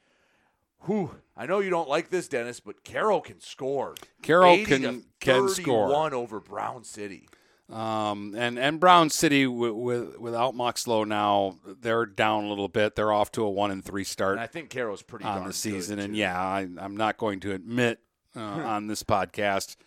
Whew, 0.85 1.15
I 1.35 1.45
know 1.45 1.59
you 1.59 1.69
don't 1.69 1.89
like 1.89 2.09
this, 2.09 2.27
Dennis, 2.27 2.59
but 2.59 2.83
Carroll 2.83 3.21
can 3.21 3.39
score. 3.41 3.95
Carroll 4.21 4.63
can- 4.65 5.03
can 5.19 5.49
score. 5.49 5.87
one 5.89 6.13
over 6.13 6.39
Brown 6.39 6.83
City. 6.83 7.27
Um, 7.71 8.35
and 8.37 8.59
and 8.59 8.79
Brown 8.79 9.09
City 9.09 9.47
with, 9.47 9.71
with 9.73 10.19
without 10.19 10.53
Moxlow 10.53 11.07
now, 11.07 11.57
they're 11.65 12.05
down 12.05 12.43
a 12.43 12.49
little 12.49 12.67
bit. 12.67 12.95
They're 12.95 13.11
off 13.13 13.31
to 13.31 13.43
a 13.43 13.49
one 13.49 13.71
and 13.71 13.83
three 13.83 14.03
start 14.03 14.33
And 14.33 14.41
I 14.41 14.47
think 14.47 14.69
Carroll's 14.69 15.01
pretty 15.01 15.25
on 15.25 15.47
the 15.47 15.53
season. 15.53 15.97
and 15.97 16.15
yeah, 16.15 16.39
I, 16.39 16.67
I'm 16.77 16.97
not 16.97 17.17
going 17.17 17.39
to 17.39 17.53
admit 17.53 17.99
uh, 18.35 18.41
on 18.41 18.87
this 18.87 19.01
podcast 19.01 19.77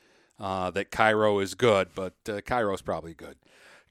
uh, 0.40 0.70
that 0.70 0.90
Caro 0.90 1.38
is 1.38 1.54
good, 1.54 1.88
but 1.94 2.14
uh, 2.28 2.40
Caro's 2.40 2.80
probably 2.82 3.14
good. 3.14 3.36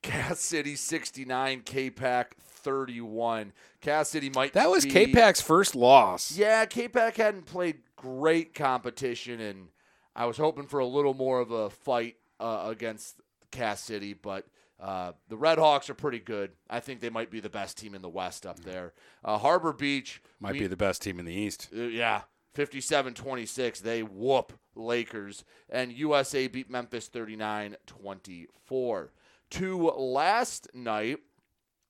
Cass 0.02 0.40
City 0.40 0.76
69, 0.76 1.62
K-Pac 1.64 2.36
31. 2.66 3.54
Cass 3.80 4.10
City 4.10 4.30
might 4.36 4.52
That 4.54 4.70
was 4.70 4.84
be- 4.86 4.92
K-Pac's 4.92 5.40
first 5.40 5.76
loss. 5.76 6.36
Yeah, 6.36 6.66
K-Pac 6.66 7.16
hadn't 7.16 7.46
played 7.46 7.78
great 7.96 8.54
competition, 8.54 9.40
and 9.40 9.70
I 10.16 10.26
was 10.26 10.38
hoping 10.38 10.66
for 10.68 10.80
a 10.80 10.86
little 10.86 11.14
more 11.14 11.40
of 11.40 11.52
a 11.52 11.70
fight 11.70 12.18
uh, 12.40 12.66
against 12.68 13.22
Cass 13.52 13.80
City, 13.82 14.14
but 14.14 14.46
uh, 14.80 15.14
the 15.30 15.38
Red 15.38 15.58
Hawks 15.60 15.90
are 15.90 15.94
pretty 15.94 16.20
good. 16.20 16.52
I 16.70 16.82
think 16.82 17.00
they 17.00 17.10
might 17.10 17.32
be 17.32 17.40
the 17.40 17.50
best 17.50 17.78
team 17.78 17.96
in 17.96 18.02
the 18.02 18.10
West 18.10 18.46
up 18.46 18.60
there. 18.60 18.92
Uh, 19.24 19.38
Harbor 19.38 19.72
Beach 19.72 20.22
Might 20.40 20.54
we- 20.54 20.60
be 20.60 20.68
the 20.68 20.76
best 20.76 21.02
team 21.02 21.18
in 21.20 21.26
the 21.26 21.34
East. 21.34 21.70
uh, 21.74 21.84
yeah, 21.84 22.24
57-26. 22.56 23.80
They 23.82 24.04
whoop 24.04 24.54
Lakers. 24.76 25.46
And 25.70 25.94
USA 25.94 26.48
beat 26.48 26.70
Memphis 26.70 27.08
39-24. 27.10 29.10
To 29.52 29.90
last 29.92 30.68
night, 30.74 31.20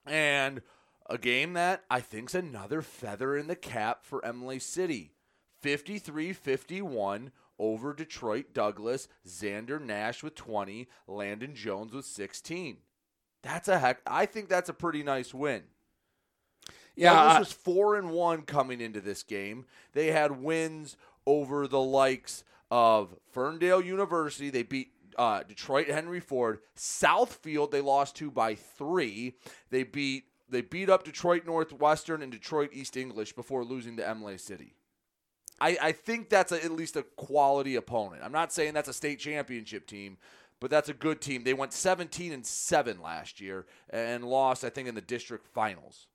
and 0.06 0.62
a 1.10 1.18
game 1.18 1.53
that 1.53 1.84
I 1.89 1.99
think's 2.01 2.36
another 2.36 2.82
feather 2.82 3.38
in 3.38 3.47
the 3.47 3.56
cap 3.56 4.03
for 4.03 4.22
Imlay 4.26 4.60
City. 4.60 5.12
53-51 5.64 7.32
over 7.58 7.93
Detroit 7.93 8.53
Douglas. 8.53 9.08
Xander 9.28 9.82
Nash 9.82 10.24
with 10.24 10.36
20. 10.36 10.88
Landon 11.08 11.56
Jones 11.56 11.93
with 11.93 12.06
16. 12.06 12.78
That's 13.41 13.68
a 13.68 13.80
heck. 13.80 14.01
I 14.08 14.26
think 14.26 14.49
that's 14.49 14.70
a 14.70 14.74
pretty 14.74 15.03
nice 15.03 15.34
win. 15.34 15.64
Yeah, 16.95 17.14
Douglas 17.14 17.36
I- 17.36 17.39
was 17.39 17.51
four 17.51 17.95
and 17.97 18.10
one 18.12 18.41
coming 18.43 18.82
into 18.82 19.01
this 19.01 19.24
game. 19.24 19.66
They 19.93 20.08
had 20.12 20.41
wins 20.41 20.97
over 21.26 21.68
the 21.68 21.82
likes 21.82 22.43
of 22.72 23.16
Ferndale 23.32 23.82
University. 23.82 24.49
They 24.49 24.64
beat 24.64 24.91
uh, 25.18 25.43
Detroit 25.43 25.88
Henry 25.88 26.20
Ford. 26.20 26.59
Southfield 26.76 27.72
they 27.72 27.82
lost 27.82 28.16
to 28.18 28.32
by 28.32 28.55
three. 28.55 29.34
They 29.70 29.84
beat 29.84 30.26
they 30.47 30.61
beat 30.61 30.89
up 30.89 31.03
Detroit 31.03 31.45
Northwestern 31.45 32.22
and 32.22 32.32
Detroit 32.32 32.70
East 32.72 32.97
English 32.97 33.34
before 33.34 33.63
losing 33.63 33.97
to 33.97 34.09
Imlay 34.09 34.38
City. 34.38 34.76
I, 35.59 35.78
I 35.82 35.91
think 35.91 36.30
that's 36.30 36.51
a, 36.51 36.63
at 36.63 36.72
least 36.72 36.95
a 36.95 37.03
quality 37.03 37.76
opponent. 37.76 38.22
I'm 38.24 38.32
not 38.32 38.53
saying 38.53 38.74
that's 38.74 38.89
a 38.89 38.93
state 38.93 39.20
championship 39.20 39.88
team, 39.88 40.18
but 40.59 40.70
that's 40.70 40.89
a 40.89 40.93
good 40.93 41.22
team. 41.22 41.43
They 41.43 41.53
went 41.53 41.74
17 41.74 42.32
and 42.32 42.45
7 42.45 43.01
last 43.01 43.39
year 43.39 43.66
and 43.89 44.24
lost, 44.26 44.63
I 44.63 44.70
think, 44.70 44.88
in 44.88 44.95
the 44.95 45.01
district 45.01 45.47
finals. 45.47 46.07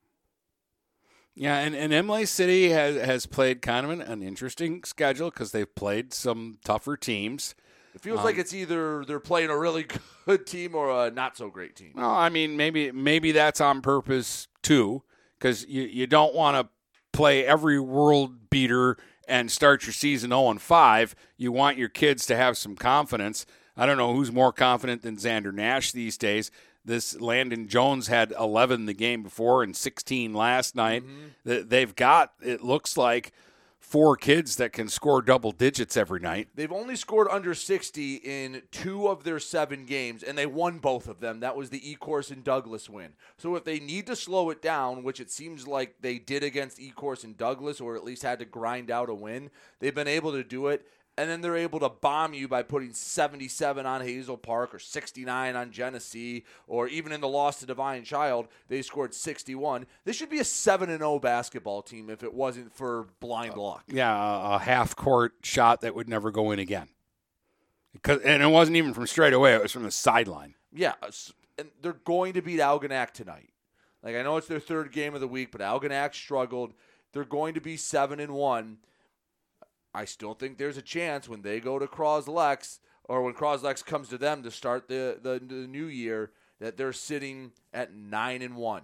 Yeah, 1.35 1.59
and, 1.59 1.75
and 1.75 1.93
Imlay 1.93 2.27
City 2.27 2.69
has, 2.71 2.97
has 2.97 3.27
played 3.27 3.63
kind 3.63 3.87
of 3.87 3.93
an, 3.93 4.03
an 4.03 4.23
interesting 4.23 4.85
schedule 4.85 5.31
because 5.31 5.53
they've 5.53 5.75
played 5.75 6.13
some 6.13 6.59
tougher 6.65 6.97
teams. 6.97 7.55
It 7.95 8.01
feels 8.01 8.19
Um, 8.21 8.25
like 8.25 8.39
it's 8.39 8.55
either 8.55 9.05
they're 9.05 9.21
playing 9.21 9.51
a 9.51 9.59
really 9.59 9.87
good 10.27 10.47
team 10.47 10.75
or 10.75 11.07
a 11.07 11.11
not 11.11 11.37
so 11.37 11.49
great 11.51 11.75
team. 11.77 11.93
Well, 11.95 12.11
I 12.11 12.29
mean, 12.29 12.57
maybe 12.57 12.93
maybe 12.93 13.33
that's 13.33 13.61
on 13.61 13.83
purpose 13.83 14.49
too, 14.63 15.03
because 15.39 15.67
you, 15.67 15.83
you 15.83 16.07
don't 16.07 16.35
want 16.35 16.57
to 16.57 16.69
play 17.13 17.45
every 17.45 17.81
world 17.81 18.51
beater 18.51 18.97
and 19.29 19.51
start 19.51 19.87
your 19.87 19.93
season 19.93 20.31
0 20.31 20.51
and 20.51 20.61
5. 20.63 21.15
You 21.37 21.53
want 21.53 21.77
your 21.79 21.89
kids 21.89 22.27
to 22.27 22.37
have 22.37 22.57
some 22.59 22.77
confidence. 22.77 23.47
I 23.77 23.87
don't 23.87 23.97
know 23.97 24.13
who's 24.15 24.31
more 24.33 24.53
confident 24.53 25.03
than 25.03 25.17
Xander 25.17 25.53
Nash 25.53 25.93
these 25.93 26.19
days. 26.19 26.51
This 26.85 27.21
Landon 27.21 27.69
Jones 27.69 28.09
had 28.09 28.33
11 28.39 28.87
the 28.87 28.95
game 28.95 29.23
before 29.23 29.63
and 29.63 29.77
16 29.77 30.33
last 30.35 30.75
night. 30.75 31.05
Th- 31.47 31.67
They've 31.67 31.95
got, 31.95 32.33
it 32.43 32.63
looks 32.63 32.97
like, 32.97 33.33
four 33.91 34.17
kids 34.17 34.55
that 34.55 34.73
can 34.73 34.87
score 34.87 35.21
double 35.21 35.51
digits 35.51 35.97
every 35.97 36.21
night. 36.21 36.47
They've 36.55 36.71
only 36.71 36.95
scored 36.95 37.27
under 37.29 37.55
60 37.55 38.15
in 38.23 38.63
two 38.71 39.09
of 39.09 39.25
their 39.25 39.41
seven 39.41 39.85
games, 39.85 40.23
and 40.23 40.39
they 40.39 40.47
won 40.47 40.79
both 40.79 41.09
of 41.09 41.19
them. 41.19 41.41
That 41.41 41.57
was 41.57 41.71
the 41.71 41.81
Ecorse 41.81 42.31
and 42.31 42.45
Douglas 42.45 42.89
win. 42.89 43.15
So 43.37 43.57
if 43.57 43.65
they 43.65 43.81
need 43.81 44.07
to 44.07 44.15
slow 44.15 44.51
it 44.51 44.63
down, 44.63 45.03
which 45.03 45.19
it 45.19 45.29
seems 45.29 45.67
like 45.67 45.97
they 46.03 46.21
did 46.21 46.45
against 46.45 46.79
Ecorse 46.79 47.25
and 47.25 47.37
Douglas, 47.37 47.81
or 47.81 47.97
at 47.97 48.05
least 48.05 48.23
had 48.23 48.39
to 48.39 48.45
grind 48.45 48.93
out 48.93 49.11
a 49.11 49.15
win, 49.15 49.51
they've 49.81 49.93
been 49.93 50.07
able 50.07 50.31
to 50.33 50.45
do 50.45 50.69
it. 50.69 50.87
And 51.21 51.29
then 51.29 51.43
they're 51.43 51.55
able 51.55 51.81
to 51.81 51.91
bomb 51.91 52.33
you 52.33 52.49
by 52.49 52.63
putting 52.63 52.95
77 52.95 53.85
on 53.85 54.01
Hazel 54.01 54.39
Park 54.39 54.75
or 54.75 54.79
69 54.79 55.55
on 55.55 55.71
Genesee, 55.71 56.45
or 56.67 56.89
even 56.89 57.13
in 57.13 57.21
the 57.21 57.29
loss 57.29 57.61
to 57.61 57.67
Divine 57.67 58.05
Child, 58.05 58.49
they 58.69 58.81
scored 58.81 59.13
61. 59.13 59.85
This 60.07 60.17
should 60.17 60.31
be 60.31 60.39
a 60.39 60.45
7 60.45 60.89
and 60.89 61.01
0 61.01 61.19
basketball 61.19 61.83
team 61.83 62.09
if 62.09 62.23
it 62.23 62.33
wasn't 62.33 62.75
for 62.75 63.09
blind 63.21 63.53
uh, 63.53 63.61
luck. 63.61 63.85
Yeah, 63.87 64.11
a, 64.11 64.55
a 64.55 64.59
half 64.61 64.97
court 64.97 65.35
shot 65.43 65.83
that 65.83 65.95
would 65.95 66.09
never 66.09 66.31
go 66.31 66.53
in 66.53 66.59
again. 66.59 66.89
Because, 67.93 68.23
and 68.23 68.43
it 68.43 68.47
wasn't 68.47 68.79
even 68.79 68.95
from 68.95 69.07
straight 69.07 69.35
away; 69.35 69.55
it 69.55 69.63
was 69.63 69.73
from 69.73 69.83
the 69.83 69.91
sideline. 69.91 70.55
Yeah, 70.73 70.95
uh, 71.03 71.11
and 71.59 71.69
they're 71.83 71.93
going 71.93 72.33
to 72.33 72.41
beat 72.41 72.61
Algonac 72.61 73.11
tonight. 73.11 73.51
Like 74.03 74.17
I 74.17 74.23
know 74.23 74.39
it's 74.39 74.49
their 74.49 74.59
third 74.59 74.91
game 74.91 75.15
of 75.15 75.21
the 75.21 75.29
week, 75.29 75.53
but 75.53 75.61
Algonac 75.61 76.15
struggled. 76.15 76.73
They're 77.13 77.25
going 77.25 77.53
to 77.53 77.61
be 77.61 77.77
seven 77.77 78.21
and 78.21 78.33
one. 78.33 78.79
I 79.95 80.05
still 80.05 80.35
think 80.35 80.59
there's 80.59 80.77
a 80.77 80.83
chance 80.83 81.29
when 81.29 81.43
they 81.43 81.61
go 81.61 81.79
to 81.79 81.87
Croslex 81.87 82.79
or 83.05 83.23
when 83.23 83.35
Croslex 83.35 83.85
comes 83.85 84.09
to 84.09 84.19
them 84.19 84.43
to 84.43 84.51
start 84.51 84.89
the, 84.89 85.19
the 85.21 85.41
the 85.45 85.67
new 85.67 85.87
year 85.87 86.31
that 86.61 86.77
they're 86.77 86.93
sitting 86.93 87.53
at 87.73 87.95
nine 87.95 88.43
and 88.43 88.57
one. 88.57 88.83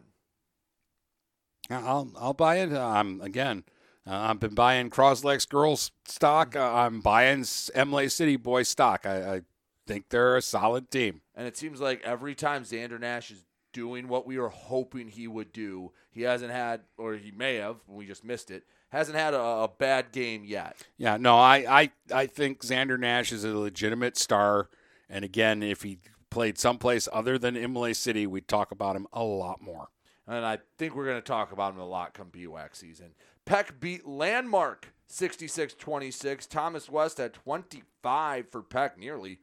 I'll 1.70 2.11
I'll 2.18 2.34
buy 2.34 2.57
it. 2.57 2.72
Um, 2.72 3.20
again, 3.22 3.64
uh, 4.07 4.14
I've 4.30 4.40
been 4.40 4.54
buying 4.54 4.90
Croslex 4.90 5.48
girls 5.48 5.90
stock. 6.04 6.57
Uh, 6.57 6.72
I'm 6.72 7.00
buying 7.00 7.44
Imlay 7.74 8.09
City 8.09 8.36
boys 8.36 8.68
stock. 8.68 9.04
I, 9.04 9.36
I 9.36 9.40
think 9.86 10.09
they're 10.11 10.36
a 10.36 10.42
solid 10.42 10.90
team. 10.90 11.22
And 11.34 11.46
it 11.46 11.57
seems 11.57 11.80
like 11.80 12.02
every 12.04 12.34
time 12.34 12.64
Xander 12.64 12.98
Nash 13.00 13.30
is 13.30 13.44
doing 13.72 14.09
what 14.09 14.26
we 14.26 14.38
were 14.38 14.48
hoping 14.48 15.09
he 15.09 15.28
would 15.28 15.52
do, 15.52 15.92
he 16.11 16.22
hasn't 16.22 16.50
had, 16.52 16.82
or 16.96 17.14
he 17.14 17.30
may 17.30 17.57
have, 17.57 17.76
we 17.86 18.07
just 18.07 18.24
missed 18.24 18.50
it, 18.50 18.64
hasn't 18.89 19.18
had 19.18 19.34
a, 19.34 19.41
a 19.41 19.70
bad 19.78 20.12
game 20.12 20.45
yet. 20.45 20.76
Yeah, 20.97 21.16
no, 21.16 21.37
I, 21.37 21.82
I 21.82 21.91
I 22.12 22.26
think 22.26 22.62
Xander 22.62 22.99
Nash 22.99 23.32
is 23.32 23.45
a 23.45 23.57
legitimate 23.57 24.16
star. 24.16 24.68
And 25.09 25.24
again, 25.24 25.62
if 25.62 25.82
he 25.82 25.99
played 26.30 26.59
someplace 26.59 27.09
other 27.12 27.39
than 27.39 27.57
Imlay 27.57 27.95
City, 27.95 28.26
we'd 28.26 28.49
talk 28.49 28.70
about 28.70 28.97
him 28.97 29.07
a 29.12 29.22
lot 29.22 29.62
more. 29.62 29.89
And 30.26 30.45
I 30.45 30.59
think 30.78 30.95
we're 30.95 31.05
going 31.05 31.18
to 31.18 31.22
talk 31.22 31.53
about 31.53 31.74
him 31.74 31.80
a 31.80 31.87
lot 31.87 32.14
come 32.14 32.30
BWAC 32.30 32.74
season. 32.74 33.14
Peck 33.45 33.78
beat 33.78 34.07
Landmark 34.07 34.93
66 35.07 35.74
26. 35.74 36.47
Thomas 36.47 36.91
West 36.91 37.20
at 37.20 37.34
25 37.34 38.51
for 38.51 38.62
Peck, 38.62 38.99
nearly 38.99 39.39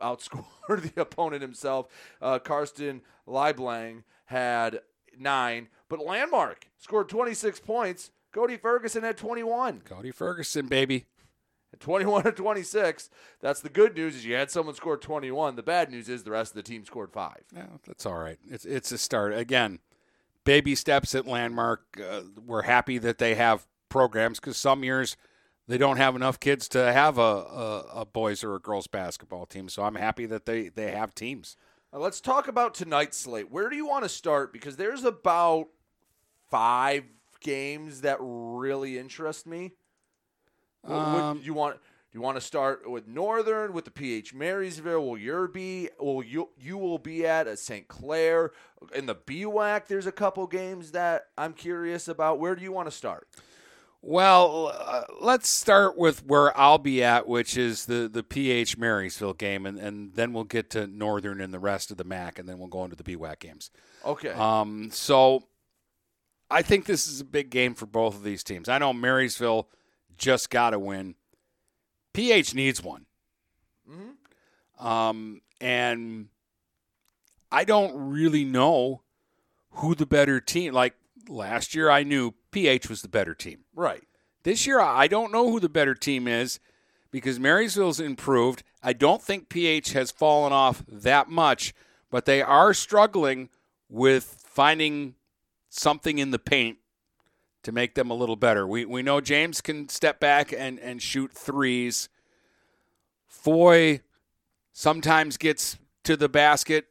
outscored 0.00 0.44
the 0.94 1.00
opponent 1.00 1.42
himself. 1.42 1.86
Uh, 2.20 2.38
Karsten 2.38 3.02
Leiblang 3.28 4.02
had 4.26 4.80
nine, 5.18 5.68
but 5.88 6.04
Landmark 6.04 6.66
scored 6.78 7.08
26 7.08 7.60
points. 7.60 8.10
Cody 8.34 8.56
Ferguson 8.56 9.04
had 9.04 9.16
21. 9.16 9.82
Cody 9.84 10.10
Ferguson, 10.10 10.66
baby. 10.66 11.06
At 11.72 11.80
21 11.80 12.24
to 12.24 12.32
26. 12.32 13.08
That's 13.40 13.60
the 13.60 13.68
good 13.68 13.94
news 13.94 14.16
is 14.16 14.26
you 14.26 14.34
had 14.34 14.50
someone 14.50 14.74
score 14.74 14.96
21. 14.96 15.54
The 15.54 15.62
bad 15.62 15.90
news 15.90 16.08
is 16.08 16.24
the 16.24 16.32
rest 16.32 16.50
of 16.50 16.56
the 16.56 16.62
team 16.62 16.84
scored 16.84 17.12
five. 17.12 17.44
Yeah, 17.54 17.66
that's 17.86 18.04
all 18.04 18.18
right. 18.18 18.38
It's 18.50 18.64
it's 18.64 18.90
a 18.92 18.98
start. 18.98 19.34
Again, 19.34 19.78
baby 20.44 20.74
steps 20.74 21.14
at 21.14 21.26
Landmark. 21.26 22.00
Uh, 22.00 22.22
we're 22.44 22.62
happy 22.62 22.98
that 22.98 23.18
they 23.18 23.36
have 23.36 23.66
programs 23.88 24.40
because 24.40 24.56
some 24.56 24.82
years 24.82 25.16
they 25.68 25.78
don't 25.78 25.96
have 25.96 26.16
enough 26.16 26.40
kids 26.40 26.68
to 26.70 26.92
have 26.92 27.18
a, 27.18 27.20
a, 27.20 27.78
a 27.94 28.04
boys 28.04 28.42
or 28.42 28.54
a 28.56 28.60
girls 28.60 28.88
basketball 28.88 29.46
team. 29.46 29.68
So 29.68 29.84
I'm 29.84 29.94
happy 29.94 30.26
that 30.26 30.44
they, 30.44 30.68
they 30.68 30.90
have 30.90 31.14
teams. 31.14 31.56
Now, 31.92 32.00
let's 32.00 32.20
talk 32.20 32.48
about 32.48 32.74
tonight's 32.74 33.16
slate. 33.16 33.50
Where 33.50 33.70
do 33.70 33.76
you 33.76 33.86
want 33.86 34.04
to 34.04 34.08
start? 34.08 34.52
Because 34.52 34.76
there's 34.76 35.04
about 35.04 35.68
five 36.50 37.04
games 37.44 38.00
that 38.00 38.16
really 38.20 38.98
interest 38.98 39.46
me. 39.46 39.70
Um, 40.82 41.38
do 41.38 41.44
you 41.44 41.54
want? 41.54 41.76
Do 41.76 42.18
you 42.18 42.22
want 42.22 42.36
to 42.36 42.40
start 42.40 42.88
with 42.88 43.08
Northern 43.08 43.72
with 43.72 43.84
the 43.84 43.90
PH 43.90 44.34
Marysville? 44.34 45.04
Will 45.04 45.18
you 45.18 45.48
be? 45.52 45.88
Will 46.00 46.22
you 46.22 46.50
you 46.58 46.76
will 46.76 46.98
be 46.98 47.26
at 47.26 47.46
a 47.46 47.56
St. 47.56 47.86
Clair 47.86 48.50
in 48.94 49.06
the 49.06 49.14
BWAC? 49.14 49.86
There's 49.86 50.06
a 50.06 50.12
couple 50.12 50.46
games 50.46 50.90
that 50.92 51.26
I'm 51.38 51.52
curious 51.52 52.08
about. 52.08 52.38
Where 52.38 52.54
do 52.54 52.62
you 52.62 52.72
want 52.72 52.88
to 52.88 52.92
start? 52.92 53.28
Well, 54.06 54.70
uh, 54.78 55.04
let's 55.22 55.48
start 55.48 55.96
with 55.96 56.26
where 56.26 56.54
I'll 56.58 56.76
be 56.76 57.02
at, 57.02 57.26
which 57.26 57.56
is 57.56 57.86
the, 57.86 58.06
the 58.06 58.22
PH 58.22 58.76
Marysville 58.76 59.32
game, 59.32 59.64
and, 59.64 59.78
and 59.78 60.12
then 60.12 60.34
we'll 60.34 60.44
get 60.44 60.68
to 60.70 60.86
Northern 60.86 61.40
and 61.40 61.54
the 61.54 61.58
rest 61.58 61.90
of 61.90 61.96
the 61.96 62.04
MAC, 62.04 62.38
and 62.38 62.46
then 62.46 62.58
we'll 62.58 62.68
go 62.68 62.84
into 62.84 62.96
the 62.96 63.02
BWAC 63.02 63.38
games. 63.38 63.70
Okay. 64.04 64.28
Um, 64.28 64.90
so 64.92 65.44
I 66.54 66.62
think 66.62 66.84
this 66.86 67.08
is 67.08 67.20
a 67.20 67.24
big 67.24 67.50
game 67.50 67.74
for 67.74 67.86
both 67.86 68.14
of 68.14 68.22
these 68.22 68.44
teams. 68.44 68.68
I 68.68 68.78
know 68.78 68.92
Marysville 68.92 69.68
just 70.16 70.50
got 70.50 70.70
to 70.70 70.78
win. 70.78 71.16
PH 72.12 72.54
needs 72.54 72.80
one. 72.80 73.06
Um, 74.78 75.40
and 75.60 76.28
I 77.50 77.64
don't 77.64 77.92
really 77.96 78.44
know 78.44 79.02
who 79.72 79.96
the 79.96 80.06
better 80.06 80.40
team. 80.40 80.72
Like 80.74 80.94
last 81.28 81.74
year, 81.74 81.90
I 81.90 82.04
knew 82.04 82.34
PH 82.52 82.88
was 82.88 83.02
the 83.02 83.08
better 83.08 83.34
team. 83.34 83.64
Right. 83.74 84.04
This 84.44 84.64
year, 84.64 84.78
I 84.78 85.08
don't 85.08 85.32
know 85.32 85.50
who 85.50 85.58
the 85.58 85.68
better 85.68 85.96
team 85.96 86.28
is 86.28 86.60
because 87.10 87.40
Marysville's 87.40 87.98
improved. 87.98 88.62
I 88.80 88.92
don't 88.92 89.20
think 89.20 89.48
PH 89.48 89.92
has 89.94 90.12
fallen 90.12 90.52
off 90.52 90.84
that 90.86 91.28
much, 91.28 91.74
but 92.12 92.26
they 92.26 92.42
are 92.42 92.72
struggling 92.72 93.48
with 93.88 94.36
finding 94.46 95.16
something 95.74 96.18
in 96.18 96.30
the 96.30 96.38
paint 96.38 96.78
to 97.62 97.72
make 97.72 97.94
them 97.94 98.10
a 98.10 98.14
little 98.14 98.36
better. 98.36 98.66
We 98.66 98.84
we 98.84 99.02
know 99.02 99.20
James 99.20 99.60
can 99.60 99.88
step 99.88 100.20
back 100.20 100.52
and, 100.52 100.78
and 100.78 101.02
shoot 101.02 101.32
threes. 101.32 102.08
Foy 103.26 104.00
sometimes 104.72 105.36
gets 105.36 105.78
to 106.04 106.16
the 106.16 106.28
basket 106.28 106.86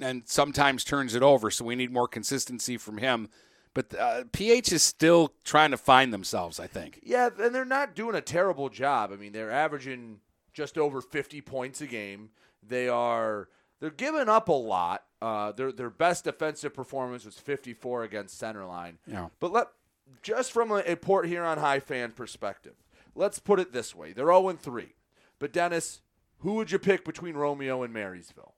and 0.00 0.22
sometimes 0.26 0.84
turns 0.84 1.14
it 1.14 1.22
over, 1.22 1.50
so 1.50 1.64
we 1.64 1.74
need 1.74 1.92
more 1.92 2.08
consistency 2.08 2.76
from 2.76 2.98
him. 2.98 3.28
But 3.74 3.94
uh, 3.98 4.24
PH 4.32 4.72
is 4.72 4.82
still 4.82 5.34
trying 5.44 5.72
to 5.72 5.76
find 5.76 6.12
themselves, 6.12 6.58
I 6.58 6.66
think. 6.66 7.00
Yeah, 7.02 7.30
and 7.38 7.54
they're 7.54 7.64
not 7.64 7.94
doing 7.94 8.14
a 8.14 8.20
terrible 8.20 8.68
job. 8.68 9.10
I 9.12 9.16
mean, 9.16 9.32
they're 9.32 9.50
averaging 9.50 10.20
just 10.52 10.78
over 10.78 11.00
50 11.00 11.40
points 11.42 11.80
a 11.80 11.86
game. 11.86 12.30
They 12.66 12.88
are 12.88 13.48
they're 13.80 13.90
giving 13.90 14.28
up 14.28 14.48
a 14.48 14.52
lot. 14.52 15.04
Uh, 15.20 15.52
their 15.52 15.72
their 15.72 15.90
best 15.90 16.24
defensive 16.24 16.74
performance 16.74 17.24
was 17.24 17.38
54 17.38 18.04
against 18.04 18.40
Centerline. 18.40 18.94
Yeah. 19.06 19.28
But 19.40 19.52
let 19.52 19.68
just 20.22 20.52
from 20.52 20.70
a, 20.70 20.82
a 20.86 20.96
Port 20.96 21.26
Huron 21.26 21.58
High 21.58 21.80
fan 21.80 22.12
perspective, 22.12 22.74
let's 23.14 23.38
put 23.38 23.58
it 23.58 23.72
this 23.72 23.94
way: 23.94 24.12
they're 24.12 24.26
0 24.26 24.52
3. 24.52 24.94
But 25.38 25.52
Dennis, 25.52 26.00
who 26.38 26.54
would 26.54 26.70
you 26.70 26.78
pick 26.78 27.04
between 27.04 27.36
Romeo 27.36 27.82
and 27.82 27.92
Marysville? 27.92 28.54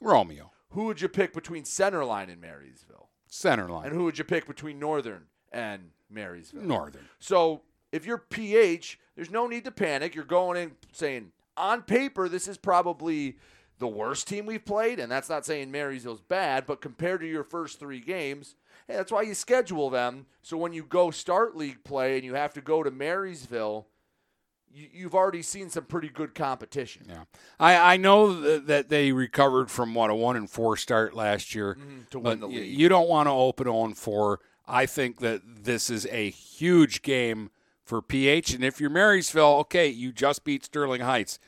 Romeo. 0.00 0.52
Who 0.70 0.84
would 0.84 1.00
you 1.00 1.08
pick 1.08 1.32
between 1.32 1.64
Centerline 1.64 2.30
and 2.30 2.40
Marysville? 2.40 3.08
Centerline. 3.30 3.86
And 3.86 3.94
who 3.94 4.04
would 4.04 4.18
you 4.18 4.24
pick 4.24 4.46
between 4.46 4.78
Northern 4.78 5.24
and 5.52 5.90
Marysville? 6.10 6.62
Northern. 6.62 7.08
So 7.18 7.62
if 7.92 8.06
you're 8.06 8.18
PH, 8.18 8.98
there's 9.16 9.30
no 9.30 9.46
need 9.46 9.64
to 9.64 9.70
panic. 9.70 10.14
You're 10.14 10.24
going 10.24 10.56
in 10.56 10.72
saying, 10.92 11.32
on 11.56 11.82
paper, 11.82 12.28
this 12.28 12.48
is 12.48 12.56
probably 12.58 13.36
the 13.78 13.88
worst 13.88 14.26
team 14.28 14.46
we've 14.46 14.64
played. 14.64 14.98
And 14.98 15.10
that's 15.10 15.28
not 15.28 15.46
saying 15.46 15.70
Marysville's 15.70 16.20
bad, 16.20 16.66
but 16.66 16.80
compared 16.80 17.20
to 17.20 17.26
your 17.26 17.44
first 17.44 17.78
three 17.78 18.00
games, 18.00 18.54
hey, 18.86 18.94
that's 18.96 19.12
why 19.12 19.22
you 19.22 19.34
schedule 19.34 19.90
them. 19.90 20.26
So 20.42 20.56
when 20.56 20.72
you 20.72 20.82
go 20.84 21.10
start 21.10 21.56
league 21.56 21.84
play 21.84 22.16
and 22.16 22.24
you 22.24 22.34
have 22.34 22.52
to 22.54 22.60
go 22.60 22.82
to 22.82 22.90
Marysville, 22.90 23.86
you, 24.72 24.86
you've 24.92 25.14
already 25.14 25.42
seen 25.42 25.70
some 25.70 25.84
pretty 25.84 26.08
good 26.08 26.34
competition. 26.34 27.06
Yeah, 27.08 27.24
I, 27.58 27.94
I 27.94 27.96
know 27.96 28.40
th- 28.40 28.62
that 28.66 28.88
they 28.90 29.12
recovered 29.12 29.70
from 29.70 29.94
what 29.94 30.10
a 30.10 30.14
one 30.14 30.36
and 30.36 30.48
four 30.50 30.76
start 30.76 31.14
last 31.14 31.54
year 31.54 31.74
Mhm, 31.80 32.08
to 32.10 32.18
win 32.18 32.40
the 32.40 32.48
y- 32.48 32.54
league. 32.54 32.78
You 32.78 32.88
don't 32.88 33.08
want 33.08 33.28
to 33.28 33.32
open 33.32 33.66
on 33.66 33.94
four. 33.94 34.40
I 34.66 34.84
think 34.84 35.20
that 35.20 35.40
this 35.64 35.88
is 35.88 36.06
a 36.10 36.28
huge 36.28 37.00
game 37.00 37.50
for 37.82 38.02
PH, 38.02 38.52
and 38.52 38.62
if 38.62 38.78
you're 38.82 38.90
Marysville, 38.90 39.56
okay, 39.60 39.88
you 39.88 40.12
just 40.12 40.44
beat 40.44 40.66
Sterling 40.66 41.00
Heights. 41.00 41.38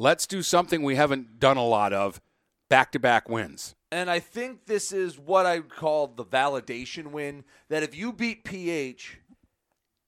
Let's 0.00 0.26
do 0.26 0.40
something 0.40 0.82
we 0.82 0.96
haven't 0.96 1.38
done 1.38 1.58
a 1.58 1.66
lot 1.66 1.92
of: 1.92 2.22
back-to-back 2.70 3.28
wins. 3.28 3.74
And 3.92 4.08
I 4.08 4.18
think 4.18 4.64
this 4.64 4.92
is 4.92 5.18
what 5.18 5.44
I 5.44 5.60
call 5.60 6.06
the 6.06 6.24
validation 6.24 7.08
win. 7.08 7.44
That 7.68 7.82
if 7.82 7.94
you 7.94 8.10
beat 8.10 8.42
PH, 8.42 9.18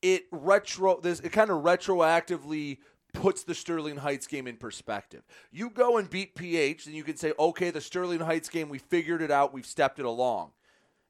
it 0.00 0.24
retro 0.32 0.98
this 0.98 1.20
it 1.20 1.32
kind 1.32 1.50
of 1.50 1.62
retroactively 1.62 2.78
puts 3.12 3.44
the 3.44 3.54
Sterling 3.54 3.98
Heights 3.98 4.26
game 4.26 4.46
in 4.46 4.56
perspective. 4.56 5.24
You 5.50 5.68
go 5.68 5.98
and 5.98 6.08
beat 6.08 6.36
PH, 6.36 6.86
then 6.86 6.94
you 6.94 7.04
can 7.04 7.18
say, 7.18 7.34
okay, 7.38 7.68
the 7.68 7.82
Sterling 7.82 8.20
Heights 8.20 8.48
game, 8.48 8.70
we 8.70 8.78
figured 8.78 9.20
it 9.20 9.30
out, 9.30 9.52
we've 9.52 9.66
stepped 9.66 9.98
it 9.98 10.06
along. 10.06 10.52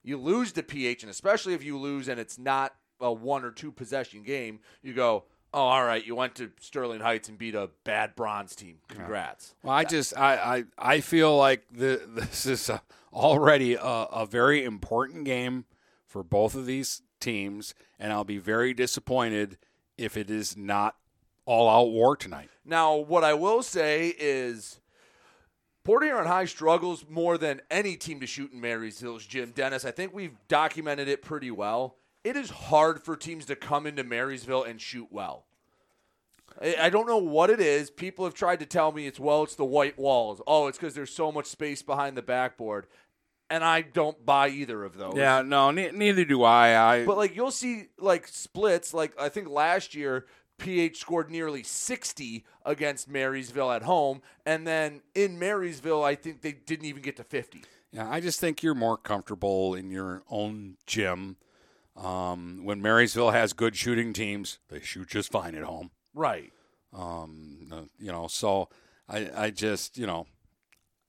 You 0.02 0.18
lose 0.18 0.50
to 0.54 0.64
PH, 0.64 1.04
and 1.04 1.10
especially 1.10 1.54
if 1.54 1.62
you 1.62 1.78
lose 1.78 2.08
and 2.08 2.18
it's 2.18 2.36
not 2.36 2.74
a 3.00 3.12
one 3.12 3.44
or 3.44 3.52
two 3.52 3.70
possession 3.70 4.24
game, 4.24 4.58
you 4.82 4.92
go, 4.92 5.26
oh, 5.54 5.60
all 5.60 5.84
right, 5.84 6.04
you 6.04 6.14
went 6.14 6.34
to 6.36 6.50
Sterling 6.60 7.00
Heights 7.00 7.28
and 7.28 7.38
beat 7.38 7.54
a 7.54 7.70
bad 7.84 8.14
bronze 8.16 8.54
team. 8.54 8.78
Congrats. 8.88 9.54
Well, 9.62 9.74
I 9.74 9.84
just 9.84 10.16
I 10.16 10.34
I, 10.34 10.64
I 10.94 11.00
feel 11.00 11.36
like 11.36 11.64
the, 11.70 12.02
this 12.08 12.46
is 12.46 12.68
a, 12.68 12.82
already 13.12 13.74
a, 13.74 13.80
a 13.80 14.26
very 14.26 14.64
important 14.64 15.24
game 15.24 15.64
for 16.06 16.22
both 16.22 16.54
of 16.54 16.66
these 16.66 17.02
teams, 17.20 17.74
and 17.98 18.12
I'll 18.12 18.24
be 18.24 18.38
very 18.38 18.74
disappointed 18.74 19.58
if 19.96 20.16
it 20.16 20.30
is 20.30 20.56
not 20.56 20.96
all 21.44 21.68
out 21.68 21.90
war 21.90 22.16
tonight. 22.16 22.48
Now, 22.64 22.96
what 22.96 23.24
I 23.24 23.34
will 23.34 23.62
say 23.62 24.14
is 24.18 24.80
Port 25.84 26.04
Huron 26.04 26.26
High 26.26 26.44
struggles 26.44 27.04
more 27.08 27.36
than 27.36 27.60
any 27.70 27.96
team 27.96 28.20
to 28.20 28.26
shoot 28.26 28.52
in 28.52 28.60
Marysville's 28.60 29.26
gym. 29.26 29.52
Dennis, 29.54 29.84
I 29.84 29.90
think 29.90 30.14
we've 30.14 30.36
documented 30.48 31.08
it 31.08 31.22
pretty 31.22 31.50
well. 31.50 31.96
It 32.24 32.36
is 32.36 32.50
hard 32.50 33.02
for 33.02 33.16
teams 33.16 33.46
to 33.46 33.56
come 33.56 33.86
into 33.86 34.04
Marysville 34.04 34.62
and 34.62 34.80
shoot 34.80 35.08
well. 35.10 35.44
I 36.60 36.90
don't 36.90 37.06
know 37.06 37.18
what 37.18 37.50
it 37.50 37.60
is. 37.60 37.90
People 37.90 38.24
have 38.24 38.34
tried 38.34 38.60
to 38.60 38.66
tell 38.66 38.92
me 38.92 39.06
it's 39.06 39.18
well, 39.18 39.42
it's 39.42 39.54
the 39.54 39.64
white 39.64 39.98
walls. 39.98 40.42
Oh, 40.46 40.66
it's 40.66 40.78
because 40.78 40.94
there's 40.94 41.14
so 41.14 41.32
much 41.32 41.46
space 41.46 41.82
behind 41.82 42.16
the 42.16 42.22
backboard, 42.22 42.86
and 43.48 43.64
I 43.64 43.80
don't 43.80 44.24
buy 44.24 44.48
either 44.48 44.84
of 44.84 44.96
those. 44.98 45.14
Yeah, 45.16 45.42
no, 45.42 45.70
ne- 45.70 45.92
neither 45.92 46.24
do 46.24 46.42
I. 46.42 47.00
I 47.00 47.06
But 47.06 47.16
like 47.16 47.34
you'll 47.34 47.50
see 47.50 47.86
like 47.98 48.28
splits. 48.28 48.92
Like 48.92 49.18
I 49.18 49.28
think 49.30 49.48
last 49.48 49.94
year 49.94 50.26
PH 50.58 50.98
scored 50.98 51.30
nearly 51.30 51.62
60 51.62 52.44
against 52.64 53.08
Marysville 53.08 53.72
at 53.72 53.82
home, 53.82 54.20
and 54.44 54.66
then 54.66 55.00
in 55.14 55.38
Marysville 55.38 56.04
I 56.04 56.14
think 56.14 56.42
they 56.42 56.52
didn't 56.52 56.84
even 56.84 57.02
get 57.02 57.16
to 57.16 57.24
50. 57.24 57.64
Yeah, 57.92 58.08
I 58.10 58.20
just 58.20 58.40
think 58.40 58.62
you're 58.62 58.74
more 58.74 58.96
comfortable 58.96 59.74
in 59.74 59.90
your 59.90 60.22
own 60.30 60.76
gym. 60.86 61.36
Um, 61.96 62.60
when 62.64 62.80
Marysville 62.80 63.30
has 63.30 63.52
good 63.52 63.76
shooting 63.76 64.12
teams, 64.12 64.58
they 64.68 64.80
shoot 64.80 65.08
just 65.08 65.30
fine 65.30 65.54
at 65.54 65.64
home. 65.64 65.90
Right. 66.14 66.52
Um, 66.92 67.68
uh, 67.72 67.82
you 67.98 68.10
know, 68.12 68.28
so 68.28 68.68
I, 69.08 69.30
I 69.34 69.50
just, 69.50 69.98
you 69.98 70.06
know, 70.06 70.26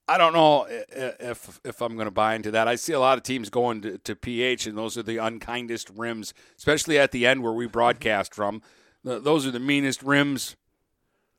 I 0.06 0.18
don't 0.18 0.34
know 0.34 0.66
if 0.68 1.60
if 1.64 1.80
I'm 1.80 1.94
going 1.94 2.06
to 2.06 2.10
buy 2.10 2.34
into 2.34 2.50
that. 2.50 2.68
I 2.68 2.74
see 2.74 2.92
a 2.92 3.00
lot 3.00 3.16
of 3.16 3.24
teams 3.24 3.48
going 3.48 3.80
to, 3.82 3.98
to 3.98 4.14
PH, 4.14 4.66
and 4.66 4.76
those 4.76 4.98
are 4.98 5.02
the 5.02 5.16
unkindest 5.16 5.88
rims, 5.90 6.34
especially 6.58 6.98
at 6.98 7.10
the 7.10 7.26
end 7.26 7.42
where 7.42 7.54
we 7.54 7.66
broadcast 7.66 8.34
from. 8.34 8.60
Those 9.02 9.46
are 9.46 9.50
the 9.50 9.60
meanest 9.60 10.02
rims 10.02 10.56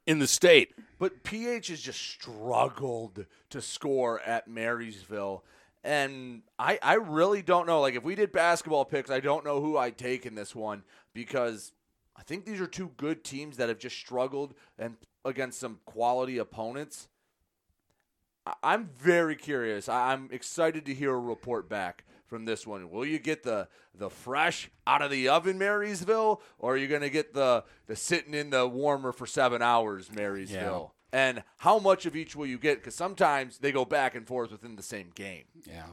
in 0.08 0.20
the 0.20 0.28
state. 0.28 0.74
But 0.98 1.24
PH 1.24 1.68
has 1.68 1.82
just 1.82 2.02
struggled 2.02 3.26
to 3.50 3.62
score 3.62 4.20
at 4.22 4.48
Marysville. 4.48 5.43
And 5.86 6.41
I, 6.57 6.79
I 6.81 6.95
really 6.95 7.43
don't 7.43 7.67
know. 7.67 7.79
Like, 7.79 7.93
if 7.93 8.03
we 8.03 8.15
did 8.15 8.31
basketball 8.31 8.86
picks, 8.86 9.11
I 9.11 9.19
don't 9.19 9.45
know 9.45 9.61
who 9.61 9.77
I'd 9.77 9.99
take 9.99 10.25
in 10.25 10.33
this 10.33 10.55
one 10.55 10.83
because 11.13 11.73
I 12.17 12.23
think 12.23 12.43
these 12.45 12.59
are 12.59 12.65
two 12.65 12.91
good 12.97 13.23
teams 13.23 13.57
that 13.57 13.69
have 13.69 13.77
just 13.77 13.95
struggled 13.95 14.55
and 14.79 14.95
against 15.23 15.59
some 15.59 15.79
quality 15.86 16.39
opponents. 16.39 17.07
I'm 18.63 18.89
very 18.97 19.36
curious. 19.36 19.88
I- 19.88 20.13
I'm 20.13 20.29
excited 20.31 20.86
to 20.88 20.93
hear 20.93 21.13
a 21.13 21.19
report 21.19 21.67
back 21.69 22.03
from 22.25 22.45
this 22.45 22.65
one. 22.65 22.89
Will 22.89 23.05
you 23.05 23.19
get 23.19 23.43
the 23.43 23.67
the 23.93 24.09
fresh 24.09 24.69
out 24.88 25.01
of 25.03 25.09
the 25.11 25.29
oven 25.29 25.57
Marysville, 25.59 26.41
or 26.57 26.73
are 26.73 26.77
you 26.77 26.88
going 26.88 27.01
to 27.01 27.09
get 27.11 27.33
the 27.36 27.63
the 27.86 27.95
sitting 27.95 28.33
in 28.33 28.49
the 28.49 28.67
warmer 28.67 29.11
for 29.11 29.25
seven 29.27 29.61
hours 29.61 30.11
Marysville? 30.11 30.95
And 31.14 31.43
how 31.58 31.80
much 31.80 32.06
of 32.06 32.16
each 32.16 32.36
will 32.36 32.45
you 32.45 32.58
get? 32.58 32.80
Because 32.80 32.95
sometimes 32.95 33.60
they 33.60 33.72
go 33.72 33.86
back 33.86 34.16
and 34.16 34.28
forth 34.28 34.51
within 34.51 34.76
the 34.76 34.84
same 34.84 35.12
game. 35.16 35.45
Yeah. 35.66 35.86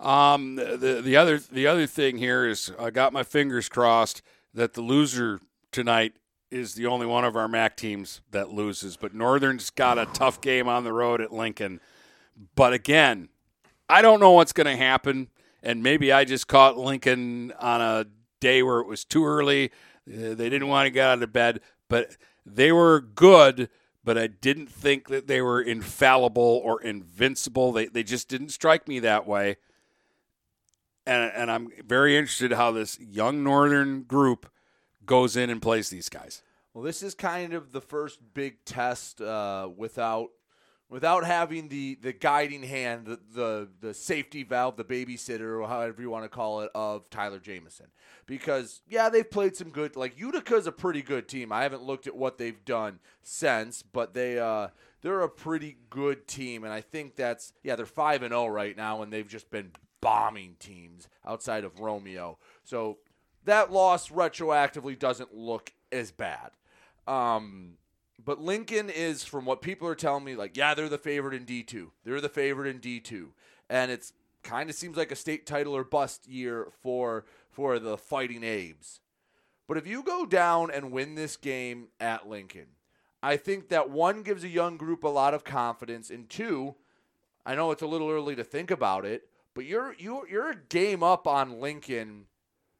Um, 0.00 0.54
the, 0.56 0.76
the 0.76 1.02
the 1.02 1.16
other 1.16 1.38
the 1.38 1.66
other 1.66 1.86
thing 1.86 2.18
here 2.18 2.46
is 2.46 2.70
I 2.78 2.90
got 2.90 3.12
my 3.12 3.24
fingers 3.24 3.68
crossed 3.68 4.22
that 4.54 4.74
the 4.74 4.80
loser 4.80 5.40
tonight 5.72 6.14
is 6.50 6.74
the 6.74 6.86
only 6.86 7.06
one 7.06 7.24
of 7.24 7.36
our 7.36 7.48
MAC 7.48 7.76
teams 7.76 8.20
that 8.30 8.50
loses. 8.50 8.96
But 8.96 9.14
Northern's 9.14 9.70
got 9.70 9.98
a 9.98 10.06
tough 10.06 10.40
game 10.40 10.68
on 10.68 10.84
the 10.84 10.92
road 10.92 11.20
at 11.20 11.32
Lincoln. 11.32 11.80
But 12.54 12.72
again, 12.72 13.28
I 13.88 14.00
don't 14.00 14.20
know 14.20 14.30
what's 14.30 14.52
going 14.52 14.66
to 14.68 14.76
happen, 14.76 15.28
and 15.62 15.82
maybe 15.82 16.12
I 16.12 16.24
just 16.24 16.46
caught 16.46 16.78
Lincoln 16.78 17.52
on 17.58 17.80
a 17.80 18.06
day 18.40 18.62
where 18.62 18.78
it 18.78 18.86
was 18.86 19.04
too 19.04 19.26
early. 19.26 19.72
Uh, 20.06 20.34
They 20.34 20.48
didn't 20.48 20.68
want 20.68 20.86
to 20.86 20.90
get 20.90 21.06
out 21.08 21.22
of 21.22 21.32
bed, 21.32 21.60
but 21.88 22.16
they 22.46 22.70
were 22.70 23.00
good. 23.00 23.68
But 24.08 24.16
I 24.16 24.26
didn't 24.26 24.70
think 24.72 25.08
that 25.08 25.26
they 25.26 25.42
were 25.42 25.60
infallible 25.60 26.62
or 26.64 26.80
invincible. 26.80 27.72
They 27.72 27.86
they 27.86 28.02
just 28.02 28.28
didn't 28.30 28.48
strike 28.48 28.88
me 28.88 29.00
that 29.00 29.26
way 29.26 29.56
and 31.08 31.32
and 31.34 31.50
I'm 31.50 31.68
very 31.84 32.16
interested 32.16 32.52
how 32.52 32.70
this 32.70 33.00
young 33.00 33.42
northern 33.42 34.02
group 34.02 34.50
goes 35.04 35.36
in 35.36 35.50
and 35.50 35.60
plays 35.60 35.88
these 35.88 36.08
guys. 36.08 36.42
Well, 36.74 36.84
this 36.84 37.02
is 37.02 37.14
kind 37.14 37.54
of 37.54 37.72
the 37.72 37.80
first 37.80 38.20
big 38.34 38.64
test 38.64 39.20
uh, 39.20 39.68
without 39.74 40.28
without 40.90 41.24
having 41.24 41.68
the, 41.68 41.98
the 42.00 42.12
guiding 42.12 42.62
hand, 42.62 43.06
the, 43.06 43.18
the 43.34 43.68
the 43.80 43.94
safety 43.94 44.42
valve, 44.42 44.76
the 44.76 44.84
babysitter, 44.84 45.60
or 45.60 45.68
however 45.68 46.00
you 46.00 46.10
want 46.10 46.24
to 46.24 46.28
call 46.28 46.60
it, 46.60 46.70
of 46.74 47.08
Tyler 47.10 47.38
Jamison. 47.38 47.86
Because 48.26 48.82
yeah, 48.88 49.08
they've 49.08 49.28
played 49.28 49.56
some 49.56 49.70
good. 49.70 49.96
Like 49.96 50.18
Utica's 50.18 50.66
a 50.66 50.72
pretty 50.72 51.02
good 51.02 51.28
team. 51.28 51.52
I 51.52 51.62
haven't 51.62 51.82
looked 51.82 52.06
at 52.06 52.16
what 52.16 52.38
they've 52.38 52.64
done 52.64 53.00
since, 53.22 53.82
but 53.82 54.14
they 54.14 54.38
uh, 54.38 54.68
they're 55.02 55.22
a 55.22 55.28
pretty 55.28 55.76
good 55.90 56.26
team, 56.26 56.64
and 56.64 56.72
I 56.72 56.80
think 56.80 57.16
that's 57.16 57.52
yeah 57.62 57.76
they're 57.76 57.86
five 57.86 58.22
and 58.22 58.32
zero 58.32 58.46
right 58.46 58.76
now, 58.76 59.02
and 59.02 59.12
they've 59.12 59.28
just 59.28 59.50
been 59.50 59.72
bombing 60.00 60.56
teams 60.58 61.08
outside 61.26 61.64
of 61.64 61.80
Romeo. 61.80 62.38
So 62.64 62.98
that 63.44 63.72
loss 63.72 64.10
retroactively 64.10 64.98
doesn't 64.98 65.34
look 65.34 65.72
as 65.90 66.10
bad. 66.10 66.50
Um, 67.06 67.78
but 68.22 68.40
Lincoln 68.40 68.90
is, 68.90 69.24
from 69.24 69.44
what 69.44 69.62
people 69.62 69.86
are 69.86 69.94
telling 69.94 70.24
me, 70.24 70.34
like, 70.34 70.56
yeah, 70.56 70.74
they're 70.74 70.88
the 70.88 70.98
favorite 70.98 71.34
in 71.34 71.44
D2. 71.46 71.90
They're 72.04 72.20
the 72.20 72.28
favorite 72.28 72.68
in 72.68 72.80
D2. 72.80 73.28
And 73.70 73.90
it's 73.90 74.12
kind 74.42 74.68
of 74.70 74.76
seems 74.76 74.96
like 74.96 75.12
a 75.12 75.16
state 75.16 75.46
title 75.46 75.76
or 75.76 75.84
bust 75.84 76.26
year 76.28 76.68
for 76.82 77.24
for 77.50 77.78
the 77.78 77.98
Fighting 77.98 78.44
Abes. 78.44 79.00
But 79.66 79.76
if 79.76 79.86
you 79.86 80.02
go 80.02 80.24
down 80.24 80.70
and 80.70 80.92
win 80.92 81.14
this 81.14 81.36
game 81.36 81.88
at 82.00 82.28
Lincoln, 82.28 82.68
I 83.22 83.36
think 83.36 83.68
that 83.68 83.90
one 83.90 84.22
gives 84.22 84.44
a 84.44 84.48
young 84.48 84.76
group 84.76 85.04
a 85.04 85.08
lot 85.08 85.34
of 85.34 85.44
confidence, 85.44 86.08
and 86.08 86.28
two, 86.28 86.76
I 87.44 87.54
know 87.54 87.70
it's 87.70 87.82
a 87.82 87.86
little 87.86 88.10
early 88.10 88.36
to 88.36 88.44
think 88.44 88.70
about 88.70 89.04
it, 89.04 89.28
but 89.54 89.64
you're 89.64 89.94
you're 89.98 90.28
you're 90.28 90.50
a 90.50 90.56
game 90.68 91.02
up 91.02 91.26
on 91.26 91.60
Lincoln 91.60 92.26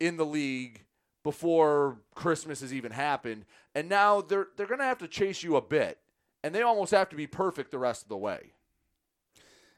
in 0.01 0.17
the 0.17 0.27
league 0.27 0.85
before 1.29 1.99
Christmas 2.15 2.63
has 2.63 2.73
even 2.73 2.91
happened, 2.91 3.45
and 3.75 3.87
now 3.87 4.23
they're 4.23 4.47
they're 4.57 4.67
gonna 4.67 4.85
have 4.85 4.97
to 4.97 5.07
chase 5.07 5.43
you 5.43 5.57
a 5.57 5.61
bit, 5.61 5.99
and 6.43 6.55
they 6.55 6.63
almost 6.63 6.91
have 6.93 7.11
to 7.11 7.17
be 7.17 7.27
perfect 7.27 7.71
the 7.71 7.79
rest 7.79 8.01
of 8.03 8.09
the 8.09 8.17
way. 8.17 8.53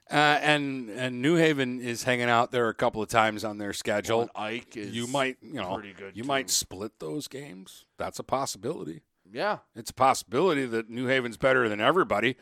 Uh, 0.08 0.38
and 0.42 0.88
and 0.90 1.20
New 1.20 1.34
Haven 1.34 1.80
is 1.80 2.04
hanging 2.04 2.28
out 2.28 2.52
there 2.52 2.68
a 2.68 2.74
couple 2.74 3.02
of 3.02 3.08
times 3.08 3.42
on 3.44 3.58
their 3.58 3.72
schedule. 3.72 4.18
Well, 4.18 4.30
Ike 4.36 4.76
is 4.76 4.94
you 4.94 5.08
might 5.08 5.38
you 5.42 5.54
know 5.54 5.74
pretty 5.74 5.92
good, 5.92 6.16
you 6.16 6.22
too. 6.22 6.28
might 6.28 6.50
split 6.50 7.00
those 7.00 7.26
games. 7.26 7.84
That's 7.98 8.20
a 8.20 8.24
possibility. 8.24 9.02
Yeah, 9.32 9.58
it's 9.74 9.90
a 9.90 9.94
possibility 9.94 10.66
that 10.66 10.88
New 10.88 11.06
Haven's 11.06 11.36
better 11.36 11.68
than 11.68 11.80
everybody, 11.80 12.36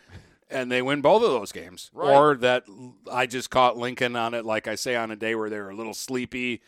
and 0.51 0.71
they 0.71 0.83
win 0.83 1.01
both 1.01 1.23
of 1.23 1.31
those 1.31 1.51
games. 1.51 1.91
Right. 1.95 2.15
Or 2.15 2.35
that 2.37 2.65
I 3.11 3.25
just 3.25 3.49
caught 3.49 3.79
Lincoln 3.79 4.17
on 4.17 4.35
it, 4.35 4.45
like 4.45 4.69
I 4.69 4.75
say, 4.75 4.97
on 4.97 5.11
a 5.11 5.17
day 5.17 5.35
where 5.35 5.49
they 5.49 5.61
were 5.61 5.71
a 5.71 5.75
little 5.75 5.95
sleepy. 5.95 6.61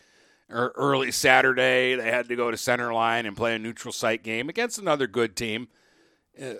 Or 0.51 0.73
early 0.75 1.11
Saturday, 1.11 1.95
they 1.95 2.11
had 2.11 2.27
to 2.27 2.35
go 2.35 2.51
to 2.51 2.57
center 2.57 2.93
line 2.93 3.25
and 3.25 3.37
play 3.37 3.55
a 3.55 3.59
neutral 3.59 3.91
site 3.91 4.21
game 4.23 4.49
against 4.49 4.77
another 4.77 5.07
good 5.07 5.35
team. 5.35 5.69
Uh, 6.39 6.55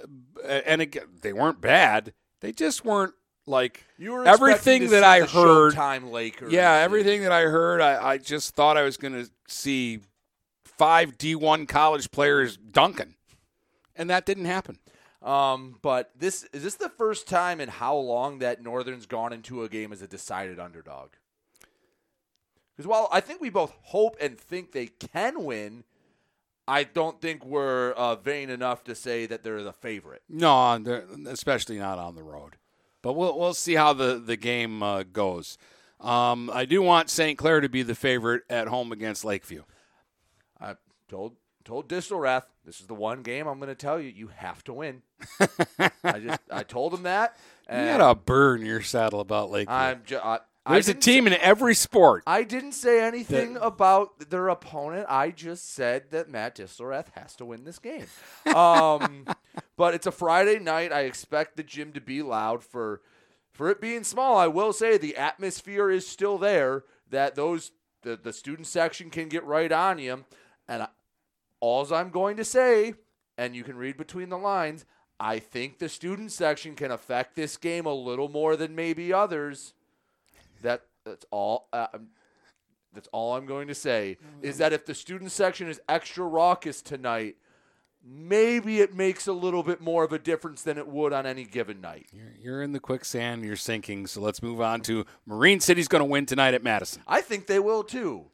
and 0.45 0.81
again, 0.81 1.03
they 1.21 1.33
weren't 1.33 1.61
bad. 1.61 2.13
They 2.39 2.51
just 2.51 2.85
weren't 2.85 3.13
like 3.45 3.85
You 3.97 4.13
were 4.13 4.27
everything 4.27 4.89
that 4.89 5.03
I 5.03 5.21
heard. 5.21 5.73
Time 5.73 6.09
Lakers 6.11 6.53
yeah, 6.53 6.73
everything 6.73 7.21
that 7.23 7.31
I 7.31 7.43
heard, 7.43 7.81
I, 7.81 8.11
I 8.11 8.17
just 8.17 8.55
thought 8.55 8.77
I 8.77 8.83
was 8.83 8.97
going 8.97 9.13
to 9.13 9.29
see 9.47 9.99
five 10.63 11.17
D1 11.17 11.67
college 11.67 12.11
players 12.11 12.57
dunking, 12.57 13.15
and 13.95 14.09
that 14.09 14.25
didn't 14.25 14.45
happen. 14.45 14.79
Um, 15.21 15.77
but 15.81 16.11
this 16.17 16.43
is 16.51 16.63
this 16.63 16.75
the 16.75 16.89
first 16.89 17.27
time 17.27 17.61
in 17.61 17.69
how 17.69 17.95
long 17.95 18.39
that 18.39 18.63
Northern's 18.63 19.05
gone 19.05 19.33
into 19.33 19.63
a 19.63 19.69
game 19.69 19.93
as 19.93 20.01
a 20.01 20.07
decided 20.07 20.59
underdog? 20.59 21.09
Because 22.81 22.89
while 22.89 23.09
I 23.11 23.19
think 23.19 23.41
we 23.41 23.51
both 23.51 23.71
hope 23.83 24.17
and 24.19 24.35
think 24.39 24.71
they 24.71 24.87
can 24.87 25.43
win, 25.43 25.83
I 26.67 26.83
don't 26.83 27.21
think 27.21 27.45
we're 27.45 27.91
uh, 27.91 28.15
vain 28.15 28.49
enough 28.49 28.83
to 28.85 28.95
say 28.95 29.27
that 29.27 29.43
they're 29.43 29.61
the 29.61 29.71
favorite. 29.71 30.23
No, 30.27 30.83
especially 31.27 31.77
not 31.77 31.99
on 31.99 32.15
the 32.15 32.23
road. 32.23 32.55
But 33.03 33.13
we'll 33.13 33.37
we'll 33.37 33.53
see 33.53 33.75
how 33.75 33.93
the 33.93 34.15
the 34.17 34.35
game 34.35 34.81
uh, 34.81 35.03
goes. 35.03 35.59
Um, 35.99 36.49
I 36.51 36.65
do 36.65 36.81
want 36.81 37.11
St. 37.11 37.37
Clair 37.37 37.61
to 37.61 37.69
be 37.69 37.83
the 37.83 37.93
favorite 37.93 38.41
at 38.49 38.67
home 38.67 38.91
against 38.91 39.23
Lakeview. 39.23 39.61
I 40.59 40.73
told 41.07 41.35
told 41.63 41.87
Distelrath 41.87 42.45
this 42.65 42.79
is 42.81 42.87
the 42.87 42.95
one 42.95 43.21
game 43.21 43.45
I'm 43.45 43.59
going 43.59 43.69
to 43.69 43.75
tell 43.75 43.99
you 44.01 44.09
you 44.09 44.31
have 44.37 44.63
to 44.63 44.73
win. 44.73 45.03
I 46.03 46.19
just 46.19 46.41
I 46.51 46.63
told 46.63 46.95
him 46.95 47.03
that. 47.03 47.37
You 47.69 47.75
got 47.75 48.01
a 48.01 48.15
burr 48.15 48.55
in 48.55 48.65
your 48.65 48.81
saddle 48.81 49.19
about 49.19 49.51
Lakeview. 49.51 49.75
I'm 49.75 50.01
ju- 50.03 50.17
I, 50.17 50.35
I 50.35 50.39
There's 50.67 50.87
a 50.87 50.93
didn't 50.93 51.03
team 51.03 51.27
in 51.27 51.33
every 51.33 51.73
sport. 51.73 52.23
I 52.27 52.43
didn't 52.43 52.73
say 52.73 53.03
anything 53.03 53.57
about 53.61 54.29
their 54.29 54.47
opponent. 54.47 55.07
I 55.09 55.31
just 55.31 55.73
said 55.73 56.11
that 56.11 56.29
Matt 56.29 56.55
Distelrath 56.55 57.07
has 57.15 57.35
to 57.37 57.45
win 57.45 57.63
this 57.63 57.79
game. 57.79 58.05
Um, 58.53 59.25
but 59.75 59.95
it's 59.95 60.05
a 60.05 60.11
Friday 60.11 60.59
night. 60.59 60.91
I 60.91 61.01
expect 61.01 61.57
the 61.57 61.63
gym 61.63 61.93
to 61.93 62.01
be 62.01 62.21
loud 62.21 62.63
for 62.63 63.01
for 63.51 63.69
it 63.69 63.81
being 63.81 64.03
small. 64.03 64.37
I 64.37 64.47
will 64.47 64.71
say 64.71 64.97
the 64.97 65.17
atmosphere 65.17 65.89
is 65.89 66.07
still 66.07 66.37
there. 66.37 66.83
That 67.09 67.35
those 67.35 67.71
the, 68.03 68.15
the 68.21 68.33
student 68.33 68.67
section 68.67 69.09
can 69.09 69.29
get 69.29 69.43
right 69.43 69.71
on 69.71 69.99
you. 69.99 70.25
And 70.67 70.83
I, 70.83 70.87
alls 71.59 71.91
I'm 71.91 72.09
going 72.09 72.37
to 72.37 72.45
say, 72.45 72.93
and 73.37 73.55
you 73.55 73.63
can 73.63 73.77
read 73.77 73.97
between 73.97 74.29
the 74.29 74.37
lines, 74.37 74.85
I 75.19 75.39
think 75.39 75.79
the 75.79 75.89
student 75.89 76.31
section 76.31 76.75
can 76.75 76.91
affect 76.91 77.35
this 77.35 77.57
game 77.57 77.85
a 77.85 77.93
little 77.93 78.29
more 78.29 78.55
than 78.55 78.75
maybe 78.75 79.13
others. 79.13 79.73
That 80.61 80.83
that's 81.05 81.25
all. 81.31 81.67
Uh, 81.73 81.87
um, 81.93 82.07
that's 82.93 83.07
all 83.13 83.35
I'm 83.35 83.45
going 83.45 83.67
to 83.69 83.75
say 83.75 84.17
is 84.41 84.57
that 84.57 84.73
if 84.73 84.85
the 84.85 84.93
student 84.93 85.31
section 85.31 85.69
is 85.69 85.79
extra 85.87 86.25
raucous 86.25 86.81
tonight, 86.81 87.37
maybe 88.03 88.81
it 88.81 88.93
makes 88.93 89.27
a 89.27 89.33
little 89.33 89.63
bit 89.63 89.79
more 89.79 90.03
of 90.03 90.11
a 90.11 90.19
difference 90.19 90.61
than 90.63 90.77
it 90.77 90.87
would 90.87 91.13
on 91.13 91.25
any 91.25 91.45
given 91.45 91.79
night. 91.79 92.07
You're 92.39 92.61
in 92.61 92.73
the 92.73 92.81
quicksand, 92.81 93.45
you're 93.45 93.55
sinking. 93.55 94.07
So 94.07 94.19
let's 94.19 94.43
move 94.43 94.59
on 94.59 94.81
to 94.81 95.05
Marine 95.25 95.59
City's 95.61 95.87
going 95.87 96.01
to 96.01 96.05
win 96.05 96.25
tonight 96.25 96.53
at 96.53 96.63
Madison. 96.63 97.01
I 97.07 97.21
think 97.21 97.47
they 97.47 97.59
will 97.59 97.83
too. 97.83 98.25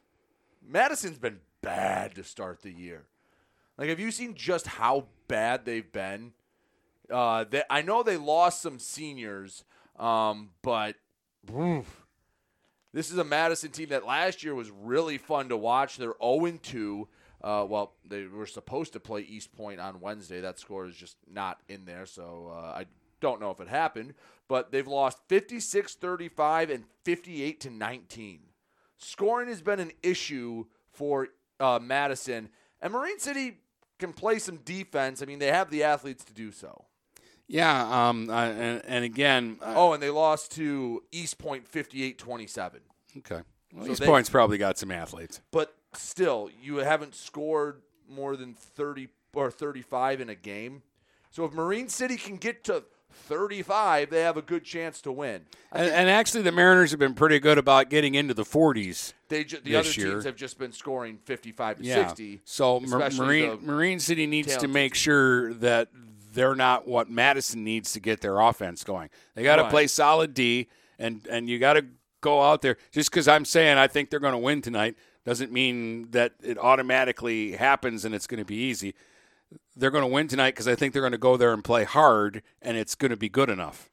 Madison's 0.66 1.18
been 1.18 1.38
bad 1.62 2.14
to 2.16 2.24
start 2.24 2.62
the 2.62 2.72
year. 2.72 3.04
Like, 3.76 3.88
have 3.90 4.00
you 4.00 4.10
seen 4.10 4.34
just 4.34 4.66
how 4.66 5.06
bad 5.28 5.64
they've 5.64 5.90
been? 5.90 6.32
Uh, 7.10 7.44
they, 7.48 7.62
I 7.70 7.82
know 7.82 8.02
they 8.02 8.16
lost 8.16 8.60
some 8.60 8.78
seniors, 8.78 9.64
um, 9.98 10.50
but 10.62 10.96
oof, 11.56 11.97
this 12.92 13.10
is 13.10 13.18
a 13.18 13.24
Madison 13.24 13.70
team 13.70 13.90
that 13.90 14.06
last 14.06 14.42
year 14.42 14.54
was 14.54 14.70
really 14.70 15.18
fun 15.18 15.48
to 15.50 15.56
watch. 15.56 15.96
They're 15.96 16.14
0 16.22 16.58
2. 16.62 17.08
Uh, 17.42 17.66
well, 17.68 17.92
they 18.04 18.24
were 18.24 18.46
supposed 18.46 18.92
to 18.94 19.00
play 19.00 19.22
Eastpointe 19.24 19.82
on 19.82 20.00
Wednesday. 20.00 20.40
That 20.40 20.58
score 20.58 20.86
is 20.86 20.96
just 20.96 21.16
not 21.30 21.60
in 21.68 21.84
there, 21.84 22.06
so 22.06 22.52
uh, 22.52 22.78
I 22.78 22.86
don't 23.20 23.40
know 23.40 23.50
if 23.50 23.60
it 23.60 23.68
happened. 23.68 24.14
But 24.48 24.72
they've 24.72 24.86
lost 24.86 25.18
56 25.28 25.94
35 25.94 26.70
and 26.70 26.84
58 27.04 27.60
to 27.60 27.70
19. 27.70 28.40
Scoring 28.96 29.48
has 29.48 29.62
been 29.62 29.78
an 29.78 29.92
issue 30.02 30.64
for 30.90 31.28
uh, 31.60 31.78
Madison, 31.80 32.48
and 32.80 32.92
Marine 32.92 33.20
City 33.20 33.58
can 33.98 34.12
play 34.12 34.38
some 34.38 34.56
defense. 34.58 35.22
I 35.22 35.26
mean, 35.26 35.38
they 35.38 35.48
have 35.48 35.70
the 35.70 35.84
athletes 35.84 36.24
to 36.24 36.32
do 36.32 36.50
so. 36.50 36.86
Yeah, 37.48 38.08
um, 38.08 38.28
uh, 38.28 38.44
and, 38.44 38.82
and, 38.86 39.04
again. 39.04 39.58
Uh, 39.62 39.72
oh, 39.74 39.92
and 39.94 40.02
they 40.02 40.10
lost 40.10 40.52
to 40.52 41.02
Eastpointe 41.12 41.66
58 41.66 42.18
27. 42.18 42.80
Okay. 43.18 43.40
Well, 43.74 43.86
so 43.86 43.92
East 43.92 44.00
they, 44.00 44.06
Point's 44.06 44.30
probably 44.30 44.58
got 44.58 44.78
some 44.78 44.90
athletes. 44.90 45.40
But 45.50 45.74
still, 45.94 46.50
you 46.62 46.76
haven't 46.76 47.14
scored 47.14 47.82
more 48.08 48.36
than 48.36 48.54
30 48.54 49.08
or 49.34 49.50
35 49.50 50.20
in 50.20 50.28
a 50.28 50.34
game. 50.34 50.82
So 51.30 51.44
if 51.44 51.52
Marine 51.52 51.88
City 51.88 52.16
can 52.16 52.36
get 52.36 52.64
to 52.64 52.84
35, 53.12 54.10
they 54.10 54.22
have 54.22 54.36
a 54.36 54.42
good 54.42 54.64
chance 54.64 55.00
to 55.02 55.12
win. 55.12 55.42
And, 55.72 55.90
and, 55.90 56.10
actually, 56.10 56.42
the 56.42 56.52
Mariners 56.52 56.90
have 56.90 57.00
been 57.00 57.14
pretty 57.14 57.38
good 57.38 57.58
about 57.58 57.90
getting 57.90 58.14
into 58.14 58.34
the 58.34 58.44
40s. 58.44 59.12
They 59.28 59.44
ju- 59.44 59.58
the 59.62 59.76
other 59.76 59.90
year. 59.90 60.12
teams 60.12 60.24
have 60.24 60.36
just 60.36 60.58
been 60.58 60.72
scoring 60.72 61.18
55 61.24 61.78
to 61.78 61.84
yeah. 61.84 62.08
60. 62.08 62.40
So 62.44 62.80
Marine 62.80 63.58
Marine 63.62 64.00
City 64.00 64.26
needs 64.26 64.56
to 64.56 64.68
make 64.68 64.94
sure 64.94 65.52
that 65.54 65.88
they're 66.38 66.54
not 66.54 66.86
what 66.86 67.10
Madison 67.10 67.64
needs 67.64 67.92
to 67.94 68.00
get 68.00 68.20
their 68.20 68.38
offense 68.38 68.84
going. 68.84 69.10
They 69.34 69.42
got 69.42 69.56
to 69.56 69.62
right. 69.62 69.70
play 69.70 69.86
solid 69.88 70.34
D, 70.34 70.68
and 70.96 71.26
and 71.28 71.48
you 71.48 71.58
got 71.58 71.72
to 71.72 71.84
go 72.20 72.40
out 72.40 72.62
there. 72.62 72.76
Just 72.92 73.10
because 73.10 73.26
I'm 73.26 73.44
saying 73.44 73.76
I 73.76 73.88
think 73.88 74.08
they're 74.08 74.20
going 74.20 74.32
to 74.32 74.38
win 74.38 74.62
tonight 74.62 74.96
doesn't 75.24 75.50
mean 75.50 76.12
that 76.12 76.34
it 76.40 76.56
automatically 76.56 77.52
happens 77.52 78.04
and 78.04 78.14
it's 78.14 78.28
going 78.28 78.38
to 78.38 78.44
be 78.44 78.54
easy. 78.54 78.94
They're 79.76 79.90
going 79.90 80.04
to 80.04 80.14
win 80.14 80.28
tonight 80.28 80.52
because 80.52 80.68
I 80.68 80.76
think 80.76 80.92
they're 80.92 81.02
going 81.02 81.10
to 81.10 81.18
go 81.18 81.36
there 81.36 81.52
and 81.52 81.64
play 81.64 81.82
hard, 81.82 82.42
and 82.62 82.76
it's 82.76 82.94
going 82.94 83.10
to 83.10 83.16
be 83.16 83.28
good 83.28 83.50
enough. 83.50 83.90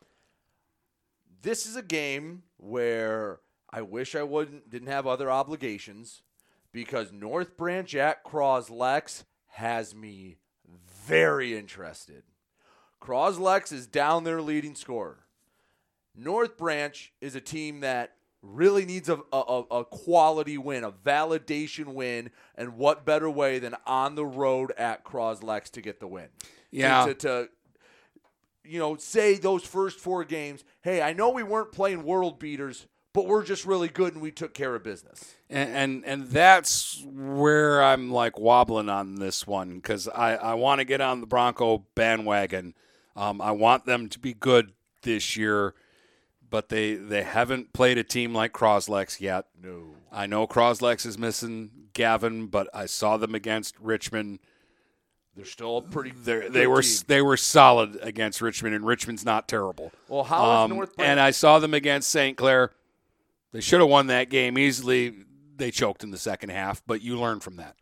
This 1.42 1.66
is 1.66 1.76
a 1.76 1.82
game 1.82 2.44
where 2.58 3.40
I 3.72 3.82
wish 3.82 4.14
I 4.14 4.22
wouldn't 4.22 4.70
didn't 4.70 4.90
have 4.90 5.08
other 5.08 5.32
obligations 5.32 6.22
because 6.72 7.12
North 7.12 7.58
Branch 7.58 7.96
at 7.96 8.24
Croslex 8.24 9.24
has 9.48 9.96
me 9.96 10.38
very 11.06 11.58
interested. 11.58 12.24
Croslex 13.02 13.72
is 13.72 13.88
down 13.88 14.24
their 14.24 14.42
leading 14.42 14.76
scorer. 14.76 15.26
North 16.16 16.58
Branch 16.58 17.12
is 17.22 17.36
a 17.36 17.42
team 17.42 17.82
that 17.82 18.16
really 18.42 18.86
needs 18.86 19.10
a, 19.10 19.20
a, 19.34 19.64
a, 19.72 19.86
quality 19.86 20.58
win, 20.58 20.84
a 20.84 20.92
validation 20.92 21.94
win, 21.94 22.30
and 22.56 22.78
what 22.78 23.06
better 23.06 23.30
way 23.30 23.60
than 23.60 23.76
on 23.86 24.16
the 24.16 24.26
road 24.26 24.72
at 24.78 25.04
Croslex 25.04 25.70
to 25.72 25.82
get 25.82 26.00
the 26.00 26.08
win? 26.08 26.28
Yeah. 26.72 27.08
To, 27.08 27.14
to, 27.16 27.50
you 28.64 28.80
know, 28.80 28.96
say 28.98 29.36
those 29.36 29.64
first 29.64 30.00
four 30.00 30.24
games, 30.24 30.64
hey, 30.82 31.02
I 31.02 31.14
know 31.14 31.30
we 31.30 31.44
weren't 31.44 31.72
playing 31.72 32.04
world 32.04 32.40
beaters, 32.40 32.88
but 33.14 33.28
we're 33.28 33.44
just 33.44 33.66
really 33.66 33.88
good 33.88 34.14
and 34.14 34.22
we 34.22 34.32
took 34.32 34.54
care 34.54 34.76
of 34.76 34.84
business. 34.84 35.36
And 35.50 35.70
and, 35.70 36.06
and 36.06 36.28
that's 36.30 37.04
where 37.06 37.82
I'm 37.82 38.12
like 38.12 38.38
wobbling 38.38 38.90
on 38.90 39.16
this 39.16 39.48
one 39.48 39.76
because 39.76 40.08
I, 40.08 40.36
I 40.36 40.54
want 40.56 40.80
to 40.80 40.86
get 40.86 41.02
on 41.02 41.22
the 41.22 41.28
Bronco 41.28 41.86
bandwagon. 41.96 42.74
Um, 43.16 43.42
I 43.42 43.52
want 43.52 43.86
them 43.86 44.10
to 44.10 44.20
be 44.20 44.34
good 44.34 44.74
this 45.02 45.38
year 45.38 45.74
but 46.50 46.70
they 46.70 46.94
they 46.94 47.24
haven't 47.24 47.74
played 47.74 47.98
a 47.98 48.04
team 48.04 48.34
like 48.34 48.54
Croslex 48.54 49.20
yet. 49.20 49.46
No. 49.62 49.96
I 50.12 50.26
know 50.26 50.48
Croslex 50.48 51.06
is 51.06 51.18
missing 51.18 51.90
Gavin, 51.94 52.48
but 52.48 52.70
I 52.74 52.86
saw 52.86 53.18
them 53.18 53.36
against 53.36 53.78
Richmond. 53.80 54.40
They're 55.36 55.44
still 55.44 55.82
pretty. 55.82 56.14
They're, 56.16 56.50
they 56.50 56.66
were 56.66 56.82
team. 56.82 57.04
they 57.08 57.22
were 57.22 57.36
solid 57.36 58.00
against 58.02 58.42
Richmond, 58.42 58.74
and 58.74 58.86
Richmond's 58.86 59.26
not 59.26 59.50
terrible. 59.50 59.92
Well, 60.08 60.24
how 60.24 60.50
um, 60.50 60.72
is 60.72 60.76
North? 60.78 60.92
And 60.98 61.20
I 61.20 61.32
saw 61.32 61.60
them 61.60 61.74
against 61.74 62.10
St. 62.10 62.38
Clair. 62.38 62.72
They 63.52 63.60
should 63.60 63.82
have 63.82 63.90
won 63.90 64.08
that 64.08 64.30
game 64.30 64.58
easily. 64.58 65.14
They 65.58 65.72
choked 65.72 66.04
in 66.04 66.12
the 66.12 66.18
second 66.18 66.52
half, 66.52 66.82
but 66.88 67.02
you 67.02 67.20
learn 67.20 67.42
from 67.42 67.58
that. 67.58 67.76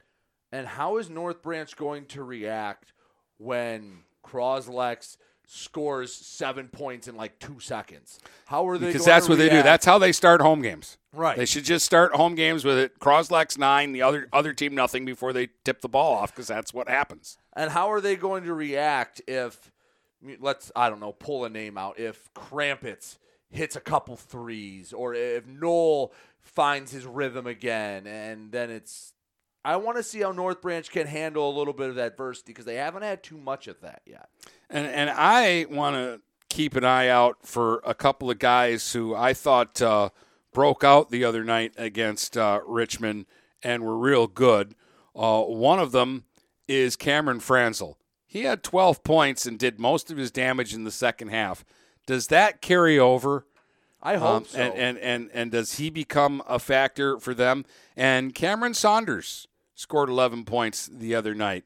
And 0.52 0.66
how 0.68 0.98
is 0.98 1.10
North 1.10 1.42
Branch 1.42 1.76
going 1.76 2.06
to 2.08 2.24
react 2.24 2.94
when 3.38 4.00
Croslex– 4.24 5.18
scores 5.46 6.14
seven 6.14 6.68
points 6.68 7.08
in 7.08 7.16
like 7.16 7.38
two 7.40 7.60
seconds. 7.60 8.20
How 8.46 8.68
are 8.68 8.78
they? 8.78 8.88
Because 8.88 9.06
that's 9.06 9.30
what 9.30 9.38
react? 9.38 9.52
they 9.52 9.58
do. 9.58 9.64
That's 9.64 9.86
how 9.86 9.98
they 9.98 10.12
start 10.12 10.42
home 10.42 10.62
games. 10.62 10.98
Right. 11.14 11.38
They 11.38 11.46
should 11.46 11.66
just 11.66 11.86
start 11.86 12.16
home 12.16 12.36
games 12.36 12.66
with 12.66 12.78
it. 12.78 13.00
Croslex 13.00 13.58
nine, 13.58 13.92
the 13.92 14.02
other 14.02 14.28
other 14.34 14.54
team 14.54 14.76
nothing 14.76 15.06
before 15.06 15.34
they 15.34 15.50
tip 15.64 15.82
the 15.82 15.90
ball 15.90 16.14
off. 16.14 16.34
Because 16.34 16.48
that's 16.48 16.74
what 16.74 16.90
happens. 16.90 17.38
And 17.56 17.72
how 17.72 17.92
are 17.92 18.02
they 18.02 18.16
going 18.16 18.44
to 18.46 18.54
react 18.54 19.22
if 19.28 19.72
let's 20.40 20.72
I 20.76 20.90
don't 20.90 21.00
know 21.00 21.14
pull 21.14 21.46
a 21.46 21.50
name 21.50 21.78
out 21.78 22.00
if 22.00 22.34
Crampets 22.34 23.20
hits 23.50 23.76
a 23.76 23.82
couple 23.82 24.16
threes 24.16 24.94
or 24.94 25.14
if 25.14 25.46
Noel 25.46 26.12
finds 26.40 26.92
his 26.92 27.06
rhythm 27.06 27.46
again 27.46 28.08
and 28.08 28.52
then 28.52 28.72
it's 28.72 29.13
I 29.66 29.78
want 29.78 29.98
to 29.98 30.04
see 30.04 30.22
how 30.22 30.32
North 30.32 30.62
Branch 30.62 30.90
can 30.90 31.08
handle 31.08 31.50
a 31.50 31.56
little 31.58 31.74
bit 31.74 31.90
of 31.90 31.98
adversity 31.98 32.52
because 32.52 32.66
they 32.66 32.76
haven't 32.76 33.04
had 33.04 33.24
too 33.24 33.38
much 33.38 33.68
of 33.68 33.80
that 33.82 34.02
yet. 34.06 34.30
And 34.70 34.88
and 34.88 35.10
I 35.10 35.66
want 35.70 35.96
to 35.96 36.22
keep 36.50 36.76
an 36.76 36.84
eye 36.84 37.08
out 37.08 37.38
for 37.44 37.82
a 37.86 37.94
couple 37.94 38.30
of 38.30 38.40
guys 38.40 38.94
who 38.94 39.16
I 39.16 39.34
thought 39.34 39.82
uh, 39.82 40.10
broke 40.54 40.84
out 40.84 41.10
the 41.10 41.24
other 41.24 41.44
night 41.44 41.74
against 41.78 42.38
uh, 42.38 42.62
Richmond 42.66 43.26
and 43.64 43.84
were 43.84 43.98
real 43.98 44.28
good. 44.28 44.76
Uh, 45.16 45.42
one 45.42 45.80
of 45.80 45.92
them 45.92 46.26
is 46.68 46.96
Cameron 46.96 47.40
Franzel. 47.40 47.98
He 48.26 48.44
had 48.44 48.64
12 48.64 49.04
points 49.04 49.46
and 49.46 49.58
did 49.58 49.80
most 49.80 50.12
of 50.12 50.18
his 50.18 50.32
damage 50.32 50.74
in 50.74 50.84
the 50.84 50.92
second 50.92 51.30
half. 51.30 51.64
Does 52.06 52.28
that 52.28 52.62
carry 52.62 53.00
over? 53.00 53.46
I 54.02 54.18
hope 54.18 54.30
um, 54.30 54.46
so. 54.46 54.60
And, 54.60 54.74
and, 54.76 54.98
and, 54.98 55.30
and 55.34 55.52
does 55.52 55.76
he 55.76 55.90
become 55.90 56.44
a 56.48 56.60
factor 56.60 57.20
for 57.20 57.34
them? 57.34 57.66
And 57.96 58.36
Cameron 58.36 58.74
Saunders 58.74 59.48
scored 59.76 60.10
11 60.10 60.46
points 60.46 60.88
the 60.92 61.16
other 61.16 61.34
night. 61.34 61.66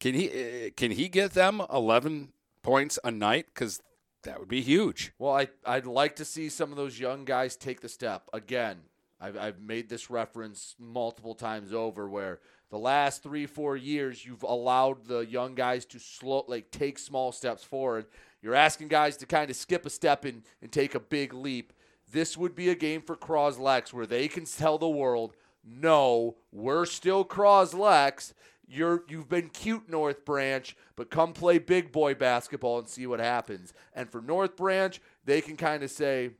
Can 0.00 0.14
he 0.14 0.28
uh, 0.28 0.70
can 0.76 0.92
he 0.92 1.08
get 1.08 1.32
them 1.32 1.62
11 1.72 2.28
points 2.62 2.98
a 3.02 3.10
night? 3.10 3.46
Because 3.52 3.82
that 4.22 4.38
would 4.38 4.48
be 4.48 4.60
huge. 4.60 5.12
Well, 5.18 5.34
I 5.34 5.48
I'd 5.64 5.86
like 5.86 6.16
to 6.16 6.24
see 6.24 6.48
some 6.48 6.70
of 6.70 6.76
those 6.76 7.00
young 7.00 7.24
guys 7.24 7.56
take 7.56 7.80
the 7.80 7.88
step 7.88 8.28
again. 8.32 8.78
I've 9.20 9.36
I've 9.36 9.60
made 9.60 9.88
this 9.88 10.10
reference 10.10 10.76
multiple 10.78 11.34
times 11.34 11.72
over 11.72 12.08
where 12.08 12.40
the 12.70 12.78
last 12.78 13.22
three 13.22 13.46
four 13.46 13.76
years 13.76 14.24
you've 14.24 14.42
allowed 14.42 15.06
the 15.06 15.20
young 15.20 15.54
guys 15.54 15.84
to 15.86 15.98
slow 15.98 16.44
like 16.46 16.70
take 16.70 16.98
small 16.98 17.32
steps 17.32 17.64
forward. 17.64 18.06
You're 18.40 18.54
asking 18.54 18.88
guys 18.88 19.16
to 19.16 19.26
kind 19.26 19.50
of 19.50 19.56
skip 19.56 19.84
a 19.84 19.90
step 19.90 20.24
and, 20.24 20.42
and 20.62 20.70
take 20.70 20.94
a 20.94 21.00
big 21.00 21.34
leap. 21.34 21.72
This 22.10 22.36
would 22.36 22.54
be 22.54 22.68
a 22.68 22.74
game 22.74 23.02
for 23.02 23.16
Croslex 23.16 23.92
where 23.92 24.06
they 24.06 24.28
can 24.28 24.44
tell 24.44 24.78
the 24.78 24.88
world 24.88 25.34
no, 25.68 26.36
we're 26.52 26.86
still 26.86 27.24
Croslex. 27.24 28.32
You're 28.66 29.04
you've 29.08 29.28
been 29.28 29.48
cute, 29.48 29.88
North 29.88 30.24
Branch, 30.24 30.76
but 30.94 31.10
come 31.10 31.32
play 31.32 31.58
big 31.58 31.90
boy 31.90 32.14
basketball 32.14 32.78
and 32.78 32.88
see 32.88 33.06
what 33.06 33.20
happens. 33.20 33.72
And 33.94 34.10
for 34.10 34.20
North 34.20 34.56
Branch, 34.56 35.00
they 35.24 35.40
can 35.40 35.56
kind 35.56 35.82
of 35.82 35.90
say, 35.90 36.32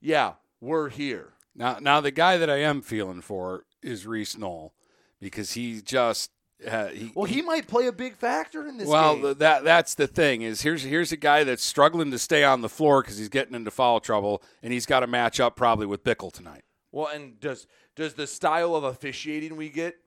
"Yeah, 0.00 0.34
we're 0.60 0.88
here." 0.88 1.34
Now, 1.54 1.78
now 1.80 2.00
the 2.00 2.10
guy 2.10 2.36
that 2.38 2.50
I 2.50 2.56
am 2.56 2.82
feeling 2.82 3.20
for 3.20 3.64
is 3.82 4.06
Reese 4.06 4.36
Knoll 4.36 4.74
because 5.20 5.52
he 5.52 5.80
just 5.80 6.30
uh, 6.66 6.88
he, 6.88 7.12
well, 7.14 7.26
he 7.26 7.42
might 7.42 7.66
play 7.66 7.86
a 7.86 7.92
big 7.92 8.16
factor 8.16 8.66
in 8.66 8.78
this. 8.78 8.88
Well, 8.88 9.16
game. 9.16 9.34
that 9.38 9.64
that's 9.64 9.94
the 9.94 10.06
thing 10.06 10.42
is 10.42 10.62
here's 10.62 10.82
here's 10.82 11.12
a 11.12 11.16
guy 11.16 11.44
that's 11.44 11.64
struggling 11.64 12.10
to 12.10 12.18
stay 12.18 12.44
on 12.44 12.62
the 12.62 12.68
floor 12.68 13.02
because 13.02 13.18
he's 13.18 13.28
getting 13.28 13.54
into 13.54 13.70
foul 13.70 14.00
trouble, 14.00 14.42
and 14.62 14.72
he's 14.72 14.86
got 14.86 15.00
to 15.00 15.06
match 15.06 15.38
up 15.38 15.56
probably 15.56 15.86
with 15.86 16.02
Bickle 16.02 16.32
tonight. 16.32 16.62
Well, 16.96 17.08
and 17.08 17.38
does 17.40 17.66
does 17.94 18.14
the 18.14 18.26
style 18.26 18.74
of 18.74 18.82
officiating 18.82 19.56
we 19.56 19.68
get 19.68 19.98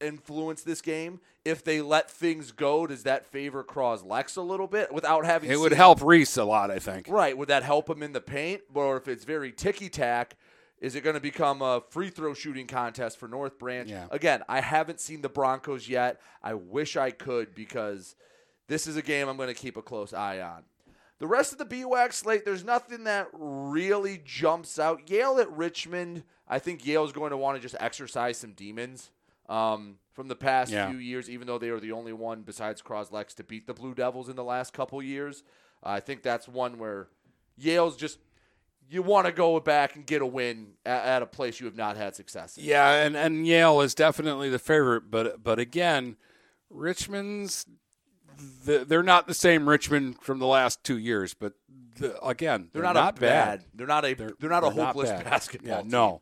influence 0.00 0.62
this 0.62 0.80
game? 0.80 1.20
If 1.44 1.62
they 1.62 1.82
let 1.82 2.10
things 2.10 2.50
go, 2.50 2.86
does 2.86 3.02
that 3.02 3.26
favor 3.26 3.62
Croslex 3.62 4.38
a 4.38 4.40
little 4.40 4.66
bit 4.66 4.90
without 4.90 5.26
having? 5.26 5.50
It 5.50 5.60
would 5.60 5.72
help 5.72 6.00
Reese 6.00 6.38
a 6.38 6.44
lot, 6.44 6.70
I 6.70 6.78
think. 6.78 7.08
Right? 7.10 7.36
Would 7.36 7.48
that 7.48 7.62
help 7.62 7.90
him 7.90 8.02
in 8.02 8.14
the 8.14 8.22
paint? 8.22 8.62
Or 8.72 8.96
if 8.96 9.06
it's 9.06 9.24
very 9.24 9.52
ticky 9.52 9.90
tack, 9.90 10.38
Is 10.80 10.94
it 10.94 11.02
going 11.02 11.14
to 11.14 11.20
become 11.20 11.60
a 11.60 11.82
free 11.90 12.08
throw 12.08 12.32
shooting 12.32 12.66
contest 12.66 13.18
for 13.18 13.28
North 13.28 13.58
Branch? 13.58 13.90
Yeah. 13.90 14.06
Again, 14.10 14.42
I 14.48 14.60
haven't 14.60 15.00
seen 15.00 15.20
the 15.20 15.28
Broncos 15.28 15.88
yet. 15.88 16.20
I 16.42 16.54
wish 16.54 16.96
I 16.96 17.10
could 17.10 17.54
because 17.54 18.16
this 18.66 18.86
is 18.86 18.96
a 18.96 19.02
game 19.02 19.28
I'm 19.28 19.36
going 19.36 19.48
to 19.48 19.54
keep 19.54 19.76
a 19.76 19.82
close 19.82 20.14
eye 20.14 20.40
on. 20.40 20.64
The 21.24 21.28
rest 21.28 21.52
of 21.52 21.58
the 21.58 21.64
BWAC 21.64 22.12
slate, 22.12 22.44
there's 22.44 22.64
nothing 22.66 23.04
that 23.04 23.28
really 23.32 24.20
jumps 24.26 24.78
out. 24.78 25.08
Yale 25.08 25.38
at 25.38 25.50
Richmond, 25.50 26.22
I 26.46 26.58
think 26.58 26.84
Yale's 26.84 27.12
going 27.12 27.30
to 27.30 27.38
want 27.38 27.56
to 27.56 27.62
just 27.62 27.74
exercise 27.80 28.36
some 28.36 28.52
demons 28.52 29.10
um, 29.48 29.96
from 30.12 30.28
the 30.28 30.36
past 30.36 30.70
Yeah. 30.70 30.90
few 30.90 30.98
years, 30.98 31.30
even 31.30 31.46
though 31.46 31.56
they 31.56 31.70
were 31.70 31.80
the 31.80 31.92
only 31.92 32.12
one 32.12 32.42
besides 32.42 32.82
Croslex 32.82 33.34
to 33.36 33.42
beat 33.42 33.66
the 33.66 33.72
Blue 33.72 33.94
Devils 33.94 34.28
in 34.28 34.36
the 34.36 34.44
last 34.44 34.74
couple 34.74 35.02
years. 35.02 35.42
I 35.82 35.98
think 35.98 36.20
that's 36.22 36.46
one 36.46 36.76
where 36.78 37.08
Yale's 37.56 37.96
just 37.96 38.18
you 38.90 39.00
want 39.00 39.24
to 39.26 39.32
go 39.32 39.58
back 39.60 39.96
and 39.96 40.04
get 40.04 40.20
a 40.20 40.26
win 40.26 40.72
at, 40.84 41.04
at 41.06 41.22
a 41.22 41.26
place 41.26 41.58
you 41.58 41.64
have 41.64 41.74
not 41.74 41.96
had 41.96 42.14
success 42.14 42.58
in. 42.58 42.64
Yeah, 42.64 42.96
and, 43.02 43.16
and 43.16 43.46
Yale 43.46 43.80
is 43.80 43.94
definitely 43.94 44.50
the 44.50 44.58
favorite, 44.58 45.10
but 45.10 45.42
but 45.42 45.58
again, 45.58 46.18
Richmond's 46.68 47.64
the, 48.64 48.84
they're 48.84 49.02
not 49.02 49.26
the 49.26 49.34
same 49.34 49.68
Richmond 49.68 50.20
from 50.20 50.38
the 50.38 50.46
last 50.46 50.82
two 50.84 50.98
years, 50.98 51.34
but 51.34 51.54
the, 51.98 52.20
again, 52.24 52.68
They're, 52.72 52.82
they're, 52.82 52.94
not, 52.94 53.16
a 53.16 53.20
bad. 53.20 53.20
bad. 53.20 53.64
They're 53.74 53.86
not 53.86 54.04
a. 54.04 54.14
They're, 54.14 54.26
not 54.26 54.34
a 54.34 54.38
they're 54.40 54.50
not 54.50 54.64
hopeless 54.64 55.10
bad. 55.10 55.24
basketball. 55.24 55.68
Yeah, 55.76 55.80
team. 55.82 55.90
no. 55.90 56.20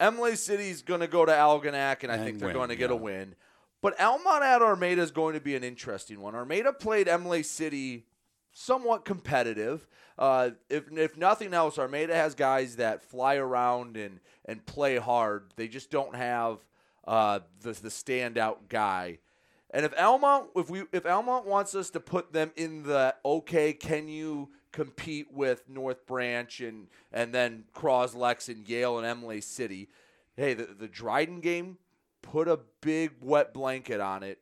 Imlay 0.00 0.36
City's 0.36 0.82
going 0.82 1.00
to 1.00 1.08
go 1.08 1.24
to 1.24 1.32
Algonac, 1.32 2.02
and 2.04 2.12
I 2.12 2.16
And 2.16 2.24
think 2.24 2.38
they're 2.38 2.48
win, 2.48 2.54
going 2.56 2.68
to 2.68 2.76
get 2.76 2.90
a 2.90 2.96
win. 2.96 3.34
But 3.80 4.00
Almont 4.00 4.42
at 4.44 4.60
Armada 4.62 5.02
is 5.02 5.10
going 5.10 5.34
to 5.34 5.40
be 5.40 5.54
an 5.56 5.64
interesting 5.64 6.20
one. 6.20 6.34
Armada 6.34 6.72
played 6.72 7.08
Imlay 7.08 7.42
City 7.42 8.06
somewhat 8.52 9.04
competitive. 9.04 9.86
Uh, 10.18 10.50
if 10.68 10.90
if 10.92 11.16
nothing 11.16 11.54
else, 11.54 11.78
Armada 11.78 12.14
has 12.14 12.34
guys 12.34 12.76
that 12.76 13.02
fly 13.04 13.36
around 13.36 13.96
and 13.96 14.20
and 14.44 14.64
play 14.66 14.96
hard. 14.96 15.52
They 15.56 15.68
just 15.68 15.90
don't 15.90 16.14
have 16.16 16.58
uh, 17.06 17.40
the 17.62 17.72
the 17.72 17.88
standout 17.88 18.68
guy. 18.68 19.18
And 19.70 19.84
if 19.84 19.92
Almont, 19.98 20.48
if 20.56 20.70
we, 20.70 20.84
if 20.92 21.04
Almont 21.04 21.46
wants 21.46 21.74
us 21.74 21.90
to 21.90 22.00
put 22.00 22.32
them 22.32 22.52
in 22.56 22.84
the 22.84 23.14
okay, 23.24 23.72
can 23.72 24.08
you 24.08 24.50
compete 24.72 25.32
with 25.32 25.68
North 25.68 26.06
Branch 26.06 26.60
and 26.60 26.88
and 27.12 27.34
then 27.34 27.64
Croslex 27.74 28.48
and 28.48 28.66
Yale 28.68 28.98
and 28.98 29.06
Imlay 29.06 29.40
City? 29.40 29.88
Hey, 30.36 30.54
the 30.54 30.64
the 30.64 30.88
Dryden 30.88 31.40
game, 31.40 31.78
put 32.22 32.48
a 32.48 32.60
big 32.80 33.12
wet 33.20 33.52
blanket 33.52 34.00
on 34.00 34.22
it. 34.22 34.38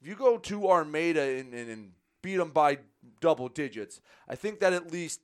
If 0.00 0.08
you 0.08 0.14
go 0.14 0.36
to 0.38 0.68
Armada 0.68 1.22
and, 1.22 1.54
and, 1.54 1.70
and 1.70 1.92
beat 2.20 2.36
them 2.36 2.50
by 2.50 2.78
double 3.20 3.48
digits, 3.48 4.00
I 4.28 4.36
think 4.36 4.60
that 4.60 4.72
at 4.72 4.92
least 4.92 5.20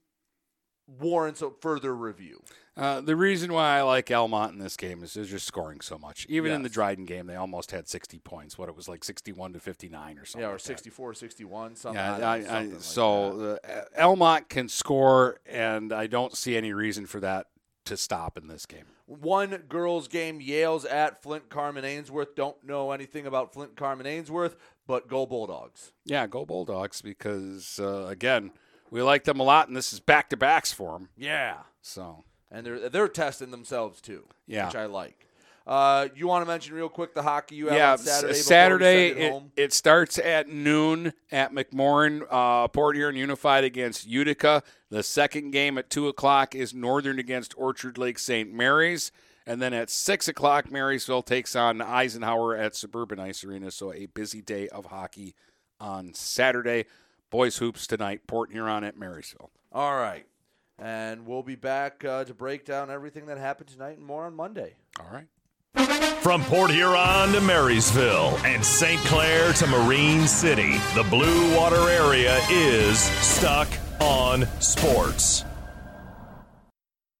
warrants 0.99 1.41
a 1.41 1.51
further 1.61 1.95
review. 1.95 2.41
Uh, 2.75 3.01
the 3.01 3.15
reason 3.15 3.53
why 3.53 3.77
I 3.77 3.81
like 3.83 4.09
Almont 4.09 4.53
in 4.53 4.59
this 4.59 4.75
game 4.75 5.03
is 5.03 5.13
they're 5.13 5.25
just 5.25 5.45
scoring 5.45 5.79
so 5.81 5.99
much. 5.99 6.25
Even 6.27 6.51
in 6.51 6.63
the 6.63 6.69
Dryden 6.69 7.05
game, 7.05 7.27
they 7.27 7.35
almost 7.35 7.69
had 7.69 7.87
60 7.87 8.17
points. 8.19 8.57
What 8.57 8.67
it 8.67 8.75
was 8.75 8.87
like 8.87 9.03
61 9.03 9.53
to 9.53 9.59
59 9.59 10.17
or 10.17 10.25
something. 10.25 10.41
Yeah, 10.41 10.47
or 10.47 10.53
like 10.53 10.63
that. 10.63 11.17
61, 11.17 11.75
something. 11.75 11.99
Yeah, 11.99 12.15
I 12.15 12.19
don't 12.19 12.27
I, 12.27 12.33
I, 12.33 12.41
something 12.41 12.69
like 12.69 12.77
that. 12.79 12.83
so 12.83 13.59
uh, 13.63 14.01
Almont 14.01 14.49
can 14.49 14.69
score, 14.69 15.39
and 15.45 15.93
I 15.93 16.07
don't 16.07 16.35
see 16.35 16.57
any 16.57 16.73
reason 16.73 17.05
for 17.05 17.19
that 17.19 17.47
to 17.85 17.97
stop 17.97 18.37
in 18.37 18.47
this 18.47 18.65
game. 18.65 18.85
One 19.05 19.63
girls 19.69 20.07
game, 20.07 20.41
Yale's 20.41 20.85
at 20.85 21.21
Flint 21.21 21.49
Carman-Ainsworth. 21.49 22.35
Don't 22.35 22.63
know 22.63 22.91
anything 22.91 23.27
about 23.27 23.53
Flint 23.53 23.75
Carman-Ainsworth, 23.75 24.55
but 24.87 25.07
go 25.07 25.25
Bulldogs. 25.25 25.91
Yeah, 26.05 26.25
go 26.25 26.45
Bulldogs 26.45 27.01
because 27.01 27.79
uh, 27.79 28.05
again, 28.07 28.51
we 28.93 29.01
like 29.01 29.23
them 29.23 29.39
a 29.39 29.43
lot, 29.43 29.67
and 29.67 29.75
this 29.75 29.91
is 29.91 29.99
back 29.99 30.29
to 30.29 30.37
backs 30.37 30.71
for 30.71 30.93
them. 30.93 31.09
Yeah. 31.17 31.55
So 31.81 32.23
And 32.51 32.65
they're 32.65 32.89
they're 32.89 33.07
testing 33.07 33.49
themselves 33.49 33.99
too. 33.99 34.25
Yeah. 34.45 34.67
Which 34.67 34.75
I 34.75 34.85
like. 34.85 35.27
Uh, 35.65 36.09
you 36.15 36.27
want 36.27 36.43
to 36.43 36.47
mention 36.47 36.75
real 36.75 36.89
quick 36.89 37.13
the 37.13 37.23
hockey 37.23 37.55
you 37.55 37.67
have 37.67 37.77
yeah, 37.77 37.91
on 37.93 37.97
Saturday? 37.97 38.33
Saturday 38.33 39.07
it 39.07 39.17
it, 39.17 39.31
home? 39.31 39.51
it 39.55 39.73
starts 39.73 40.19
at 40.19 40.49
noon 40.49 41.13
at 41.31 41.53
McMorran. 41.53 42.21
Uh, 42.29 42.67
Port 42.67 42.95
Huron 42.95 43.15
Unified 43.15 43.63
against 43.63 44.05
Utica. 44.05 44.61
The 44.89 45.01
second 45.01 45.51
game 45.51 45.77
at 45.77 45.89
two 45.89 46.07
o'clock 46.07 46.53
is 46.53 46.73
Northern 46.73 47.17
against 47.17 47.53
Orchard 47.57 47.97
Lake 47.97 48.19
St. 48.19 48.53
Mary's, 48.53 49.11
and 49.47 49.61
then 49.61 49.73
at 49.73 49.89
six 49.89 50.27
o'clock 50.27 50.69
Marysville 50.69 51.23
takes 51.23 51.55
on 51.55 51.81
Eisenhower 51.81 52.55
at 52.55 52.75
Suburban 52.75 53.19
Ice 53.19 53.43
Arena. 53.43 53.71
So 53.71 53.91
a 53.93 54.05
busy 54.05 54.41
day 54.41 54.67
of 54.67 54.87
hockey 54.87 55.33
on 55.79 56.13
Saturday. 56.13 56.85
Boys 57.33 57.57
hoops 57.57 57.87
tonight. 57.87 58.27
Port 58.27 58.51
Huron 58.51 58.83
at 58.83 58.95
Marysville. 58.95 59.49
All 59.71 59.95
right. 59.95 60.27
And 60.77 61.25
we'll 61.25 61.41
be 61.41 61.55
back 61.55 62.05
uh, 62.05 62.25
to 62.25 62.33
break 62.35 62.63
down 62.63 62.91
everything 62.91 63.25
that 63.25 63.39
happened 63.39 63.69
tonight 63.69 63.97
and 63.97 64.05
more 64.05 64.25
on 64.25 64.35
Monday. 64.35 64.75
All 64.99 65.07
right. 65.11 65.25
From 66.21 66.43
Port 66.43 66.69
Huron 66.69 67.31
to 67.31 67.41
Marysville 67.41 68.37
and 68.45 68.63
St. 68.63 69.01
Clair 69.05 69.51
to 69.53 69.65
Marine 69.65 70.27
City, 70.27 70.73
the 70.93 71.01
Blue 71.09 71.57
Water 71.57 71.89
area 71.89 72.39
is 72.51 72.99
stuck 72.99 73.67
on 73.99 74.45
sports. 74.61 75.43